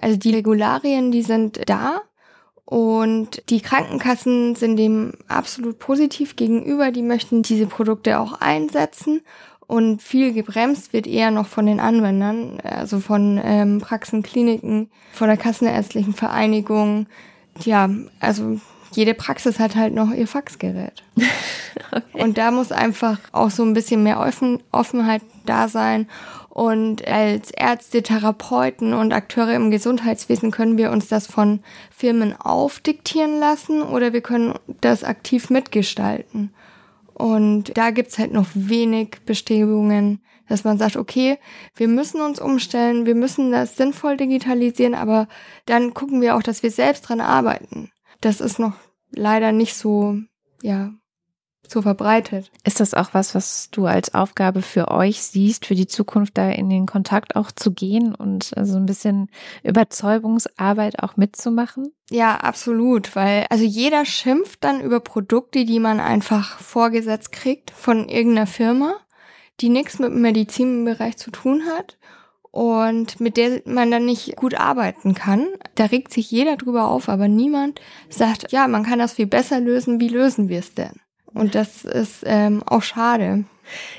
Also 0.00 0.16
die 0.16 0.34
Regularien, 0.34 1.12
die 1.12 1.22
sind 1.22 1.60
da. 1.68 2.00
Und 2.64 3.42
die 3.50 3.60
Krankenkassen 3.60 4.54
sind 4.54 4.76
dem 4.76 5.12
absolut 5.28 5.78
positiv 5.78 6.34
gegenüber. 6.34 6.92
Die 6.92 7.02
möchten 7.02 7.42
diese 7.42 7.66
Produkte 7.66 8.18
auch 8.18 8.40
einsetzen 8.40 9.20
und 9.70 10.02
viel 10.02 10.32
gebremst 10.32 10.92
wird 10.92 11.06
eher 11.06 11.30
noch 11.30 11.46
von 11.46 11.64
den 11.64 11.78
Anwendern, 11.78 12.58
also 12.64 12.98
von 12.98 13.40
ähm, 13.40 13.78
Praxen, 13.78 14.24
Kliniken, 14.24 14.90
von 15.12 15.28
der 15.28 15.36
Kassenärztlichen 15.36 16.12
Vereinigung. 16.12 17.06
Ja, 17.60 17.88
also 18.18 18.58
jede 18.90 19.14
Praxis 19.14 19.60
hat 19.60 19.76
halt 19.76 19.94
noch 19.94 20.10
ihr 20.10 20.26
Faxgerät. 20.26 21.04
okay. 21.92 22.02
Und 22.14 22.36
da 22.36 22.50
muss 22.50 22.72
einfach 22.72 23.20
auch 23.30 23.50
so 23.52 23.62
ein 23.62 23.72
bisschen 23.72 24.02
mehr 24.02 24.18
Offen 24.18 24.60
Offenheit 24.72 25.22
da 25.46 25.68
sein. 25.68 26.08
Und 26.48 27.06
als 27.06 27.52
Ärzte, 27.52 28.02
Therapeuten 28.02 28.92
und 28.92 29.12
Akteure 29.12 29.54
im 29.54 29.70
Gesundheitswesen 29.70 30.50
können 30.50 30.78
wir 30.78 30.90
uns 30.90 31.06
das 31.06 31.28
von 31.28 31.60
Firmen 31.96 32.34
aufdiktieren 32.40 33.38
lassen 33.38 33.82
oder 33.82 34.12
wir 34.12 34.20
können 34.20 34.54
das 34.80 35.04
aktiv 35.04 35.48
mitgestalten. 35.48 36.52
Und 37.20 37.76
da 37.76 37.90
gibt's 37.90 38.18
halt 38.18 38.32
noch 38.32 38.46
wenig 38.54 39.18
Bestrebungen, 39.26 40.22
dass 40.48 40.64
man 40.64 40.78
sagt, 40.78 40.96
okay, 40.96 41.38
wir 41.76 41.86
müssen 41.86 42.20
uns 42.20 42.40
umstellen, 42.40 43.04
wir 43.04 43.14
müssen 43.14 43.52
das 43.52 43.76
sinnvoll 43.76 44.16
digitalisieren, 44.16 44.94
aber 44.94 45.28
dann 45.66 45.92
gucken 45.92 46.20
wir 46.22 46.34
auch, 46.34 46.42
dass 46.42 46.62
wir 46.62 46.70
selbst 46.70 47.02
dran 47.02 47.20
arbeiten. 47.20 47.90
Das 48.20 48.40
ist 48.40 48.58
noch 48.58 48.72
leider 49.10 49.52
nicht 49.52 49.74
so, 49.74 50.16
ja, 50.62 50.92
so 51.68 51.82
verbreitet. 51.82 52.50
Ist 52.64 52.80
das 52.80 52.94
auch 52.94 53.10
was, 53.12 53.34
was 53.34 53.70
du 53.70 53.86
als 53.86 54.14
Aufgabe 54.14 54.62
für 54.62 54.88
euch 54.88 55.22
siehst, 55.22 55.66
für 55.66 55.74
die 55.74 55.86
Zukunft 55.86 56.36
da 56.36 56.50
in 56.50 56.68
den 56.68 56.86
Kontakt 56.86 57.36
auch 57.36 57.52
zu 57.52 57.72
gehen 57.72 58.14
und 58.14 58.44
so 58.44 58.56
also 58.56 58.76
ein 58.76 58.86
bisschen 58.86 59.30
Überzeugungsarbeit 59.62 61.02
auch 61.02 61.16
mitzumachen? 61.16 61.92
Ja, 62.10 62.36
absolut, 62.36 63.14
weil 63.14 63.46
also 63.50 63.64
jeder 63.64 64.04
schimpft 64.04 64.64
dann 64.64 64.80
über 64.80 65.00
Produkte, 65.00 65.64
die 65.64 65.78
man 65.78 66.00
einfach 66.00 66.58
vorgesetzt 66.58 67.32
kriegt 67.32 67.70
von 67.70 68.08
irgendeiner 68.08 68.48
Firma, 68.48 68.94
die 69.60 69.68
nichts 69.68 69.98
mit 69.98 70.10
dem 70.10 70.22
Medizinbereich 70.22 71.16
zu 71.18 71.30
tun 71.30 71.62
hat 71.66 71.98
und 72.50 73.20
mit 73.20 73.36
der 73.36 73.62
man 73.64 73.90
dann 73.90 74.06
nicht 74.06 74.34
gut 74.36 74.54
arbeiten 74.54 75.14
kann. 75.14 75.46
Da 75.76 75.84
regt 75.84 76.12
sich 76.12 76.30
jeder 76.30 76.56
drüber 76.56 76.88
auf, 76.88 77.08
aber 77.08 77.28
niemand 77.28 77.80
sagt, 78.08 78.50
ja, 78.50 78.66
man 78.66 78.84
kann 78.84 78.98
das 78.98 79.14
viel 79.14 79.26
besser 79.26 79.60
lösen. 79.60 80.00
Wie 80.00 80.08
lösen 80.08 80.48
wir 80.48 80.58
es 80.58 80.74
denn? 80.74 81.00
Und 81.34 81.54
das 81.54 81.84
ist 81.84 82.22
ähm, 82.24 82.62
auch 82.66 82.82
schade. 82.82 83.44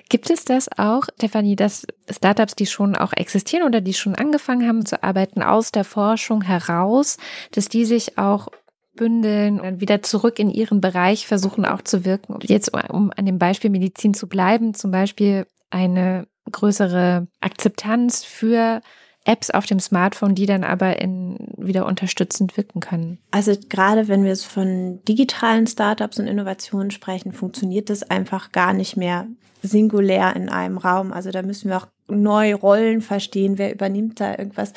Gibt 0.10 0.30
es 0.30 0.44
das 0.44 0.70
auch, 0.78 1.06
Stefanie, 1.18 1.56
dass 1.56 1.86
Startups, 2.10 2.56
die 2.56 2.66
schon 2.66 2.96
auch 2.96 3.14
existieren 3.14 3.64
oder 3.64 3.82
die 3.82 3.94
schon 3.94 4.16
angefangen 4.16 4.68
haben 4.68 4.86
zu 4.86 5.02
arbeiten 5.04 5.42
aus 5.42 5.72
der 5.72 5.86
Forschung 5.86 6.42
heraus, 6.42 7.18
dass 7.52 7.70
die 7.70 7.86
sich 7.86 8.18
auch 8.18 8.50
bündeln 8.94 9.60
und 9.60 9.80
wieder 9.80 10.02
zurück 10.02 10.40
in 10.40 10.50
ihren 10.50 10.82
Bereich 10.82 11.26
versuchen 11.26 11.66
auch 11.66 11.82
zu 11.82 12.04
wirken? 12.04 12.38
Jetzt, 12.44 12.74
um 12.74 13.12
an 13.16 13.26
dem 13.26 13.40
Beispiel 13.40 13.70
Medizin 13.70 14.14
zu 14.14 14.28
bleiben, 14.28 14.74
zum 14.74 14.92
Beispiel 14.92 15.48
eine 15.70 16.28
größere 16.52 17.28
Akzeptanz 17.40 18.26
für 18.26 18.82
Apps 19.26 19.52
auf 19.52 19.66
dem 19.66 19.80
Smartphone, 19.80 20.34
die 20.36 20.46
dann 20.46 20.64
aber 20.64 21.00
in, 21.00 21.38
wieder 21.58 21.86
unterstützend 21.86 22.58
wirken 22.58 22.80
können. 22.80 23.20
Also 23.30 23.56
gerade 23.70 24.08
wenn 24.08 24.24
wir 24.24 24.32
es 24.32 24.44
von 24.44 25.04
digitalen 25.06 25.68
Startups 25.68 26.20
und 26.20 26.28
Innovationen 26.28 26.92
sprechen, 26.92 27.32
funktioniert 27.32 27.90
das 27.90 28.04
einfach 28.04 28.52
gar 28.52 28.74
nicht 28.74 28.98
mehr 28.98 29.28
singulär 29.62 30.36
in 30.36 30.50
einem 30.50 30.78
Raum. 30.78 31.14
Also 31.14 31.30
da 31.30 31.44
müssen 31.44 31.70
wir 31.70 31.78
auch 31.78 31.88
neu 32.12 32.54
Rollen 32.54 33.02
verstehen, 33.02 33.58
wer 33.58 33.74
übernimmt 33.74 34.20
da 34.20 34.38
irgendwas 34.38 34.74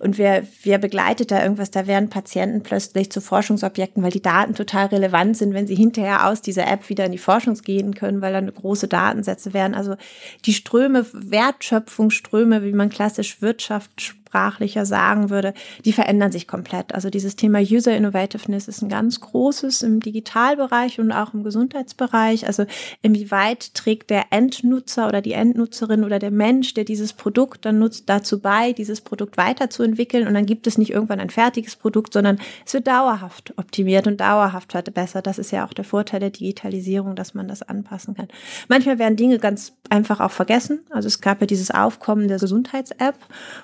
und 0.00 0.18
wer, 0.18 0.42
wer 0.62 0.78
begleitet 0.78 1.30
da 1.30 1.42
irgendwas. 1.42 1.70
Da 1.70 1.86
werden 1.86 2.10
Patienten 2.10 2.62
plötzlich 2.62 3.10
zu 3.10 3.20
Forschungsobjekten, 3.20 4.02
weil 4.02 4.10
die 4.10 4.22
Daten 4.22 4.54
total 4.54 4.86
relevant 4.86 5.36
sind, 5.36 5.54
wenn 5.54 5.66
sie 5.66 5.74
hinterher 5.74 6.26
aus 6.26 6.42
dieser 6.42 6.66
App 6.66 6.88
wieder 6.88 7.06
in 7.06 7.12
die 7.12 7.18
Forschung 7.18 7.54
gehen 7.54 7.94
können, 7.94 8.20
weil 8.20 8.32
dann 8.32 8.52
große 8.52 8.88
Datensätze 8.88 9.54
werden. 9.54 9.74
Also 9.74 9.96
die 10.44 10.54
Ströme, 10.54 11.06
Wertschöpfungsströme, 11.12 12.62
wie 12.62 12.72
man 12.72 12.88
klassisch 12.88 13.40
Wirtschaft 13.40 14.16
sprachlicher 14.28 14.84
sagen 14.84 15.30
würde, 15.30 15.54
die 15.84 15.92
verändern 15.92 16.30
sich 16.30 16.46
komplett. 16.46 16.94
Also 16.94 17.08
dieses 17.08 17.34
Thema 17.34 17.60
User 17.60 17.96
Innovativeness 17.96 18.68
ist 18.68 18.82
ein 18.82 18.90
ganz 18.90 19.20
großes 19.20 19.82
im 19.82 20.00
Digitalbereich 20.00 21.00
und 21.00 21.12
auch 21.12 21.32
im 21.32 21.44
Gesundheitsbereich. 21.44 22.46
Also 22.46 22.66
inwieweit 23.00 23.72
trägt 23.74 24.10
der 24.10 24.26
Endnutzer 24.30 25.08
oder 25.08 25.22
die 25.22 25.32
Endnutzerin 25.32 26.04
oder 26.04 26.18
der 26.18 26.30
Mensch, 26.30 26.74
der 26.74 26.84
dieses 26.84 27.14
Produkt 27.14 27.64
dann 27.64 27.78
nutzt, 27.78 28.04
dazu 28.10 28.40
bei, 28.40 28.72
dieses 28.72 29.00
Produkt 29.00 29.38
weiterzuentwickeln. 29.38 30.28
Und 30.28 30.34
dann 30.34 30.44
gibt 30.44 30.66
es 30.66 30.76
nicht 30.76 30.90
irgendwann 30.90 31.20
ein 31.20 31.30
fertiges 31.30 31.76
Produkt, 31.76 32.12
sondern 32.12 32.38
es 32.66 32.74
wird 32.74 32.86
dauerhaft 32.86 33.54
optimiert 33.56 34.06
und 34.06 34.20
dauerhaft 34.20 34.74
besser. 34.92 35.22
Das 35.22 35.38
ist 35.38 35.52
ja 35.52 35.64
auch 35.64 35.72
der 35.72 35.84
Vorteil 35.84 36.20
der 36.20 36.30
Digitalisierung, 36.30 37.16
dass 37.16 37.32
man 37.32 37.48
das 37.48 37.62
anpassen 37.62 38.14
kann. 38.14 38.28
Manchmal 38.68 38.98
werden 38.98 39.16
Dinge 39.16 39.38
ganz 39.38 39.72
einfach 39.88 40.20
auch 40.20 40.30
vergessen. 40.30 40.80
Also 40.90 41.06
es 41.06 41.22
gab 41.22 41.40
ja 41.40 41.46
dieses 41.46 41.70
Aufkommen 41.70 42.28
der 42.28 42.38
Gesundheits-App 42.38 43.16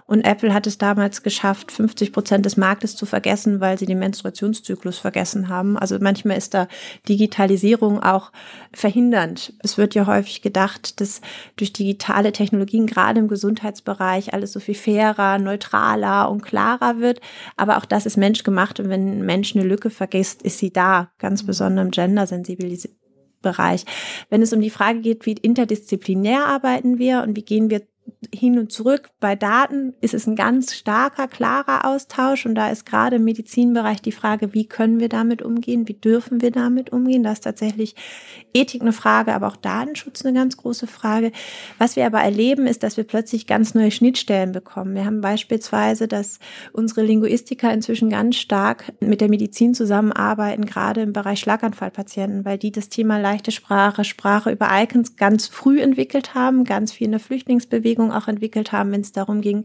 und 0.06 0.22
Apple 0.22 0.53
hat 0.54 0.66
es 0.66 0.78
damals 0.78 1.22
geschafft, 1.22 1.70
50 1.70 2.12
Prozent 2.12 2.46
des 2.46 2.56
Marktes 2.56 2.96
zu 2.96 3.04
vergessen, 3.04 3.60
weil 3.60 3.78
sie 3.78 3.86
den 3.86 3.98
Menstruationszyklus 3.98 4.98
vergessen 4.98 5.48
haben. 5.48 5.76
Also 5.76 5.98
manchmal 6.00 6.38
ist 6.38 6.54
da 6.54 6.68
Digitalisierung 7.08 8.02
auch 8.02 8.32
verhindernd. 8.72 9.52
Es 9.58 9.76
wird 9.76 9.94
ja 9.94 10.06
häufig 10.06 10.40
gedacht, 10.40 11.00
dass 11.00 11.20
durch 11.56 11.72
digitale 11.72 12.32
Technologien 12.32 12.86
gerade 12.86 13.20
im 13.20 13.28
Gesundheitsbereich 13.28 14.32
alles 14.32 14.52
so 14.52 14.60
viel 14.60 14.74
fairer, 14.74 15.38
neutraler 15.38 16.30
und 16.30 16.42
klarer 16.42 17.00
wird. 17.00 17.20
Aber 17.56 17.76
auch 17.76 17.84
das 17.84 18.06
ist 18.06 18.16
menschgemacht 18.16 18.80
und 18.80 18.88
wenn 18.88 19.18
ein 19.18 19.26
Mensch 19.26 19.54
eine 19.54 19.64
Lücke 19.64 19.90
vergisst, 19.90 20.42
ist 20.42 20.58
sie 20.58 20.72
da, 20.72 21.10
ganz 21.18 21.44
besonders 21.44 21.84
im 21.84 21.90
Gendersensibilisierung. 21.90 22.96
Bereich. 23.44 23.84
Wenn 24.30 24.40
es 24.40 24.52
um 24.52 24.60
die 24.60 24.70
Frage 24.70 25.00
geht, 25.00 25.26
wie 25.26 25.32
interdisziplinär 25.32 26.46
arbeiten 26.46 26.98
wir 26.98 27.22
und 27.22 27.36
wie 27.36 27.44
gehen 27.44 27.68
wir 27.68 27.82
hin 28.34 28.58
und 28.58 28.72
zurück. 28.72 29.10
Bei 29.20 29.36
Daten 29.36 29.94
ist 30.00 30.14
es 30.14 30.26
ein 30.26 30.36
ganz 30.36 30.74
starker, 30.74 31.28
klarer 31.28 31.86
Austausch 31.86 32.46
und 32.46 32.54
da 32.54 32.70
ist 32.70 32.84
gerade 32.86 33.16
im 33.16 33.24
Medizinbereich 33.24 34.02
die 34.02 34.12
Frage, 34.12 34.54
wie 34.54 34.66
können 34.66 35.00
wir 35.00 35.08
damit 35.08 35.42
umgehen, 35.42 35.88
wie 35.88 35.94
dürfen 35.94 36.40
wir 36.42 36.50
damit 36.50 36.92
umgehen. 36.92 37.22
Da 37.22 37.32
ist 37.32 37.44
tatsächlich 37.44 37.94
Ethik 38.52 38.82
eine 38.82 38.92
Frage, 38.92 39.34
aber 39.34 39.48
auch 39.48 39.56
Datenschutz 39.56 40.24
eine 40.24 40.36
ganz 40.36 40.56
große 40.56 40.86
Frage. 40.86 41.32
Was 41.78 41.96
wir 41.96 42.06
aber 42.06 42.20
erleben, 42.20 42.66
ist, 42.66 42.82
dass 42.82 42.96
wir 42.96 43.04
plötzlich 43.04 43.46
ganz 43.46 43.74
neue 43.74 43.90
Schnittstellen 43.90 44.52
bekommen. 44.52 44.94
Wir 44.94 45.04
haben 45.04 45.20
beispielsweise, 45.20 46.08
dass 46.08 46.38
unsere 46.72 47.02
Linguistiker 47.02 47.72
inzwischen 47.72 48.10
ganz 48.10 48.36
stark 48.36 48.92
mit 49.00 49.20
der 49.20 49.28
Medizin 49.28 49.74
zusammenarbeiten, 49.74 50.66
gerade 50.66 51.02
im 51.02 51.12
Bereich 51.12 51.40
Schlaganfallpatienten, 51.40 52.44
weil 52.44 52.58
die 52.58 52.72
das 52.72 52.88
Thema 52.88 53.18
leichte 53.18 53.50
Sprache, 53.50 54.04
Sprache 54.04 54.50
über 54.50 54.68
Icons 54.70 55.16
ganz 55.16 55.46
früh 55.46 55.80
entwickelt 55.80 56.34
haben, 56.34 56.64
ganz 56.64 56.92
viel 56.92 57.06
in 57.06 57.12
der 57.12 57.20
Flüchtlingsbewegung 57.20 57.93
auch 58.00 58.28
entwickelt 58.28 58.72
haben, 58.72 58.92
wenn 58.92 59.00
es 59.00 59.12
darum 59.12 59.40
ging, 59.40 59.64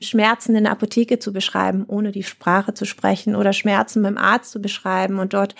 Schmerzen 0.00 0.54
in 0.54 0.64
der 0.64 0.72
Apotheke 0.72 1.18
zu 1.18 1.32
beschreiben, 1.32 1.84
ohne 1.86 2.12
die 2.12 2.22
Sprache 2.22 2.74
zu 2.74 2.84
sprechen 2.84 3.36
oder 3.36 3.52
Schmerzen 3.52 4.02
beim 4.02 4.18
Arzt 4.18 4.50
zu 4.50 4.60
beschreiben 4.60 5.18
und 5.18 5.34
dort 5.34 5.54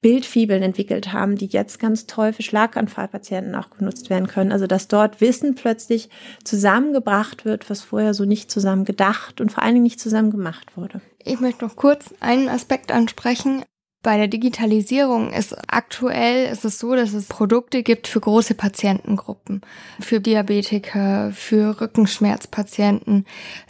Bildfibeln 0.00 0.62
entwickelt 0.62 1.12
haben, 1.12 1.36
die 1.36 1.46
jetzt 1.46 1.78
ganz 1.78 2.06
toll 2.06 2.32
für 2.32 2.42
Schlaganfallpatienten 2.42 3.54
auch 3.54 3.70
genutzt 3.70 4.10
werden 4.10 4.26
können. 4.26 4.52
Also 4.52 4.66
dass 4.66 4.88
dort 4.88 5.20
Wissen 5.20 5.54
plötzlich 5.54 6.10
zusammengebracht 6.44 7.44
wird, 7.44 7.70
was 7.70 7.82
vorher 7.82 8.14
so 8.14 8.24
nicht 8.24 8.50
zusammen 8.50 8.84
gedacht 8.84 9.40
und 9.40 9.50
vor 9.52 9.62
allen 9.62 9.74
Dingen 9.74 9.84
nicht 9.84 10.00
zusammen 10.00 10.30
gemacht 10.30 10.76
wurde. 10.76 11.00
Ich 11.24 11.40
möchte 11.40 11.64
noch 11.64 11.76
kurz 11.76 12.14
einen 12.20 12.48
Aspekt 12.48 12.92
ansprechen. 12.92 13.62
Bei 14.02 14.16
der 14.16 14.28
Digitalisierung 14.28 15.30
ist 15.30 15.54
aktuell 15.70 16.50
ist 16.50 16.64
es 16.64 16.78
so, 16.78 16.94
dass 16.94 17.12
es 17.12 17.26
Produkte 17.26 17.82
gibt 17.82 18.06
für 18.08 18.20
große 18.20 18.54
Patientengruppen, 18.54 19.60
für 20.00 20.20
Diabetiker, 20.20 21.32
für 21.32 21.78
Rückenschmerzpatienten, 21.82 23.26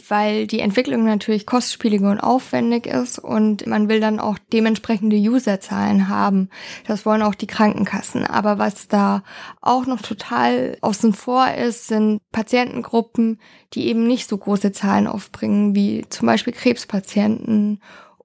weil 0.07 0.47
die 0.47 0.61
Entwicklung 0.61 1.03
natürlich 1.03 1.45
kostspielig 1.45 1.99
und 1.99 2.21
aufwendig 2.21 2.87
ist 2.87 3.19
und 3.19 3.67
man 3.67 3.89
will 3.89 3.99
dann 3.99 4.21
auch 4.21 4.37
dementsprechende 4.53 5.17
Userzahlen 5.17 6.07
haben. 6.07 6.49
Das 6.87 7.05
wollen 7.05 7.23
auch 7.23 7.35
die 7.35 7.47
Krankenkassen. 7.47 8.25
Aber 8.25 8.57
was 8.57 8.87
da 8.87 9.23
auch 9.59 9.85
noch 9.85 10.01
total 10.01 10.77
außen 10.79 11.11
vor 11.11 11.53
ist, 11.53 11.87
sind 11.87 12.21
Patientengruppen, 12.31 13.37
die 13.73 13.87
eben 13.87 14.07
nicht 14.07 14.29
so 14.29 14.37
große 14.37 14.71
Zahlen 14.71 15.07
aufbringen, 15.07 15.75
wie 15.75 16.05
zum 16.07 16.25
Beispiel 16.25 16.53
Krebspatienten 16.53 17.81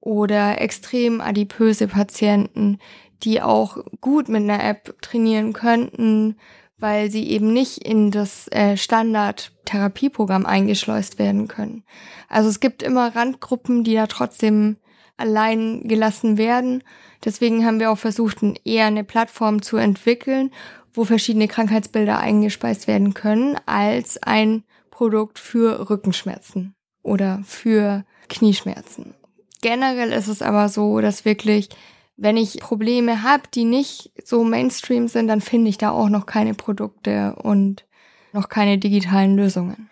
oder 0.06 0.60
extrem 0.60 1.20
adipöse 1.20 1.88
Patienten, 1.88 2.78
die 3.24 3.42
auch 3.42 3.78
gut 4.00 4.28
mit 4.28 4.42
einer 4.42 4.62
App 4.62 5.02
trainieren 5.02 5.52
könnten, 5.52 6.36
weil 6.78 7.10
sie 7.10 7.28
eben 7.28 7.52
nicht 7.52 7.78
in 7.78 8.12
das 8.12 8.46
äh, 8.52 8.76
Standard-Therapieprogramm 8.76 10.46
eingeschleust 10.46 11.18
werden 11.18 11.48
können. 11.48 11.82
Also 12.28 12.48
es 12.48 12.60
gibt 12.60 12.84
immer 12.84 13.16
Randgruppen, 13.16 13.82
die 13.82 13.94
da 13.94 14.06
trotzdem 14.06 14.76
allein 15.16 15.88
gelassen 15.88 16.38
werden. 16.38 16.84
Deswegen 17.24 17.66
haben 17.66 17.80
wir 17.80 17.90
auch 17.90 17.98
versucht, 17.98 18.36
eher 18.64 18.86
eine 18.86 19.02
Plattform 19.02 19.60
zu 19.60 19.76
entwickeln, 19.76 20.52
wo 20.94 21.04
verschiedene 21.04 21.48
Krankheitsbilder 21.48 22.20
eingespeist 22.20 22.86
werden 22.86 23.12
können, 23.12 23.56
als 23.66 24.22
ein 24.22 24.62
Produkt 24.90 25.40
für 25.40 25.90
Rückenschmerzen 25.90 26.74
oder 27.02 27.40
für 27.44 28.04
Knieschmerzen. 28.28 29.16
Generell 29.62 30.12
ist 30.12 30.28
es 30.28 30.42
aber 30.42 30.68
so, 30.68 31.00
dass 31.00 31.24
wirklich, 31.24 31.68
wenn 32.16 32.36
ich 32.36 32.60
Probleme 32.60 33.22
habe, 33.22 33.44
die 33.54 33.64
nicht 33.64 34.12
so 34.24 34.44
Mainstream 34.44 35.08
sind, 35.08 35.28
dann 35.28 35.40
finde 35.40 35.70
ich 35.70 35.78
da 35.78 35.90
auch 35.90 36.08
noch 36.08 36.26
keine 36.26 36.54
Produkte 36.54 37.36
und 37.36 37.84
noch 38.32 38.48
keine 38.48 38.78
digitalen 38.78 39.36
Lösungen. 39.36 39.88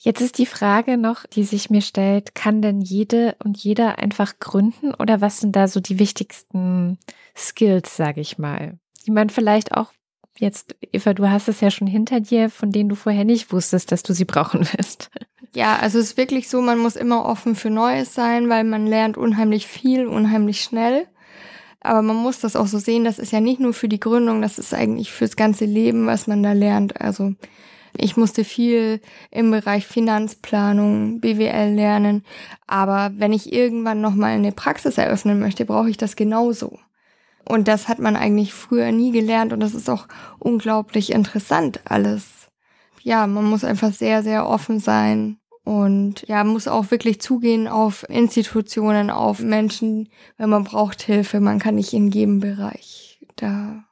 Jetzt 0.00 0.20
ist 0.20 0.36
die 0.36 0.46
Frage 0.46 0.98
noch, 0.98 1.24
die 1.24 1.44
sich 1.44 1.70
mir 1.70 1.80
stellt, 1.80 2.34
kann 2.34 2.60
denn 2.60 2.82
jede 2.82 3.36
und 3.42 3.56
jeder 3.56 3.98
einfach 3.98 4.38
gründen 4.38 4.92
oder 4.94 5.22
was 5.22 5.40
sind 5.40 5.56
da 5.56 5.66
so 5.66 5.80
die 5.80 5.98
wichtigsten 5.98 6.98
Skills, 7.34 7.96
sage 7.96 8.20
ich 8.20 8.36
mal, 8.36 8.78
die 9.06 9.10
man 9.10 9.30
vielleicht 9.30 9.72
auch 9.72 9.92
jetzt, 10.38 10.76
Eva, 10.92 11.14
du 11.14 11.30
hast 11.30 11.48
es 11.48 11.60
ja 11.60 11.70
schon 11.70 11.86
hinter 11.86 12.20
dir, 12.20 12.50
von 12.50 12.70
denen 12.70 12.88
du 12.88 12.96
vorher 12.96 13.24
nicht 13.24 13.52
wusstest, 13.52 13.92
dass 13.92 14.02
du 14.02 14.12
sie 14.12 14.24
brauchen 14.24 14.60
wirst. 14.72 15.10
Ja, 15.54 15.76
also 15.76 16.00
es 16.00 16.06
ist 16.06 16.16
wirklich 16.16 16.48
so, 16.48 16.60
man 16.60 16.78
muss 16.78 16.96
immer 16.96 17.24
offen 17.24 17.54
für 17.54 17.70
Neues 17.70 18.12
sein, 18.12 18.48
weil 18.48 18.64
man 18.64 18.86
lernt 18.88 19.16
unheimlich 19.16 19.68
viel, 19.68 20.06
unheimlich 20.06 20.60
schnell. 20.60 21.06
Aber 21.80 22.02
man 22.02 22.16
muss 22.16 22.40
das 22.40 22.56
auch 22.56 22.66
so 22.66 22.78
sehen, 22.78 23.04
das 23.04 23.18
ist 23.20 23.30
ja 23.30 23.40
nicht 23.40 23.60
nur 23.60 23.72
für 23.72 23.88
die 23.88 24.00
Gründung, 24.00 24.42
das 24.42 24.58
ist 24.58 24.74
eigentlich 24.74 25.12
fürs 25.12 25.36
ganze 25.36 25.64
Leben, 25.64 26.06
was 26.06 26.26
man 26.26 26.42
da 26.42 26.52
lernt. 26.52 27.00
Also 27.00 27.34
ich 27.96 28.16
musste 28.16 28.42
viel 28.42 29.00
im 29.30 29.52
Bereich 29.52 29.86
Finanzplanung, 29.86 31.20
BWL 31.20 31.74
lernen. 31.74 32.24
Aber 32.66 33.12
wenn 33.16 33.32
ich 33.32 33.52
irgendwann 33.52 34.00
nochmal 34.00 34.32
eine 34.32 34.50
Praxis 34.50 34.98
eröffnen 34.98 35.38
möchte, 35.38 35.66
brauche 35.66 35.90
ich 35.90 35.98
das 35.98 36.16
genauso. 36.16 36.80
Und 37.48 37.68
das 37.68 37.86
hat 37.86 38.00
man 38.00 38.16
eigentlich 38.16 38.52
früher 38.54 38.90
nie 38.90 39.12
gelernt 39.12 39.52
und 39.52 39.60
das 39.60 39.74
ist 39.74 39.88
auch 39.88 40.08
unglaublich 40.40 41.12
interessant 41.12 41.80
alles. 41.84 42.48
Ja, 43.02 43.26
man 43.26 43.44
muss 43.44 43.62
einfach 43.62 43.92
sehr, 43.92 44.22
sehr 44.22 44.48
offen 44.48 44.80
sein 44.80 45.36
und 45.64 46.28
ja, 46.28 46.44
muss 46.44 46.68
auch 46.68 46.90
wirklich 46.90 47.20
zugehen 47.20 47.68
auf 47.68 48.06
Institutionen, 48.10 49.10
auf 49.10 49.40
Menschen, 49.40 50.10
wenn 50.36 50.50
man 50.50 50.64
braucht 50.64 51.02
Hilfe. 51.02 51.40
Man 51.40 51.58
kann 51.58 51.76
nicht 51.76 51.94
in 51.94 52.10
jedem 52.10 52.40
Bereich 52.40 53.18
da 53.36 53.84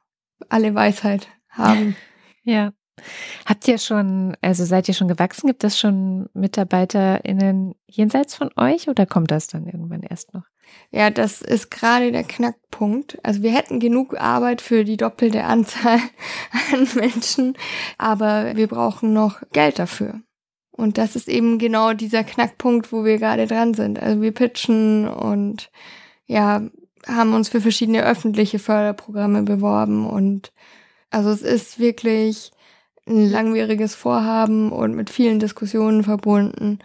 alle 0.49 0.73
Weisheit 0.75 1.27
haben. 1.49 1.95
Ja. 2.45 2.73
Habt 3.45 3.65
ihr 3.69 3.77
schon, 3.77 4.35
also 4.41 4.65
seid 4.65 4.89
ihr 4.89 4.93
schon 4.93 5.07
gewachsen? 5.07 5.47
Gibt 5.47 5.63
es 5.63 5.79
schon 5.79 6.27
MitarbeiterInnen 6.33 7.73
jenseits 7.87 8.35
von 8.35 8.49
euch 8.57 8.89
oder 8.89 9.05
kommt 9.05 9.31
das 9.31 9.47
dann 9.47 9.65
irgendwann 9.65 10.03
erst 10.03 10.33
noch? 10.33 10.43
Ja, 10.91 11.09
das 11.09 11.41
ist 11.41 11.71
gerade 11.71 12.11
der 12.11 12.25
Knackpunkt. 12.25 13.17
Also 13.23 13.43
wir 13.43 13.53
hätten 13.53 13.79
genug 13.79 14.19
Arbeit 14.19 14.61
für 14.61 14.83
die 14.83 14.97
doppelte 14.97 15.45
Anzahl 15.45 15.99
an 16.73 16.85
Menschen, 16.95 17.57
aber 17.97 18.57
wir 18.57 18.67
brauchen 18.67 19.13
noch 19.13 19.41
Geld 19.53 19.79
dafür. 19.79 20.21
Und 20.75 20.97
das 20.97 21.15
ist 21.15 21.29
eben 21.29 21.59
genau 21.59 21.93
dieser 21.93 22.23
Knackpunkt, 22.23 22.91
wo 22.91 23.05
wir 23.05 23.17
gerade 23.17 23.47
dran 23.47 23.73
sind. 23.73 24.01
Also 24.01 24.21
wir 24.21 24.31
pitchen 24.31 25.07
und 25.07 25.69
ja, 26.25 26.61
haben 27.07 27.33
uns 27.33 27.49
für 27.49 27.61
verschiedene 27.61 28.03
öffentliche 28.03 28.59
Förderprogramme 28.59 29.43
beworben 29.43 30.07
und 30.07 30.51
also 31.11 31.29
es 31.29 31.41
ist 31.43 31.79
wirklich 31.79 32.51
ein 33.05 33.29
langwieriges 33.29 33.93
Vorhaben 33.93 34.71
und 34.71 34.95
mit 34.95 35.09
vielen 35.09 35.39
Diskussionen 35.39 36.03
verbunden. 36.03 36.79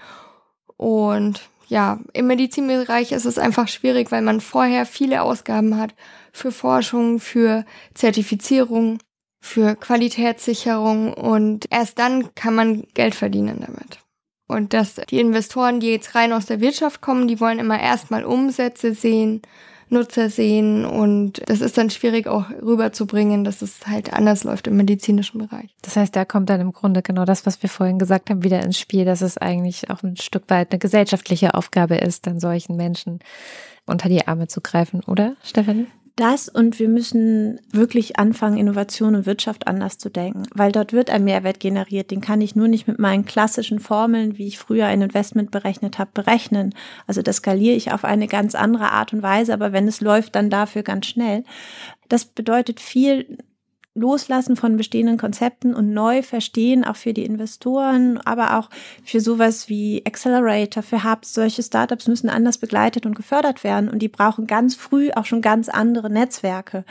Und 0.76 1.48
ja, 1.68 2.00
im 2.12 2.26
Medizinbereich 2.26 3.12
ist 3.12 3.24
es 3.24 3.38
einfach 3.38 3.68
schwierig, 3.68 4.10
weil 4.10 4.22
man 4.22 4.40
vorher 4.40 4.84
viele 4.84 5.22
Ausgaben 5.22 5.78
hat 5.78 5.94
für 6.32 6.52
Forschung, 6.52 7.20
für 7.20 7.64
Zertifizierung. 7.94 8.98
Für 9.40 9.76
Qualitätssicherung 9.76 11.12
und 11.14 11.66
erst 11.70 11.98
dann 11.98 12.34
kann 12.34 12.54
man 12.54 12.84
Geld 12.94 13.14
verdienen 13.14 13.58
damit. 13.60 14.00
Und 14.46 14.72
dass 14.72 14.94
die 14.94 15.20
Investoren, 15.20 15.80
die 15.80 15.90
jetzt 15.90 16.14
rein 16.14 16.32
aus 16.32 16.46
der 16.46 16.60
Wirtschaft 16.60 17.00
kommen, 17.00 17.28
die 17.28 17.40
wollen 17.40 17.58
immer 17.58 17.78
erstmal 17.80 18.24
Umsätze 18.24 18.94
sehen, 18.94 19.42
Nutzer 19.90 20.28
sehen 20.28 20.84
und 20.84 21.40
das 21.46 21.60
ist 21.60 21.78
dann 21.78 21.90
schwierig 21.90 22.26
auch 22.26 22.50
rüberzubringen, 22.50 23.44
dass 23.44 23.62
es 23.62 23.86
halt 23.86 24.12
anders 24.12 24.44
läuft 24.44 24.66
im 24.66 24.76
medizinischen 24.76 25.38
Bereich. 25.38 25.74
Das 25.82 25.96
heißt, 25.96 26.14
da 26.14 26.24
kommt 26.24 26.50
dann 26.50 26.60
im 26.60 26.72
Grunde 26.72 27.02
genau 27.02 27.24
das, 27.24 27.46
was 27.46 27.62
wir 27.62 27.70
vorhin 27.70 27.98
gesagt 27.98 28.28
haben, 28.28 28.44
wieder 28.44 28.62
ins 28.62 28.78
Spiel, 28.78 29.04
dass 29.04 29.22
es 29.22 29.38
eigentlich 29.38 29.88
auch 29.90 30.02
ein 30.02 30.16
Stück 30.16 30.44
weit 30.48 30.72
eine 30.72 30.78
gesellschaftliche 30.78 31.54
Aufgabe 31.54 31.96
ist, 31.96 32.26
dann 32.26 32.38
solchen 32.38 32.76
Menschen 32.76 33.20
unter 33.86 34.08
die 34.10 34.26
Arme 34.26 34.48
zu 34.48 34.60
greifen, 34.60 35.02
oder, 35.06 35.36
Stefanie? 35.42 35.86
Das 36.18 36.48
und 36.48 36.80
wir 36.80 36.88
müssen 36.88 37.60
wirklich 37.70 38.18
anfangen, 38.18 38.56
Innovation 38.56 39.14
und 39.14 39.24
Wirtschaft 39.24 39.68
anders 39.68 39.98
zu 39.98 40.10
denken, 40.10 40.42
weil 40.52 40.72
dort 40.72 40.92
wird 40.92 41.10
ein 41.10 41.22
Mehrwert 41.22 41.60
generiert. 41.60 42.10
Den 42.10 42.20
kann 42.20 42.40
ich 42.40 42.56
nur 42.56 42.66
nicht 42.66 42.88
mit 42.88 42.98
meinen 42.98 43.24
klassischen 43.24 43.78
Formeln, 43.78 44.36
wie 44.36 44.48
ich 44.48 44.58
früher 44.58 44.86
ein 44.86 45.00
Investment 45.00 45.52
berechnet 45.52 46.00
habe, 46.00 46.10
berechnen. 46.12 46.74
Also 47.06 47.22
das 47.22 47.36
skaliere 47.36 47.76
ich 47.76 47.92
auf 47.92 48.04
eine 48.04 48.26
ganz 48.26 48.56
andere 48.56 48.90
Art 48.90 49.12
und 49.12 49.22
Weise, 49.22 49.52
aber 49.52 49.72
wenn 49.72 49.86
es 49.86 50.00
läuft, 50.00 50.34
dann 50.34 50.50
dafür 50.50 50.82
ganz 50.82 51.06
schnell. 51.06 51.44
Das 52.08 52.24
bedeutet 52.24 52.80
viel 52.80 53.38
Loslassen 53.98 54.56
von 54.56 54.76
bestehenden 54.76 55.18
Konzepten 55.18 55.74
und 55.74 55.92
neu 55.92 56.22
verstehen, 56.22 56.84
auch 56.84 56.96
für 56.96 57.12
die 57.12 57.24
Investoren, 57.24 58.18
aber 58.18 58.58
auch 58.58 58.70
für 59.04 59.20
sowas 59.20 59.68
wie 59.68 60.02
Accelerator, 60.06 60.82
für 60.82 61.04
Hubs. 61.04 61.34
Solche 61.34 61.62
Startups 61.62 62.08
müssen 62.08 62.28
anders 62.28 62.58
begleitet 62.58 63.06
und 63.06 63.14
gefördert 63.14 63.64
werden 63.64 63.88
und 63.88 64.00
die 64.00 64.08
brauchen 64.08 64.46
ganz 64.46 64.74
früh 64.74 65.10
auch 65.10 65.24
schon 65.24 65.42
ganz 65.42 65.68
andere 65.68 66.10
Netzwerke. 66.10 66.84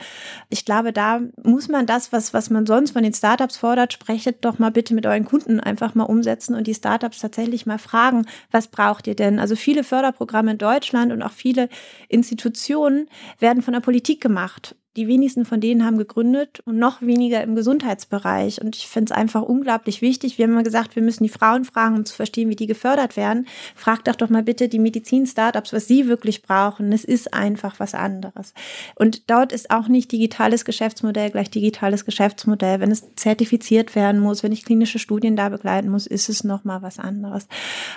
Ich 0.48 0.64
glaube, 0.64 0.92
da 0.92 1.20
muss 1.42 1.68
man 1.68 1.86
das, 1.86 2.12
was, 2.12 2.34
was 2.34 2.50
man 2.50 2.66
sonst 2.66 2.92
von 2.92 3.02
den 3.02 3.14
Startups 3.14 3.56
fordert, 3.56 3.92
sprechet 3.92 4.44
doch 4.44 4.58
mal 4.58 4.70
bitte 4.70 4.94
mit 4.94 5.06
euren 5.06 5.24
Kunden 5.24 5.60
einfach 5.60 5.94
mal 5.94 6.04
umsetzen 6.04 6.54
und 6.54 6.66
die 6.66 6.74
Startups 6.74 7.20
tatsächlich 7.20 7.66
mal 7.66 7.78
fragen, 7.78 8.26
was 8.50 8.68
braucht 8.68 9.06
ihr 9.06 9.16
denn? 9.16 9.38
Also 9.38 9.56
viele 9.56 9.84
Förderprogramme 9.84 10.52
in 10.52 10.58
Deutschland 10.58 11.12
und 11.12 11.22
auch 11.22 11.32
viele 11.32 11.68
Institutionen 12.08 13.08
werden 13.38 13.62
von 13.62 13.74
der 13.74 13.80
Politik 13.80 14.20
gemacht 14.20 14.76
die 14.98 15.08
wenigsten 15.08 15.44
von 15.44 15.60
denen 15.60 15.84
haben 15.84 15.96
gegründet 15.96 16.60
und 16.66 16.78
noch 16.78 17.00
weniger 17.00 17.42
im 17.42 17.54
Gesundheitsbereich. 17.54 18.60
Und 18.60 18.76
ich 18.76 18.88
finde 18.88 19.12
es 19.12 19.16
einfach 19.16 19.42
unglaublich 19.42 20.02
wichtig. 20.02 20.36
Wir 20.36 20.44
haben 20.44 20.52
immer 20.52 20.64
gesagt, 20.64 20.96
wir 20.96 21.02
müssen 21.02 21.22
die 21.22 21.28
Frauen 21.28 21.64
fragen, 21.64 21.96
um 21.96 22.04
zu 22.04 22.14
verstehen, 22.14 22.50
wie 22.50 22.56
die 22.56 22.66
gefördert 22.66 23.16
werden. 23.16 23.46
Fragt 23.76 24.08
doch 24.08 24.16
doch 24.16 24.28
mal 24.28 24.42
bitte 24.42 24.68
die 24.68 24.80
Medizin-Startups, 24.80 25.72
was 25.72 25.86
sie 25.86 26.08
wirklich 26.08 26.42
brauchen. 26.42 26.92
Es 26.92 27.04
ist 27.04 27.32
einfach 27.32 27.78
was 27.78 27.94
anderes. 27.94 28.54
Und 28.96 29.30
dort 29.30 29.52
ist 29.52 29.70
auch 29.70 29.86
nicht 29.86 30.10
digitales 30.10 30.64
Geschäftsmodell 30.64 31.30
gleich 31.30 31.50
digitales 31.50 32.04
Geschäftsmodell. 32.04 32.80
Wenn 32.80 32.90
es 32.90 33.14
zertifiziert 33.14 33.94
werden 33.94 34.20
muss, 34.20 34.42
wenn 34.42 34.52
ich 34.52 34.64
klinische 34.64 34.98
Studien 34.98 35.36
da 35.36 35.48
begleiten 35.48 35.88
muss, 35.88 36.08
ist 36.08 36.28
es 36.28 36.42
nochmal 36.42 36.82
was 36.82 36.98
anderes. 36.98 37.46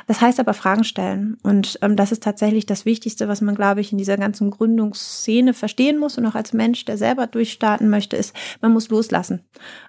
Das 0.06 0.22
heißt 0.22 0.40
aber 0.40 0.54
Fragen 0.54 0.84
stellen. 0.84 1.38
Und 1.42 1.80
ähm, 1.82 1.96
das 1.96 2.12
ist 2.12 2.22
tatsächlich 2.22 2.68
das 2.68 2.86
Wichtigste, 2.86 3.28
was 3.28 3.42
man, 3.42 3.56
glaube 3.56 3.82
ich, 3.82 3.92
in 3.92 3.98
dieser 3.98 4.18
ganzen 4.18 4.52
Gründungsszene 4.52 5.56
verstehen 5.56 5.98
muss 5.98 6.18
und 6.20 6.26
auch 6.28 6.36
als 6.36 6.54
Mensch, 6.54 6.86
der 6.92 6.98
selber 6.98 7.26
durchstarten 7.26 7.90
möchte, 7.90 8.18
ist, 8.18 8.36
man 8.60 8.74
muss 8.74 8.90
loslassen. 8.90 9.46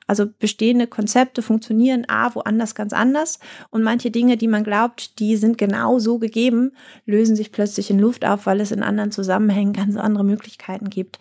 Also 0.07 0.27
bestehende 0.39 0.87
Konzepte 0.87 1.43
funktionieren 1.43 2.05
A, 2.09 2.33
woanders 2.37 2.77
ganz 2.77 2.93
anders 2.93 3.41
und 3.71 3.83
manche 3.83 4.13
Dinge, 4.13 4.37
die 4.37 4.47
man 4.47 4.63
glaubt, 4.63 5.19
die 5.19 5.37
sind 5.37 5.59
genau 5.59 5.99
so 5.99 6.19
gegeben, 6.19 6.77
lösen 7.05 7.35
sich 7.35 7.51
plötzlich 7.51 7.91
in 7.91 7.99
Luft 7.99 8.25
auf, 8.25 8.47
weil 8.47 8.61
es 8.61 8.71
in 8.71 8.85
anderen 8.85 9.11
Zusammenhängen 9.11 9.73
ganz 9.73 9.97
andere 9.97 10.23
Möglichkeiten 10.23 10.91
gibt. 10.91 11.19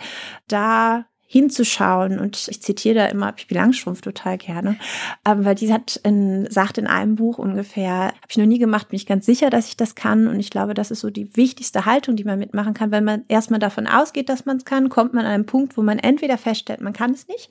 Da 0.47 1.05
hinzuschauen. 1.31 2.19
Und 2.19 2.49
ich 2.49 2.61
zitiere 2.61 2.95
da 2.95 3.05
immer 3.05 3.31
Pippi 3.31 3.53
Langstrumpf 3.53 4.01
total 4.01 4.37
gerne, 4.37 4.77
ähm, 5.25 5.45
weil 5.45 5.55
die 5.55 5.71
hat 5.71 5.95
in, 6.03 6.45
sagt 6.51 6.77
in 6.77 6.87
einem 6.87 7.15
Buch 7.15 7.37
ungefähr, 7.37 8.07
habe 8.07 8.27
ich 8.27 8.37
noch 8.37 8.45
nie 8.45 8.59
gemacht, 8.59 8.89
bin 8.89 8.97
ich 8.97 9.05
ganz 9.05 9.25
sicher, 9.25 9.49
dass 9.49 9.69
ich 9.69 9.77
das 9.77 9.95
kann. 9.95 10.27
Und 10.27 10.41
ich 10.41 10.49
glaube, 10.49 10.73
das 10.73 10.91
ist 10.91 10.99
so 10.99 11.09
die 11.09 11.37
wichtigste 11.37 11.85
Haltung, 11.85 12.17
die 12.17 12.25
man 12.25 12.37
mitmachen 12.37 12.73
kann. 12.73 12.91
Wenn 12.91 13.05
man 13.05 13.23
erstmal 13.29 13.61
davon 13.61 13.87
ausgeht, 13.87 14.27
dass 14.27 14.45
man 14.45 14.57
es 14.57 14.65
kann, 14.65 14.89
kommt 14.89 15.13
man 15.13 15.25
an 15.25 15.31
einen 15.31 15.45
Punkt, 15.45 15.77
wo 15.77 15.83
man 15.83 15.99
entweder 15.99 16.37
feststellt, 16.37 16.81
man 16.81 16.91
kann 16.91 17.11
es 17.11 17.29
nicht. 17.29 17.49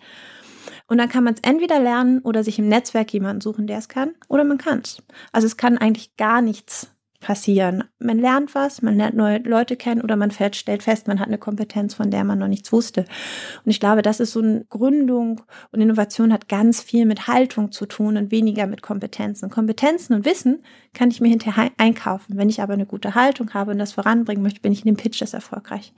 Und 0.86 0.98
dann 0.98 1.08
kann 1.08 1.24
man 1.24 1.32
es 1.32 1.40
entweder 1.40 1.80
lernen 1.80 2.18
oder 2.18 2.44
sich 2.44 2.58
im 2.58 2.68
Netzwerk 2.68 3.10
jemanden 3.14 3.40
suchen, 3.40 3.66
der 3.66 3.78
es 3.78 3.88
kann, 3.88 4.10
oder 4.28 4.44
man 4.44 4.58
kann 4.58 4.80
es. 4.84 5.02
Also 5.32 5.46
es 5.46 5.56
kann 5.56 5.78
eigentlich 5.78 6.16
gar 6.16 6.42
nichts 6.42 6.90
passieren. 7.20 7.84
Man 7.98 8.18
lernt 8.18 8.54
was, 8.54 8.80
man 8.82 8.96
lernt 8.96 9.14
neue 9.14 9.38
Leute 9.38 9.76
kennen 9.76 10.00
oder 10.00 10.16
man 10.16 10.30
fällt, 10.30 10.56
stellt 10.56 10.82
fest, 10.82 11.06
man 11.06 11.20
hat 11.20 11.28
eine 11.28 11.38
Kompetenz, 11.38 11.94
von 11.94 12.10
der 12.10 12.24
man 12.24 12.38
noch 12.38 12.48
nichts 12.48 12.72
wusste. 12.72 13.04
Und 13.64 13.70
ich 13.70 13.78
glaube, 13.78 14.02
das 14.02 14.20
ist 14.20 14.32
so 14.32 14.40
eine 14.40 14.64
Gründung 14.70 15.42
und 15.70 15.80
Innovation 15.80 16.32
hat 16.32 16.48
ganz 16.48 16.80
viel 16.82 17.04
mit 17.04 17.28
Haltung 17.28 17.72
zu 17.72 17.86
tun 17.86 18.16
und 18.16 18.30
weniger 18.30 18.66
mit 18.66 18.80
Kompetenzen. 18.82 19.50
Kompetenzen 19.50 20.14
und 20.14 20.24
Wissen 20.24 20.62
kann 20.94 21.10
ich 21.10 21.20
mir 21.20 21.28
hinterher 21.28 21.70
einkaufen. 21.76 22.36
Wenn 22.36 22.48
ich 22.48 22.62
aber 22.62 22.72
eine 22.72 22.86
gute 22.86 23.14
Haltung 23.14 23.52
habe 23.52 23.70
und 23.72 23.78
das 23.78 23.92
voranbringen 23.92 24.42
möchte, 24.42 24.60
bin 24.60 24.72
ich 24.72 24.84
in 24.84 24.94
dem 24.94 24.96
Pitch 24.96 25.20
das 25.20 25.34
erfolgreich. 25.34 25.92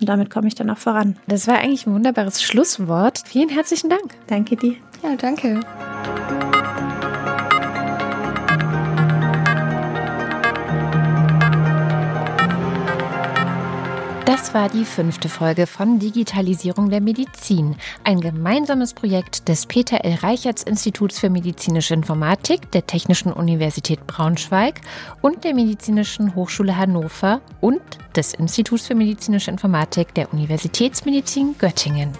Und 0.00 0.08
damit 0.08 0.28
komme 0.30 0.46
ich 0.46 0.54
dann 0.54 0.70
auch 0.70 0.78
voran. 0.78 1.16
Das 1.26 1.48
war 1.48 1.58
eigentlich 1.58 1.86
ein 1.86 1.94
wunderbares 1.94 2.42
Schlusswort. 2.42 3.22
Vielen 3.26 3.48
herzlichen 3.48 3.88
Dank. 3.88 4.14
Danke 4.26 4.56
dir. 4.56 4.74
Ja, 5.02 5.16
danke. 5.16 5.60
Das 14.46 14.54
war 14.54 14.68
die 14.68 14.84
fünfte 14.84 15.28
Folge 15.28 15.66
von 15.66 15.98
Digitalisierung 15.98 16.88
der 16.88 17.00
Medizin, 17.00 17.74
ein 18.04 18.20
gemeinsames 18.20 18.94
Projekt 18.94 19.48
des 19.48 19.66
Peter 19.66 20.04
L. 20.04 20.14
Reichertz 20.22 20.62
Instituts 20.62 21.18
für 21.18 21.30
medizinische 21.30 21.94
Informatik 21.94 22.70
der 22.70 22.86
Technischen 22.86 23.32
Universität 23.32 24.06
Braunschweig 24.06 24.82
und 25.20 25.42
der 25.42 25.52
Medizinischen 25.52 26.36
Hochschule 26.36 26.76
Hannover 26.76 27.40
und 27.60 27.80
des 28.14 28.34
Instituts 28.34 28.86
für 28.86 28.94
medizinische 28.94 29.50
Informatik 29.50 30.14
der 30.14 30.32
Universitätsmedizin 30.32 31.56
Göttingen. 31.58 32.12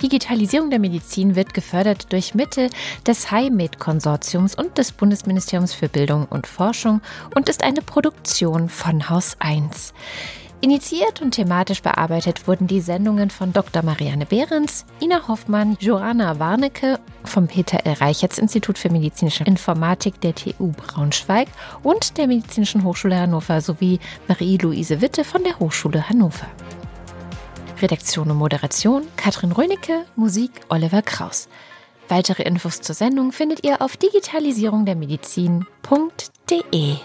Digitalisierung 0.00 0.70
der 0.70 0.78
Medizin 0.78 1.34
wird 1.34 1.54
gefördert 1.54 2.12
durch 2.12 2.36
Mittel 2.36 2.70
des 3.04 3.32
HiMed-Konsortiums 3.32 4.54
und 4.54 4.78
des 4.78 4.92
Bundesministeriums 4.92 5.74
für 5.74 5.88
Bildung 5.88 6.26
und 6.26 6.46
Forschung 6.46 7.00
und 7.34 7.48
ist 7.48 7.64
eine 7.64 7.82
Produktion 7.82 8.68
von 8.68 9.10
Haus 9.10 9.36
1. 9.40 9.92
Initiiert 10.62 11.22
und 11.22 11.30
thematisch 11.30 11.80
bearbeitet 11.80 12.46
wurden 12.46 12.66
die 12.66 12.82
Sendungen 12.82 13.30
von 13.30 13.54
Dr. 13.54 13.82
Marianne 13.82 14.26
Behrens, 14.26 14.84
Ina 15.00 15.26
Hoffmann, 15.26 15.78
Joanna 15.80 16.38
Warnecke 16.38 17.00
vom 17.24 17.46
Peter 17.46 17.86
L. 17.86 17.94
Reichertz 17.94 18.36
Institut 18.36 18.76
für 18.76 18.90
medizinische 18.90 19.44
Informatik 19.44 20.20
der 20.20 20.34
TU 20.34 20.72
Braunschweig 20.72 21.48
und 21.82 22.18
der 22.18 22.26
Medizinischen 22.26 22.84
Hochschule 22.84 23.18
Hannover 23.18 23.62
sowie 23.62 24.00
Marie-Louise 24.28 25.00
Witte 25.00 25.24
von 25.24 25.44
der 25.44 25.58
Hochschule 25.58 26.10
Hannover. 26.10 26.46
Redaktion 27.80 28.30
und 28.30 28.36
Moderation 28.36 29.04
Katrin 29.16 29.52
Rönecke, 29.52 30.04
Musik 30.14 30.50
Oliver 30.68 31.00
Kraus. 31.00 31.48
Weitere 32.08 32.42
Infos 32.42 32.82
zur 32.82 32.94
Sendung 32.94 33.32
findet 33.32 33.64
ihr 33.64 33.80
auf 33.80 33.96
digitalisierungdermedizin.de. 33.96 36.96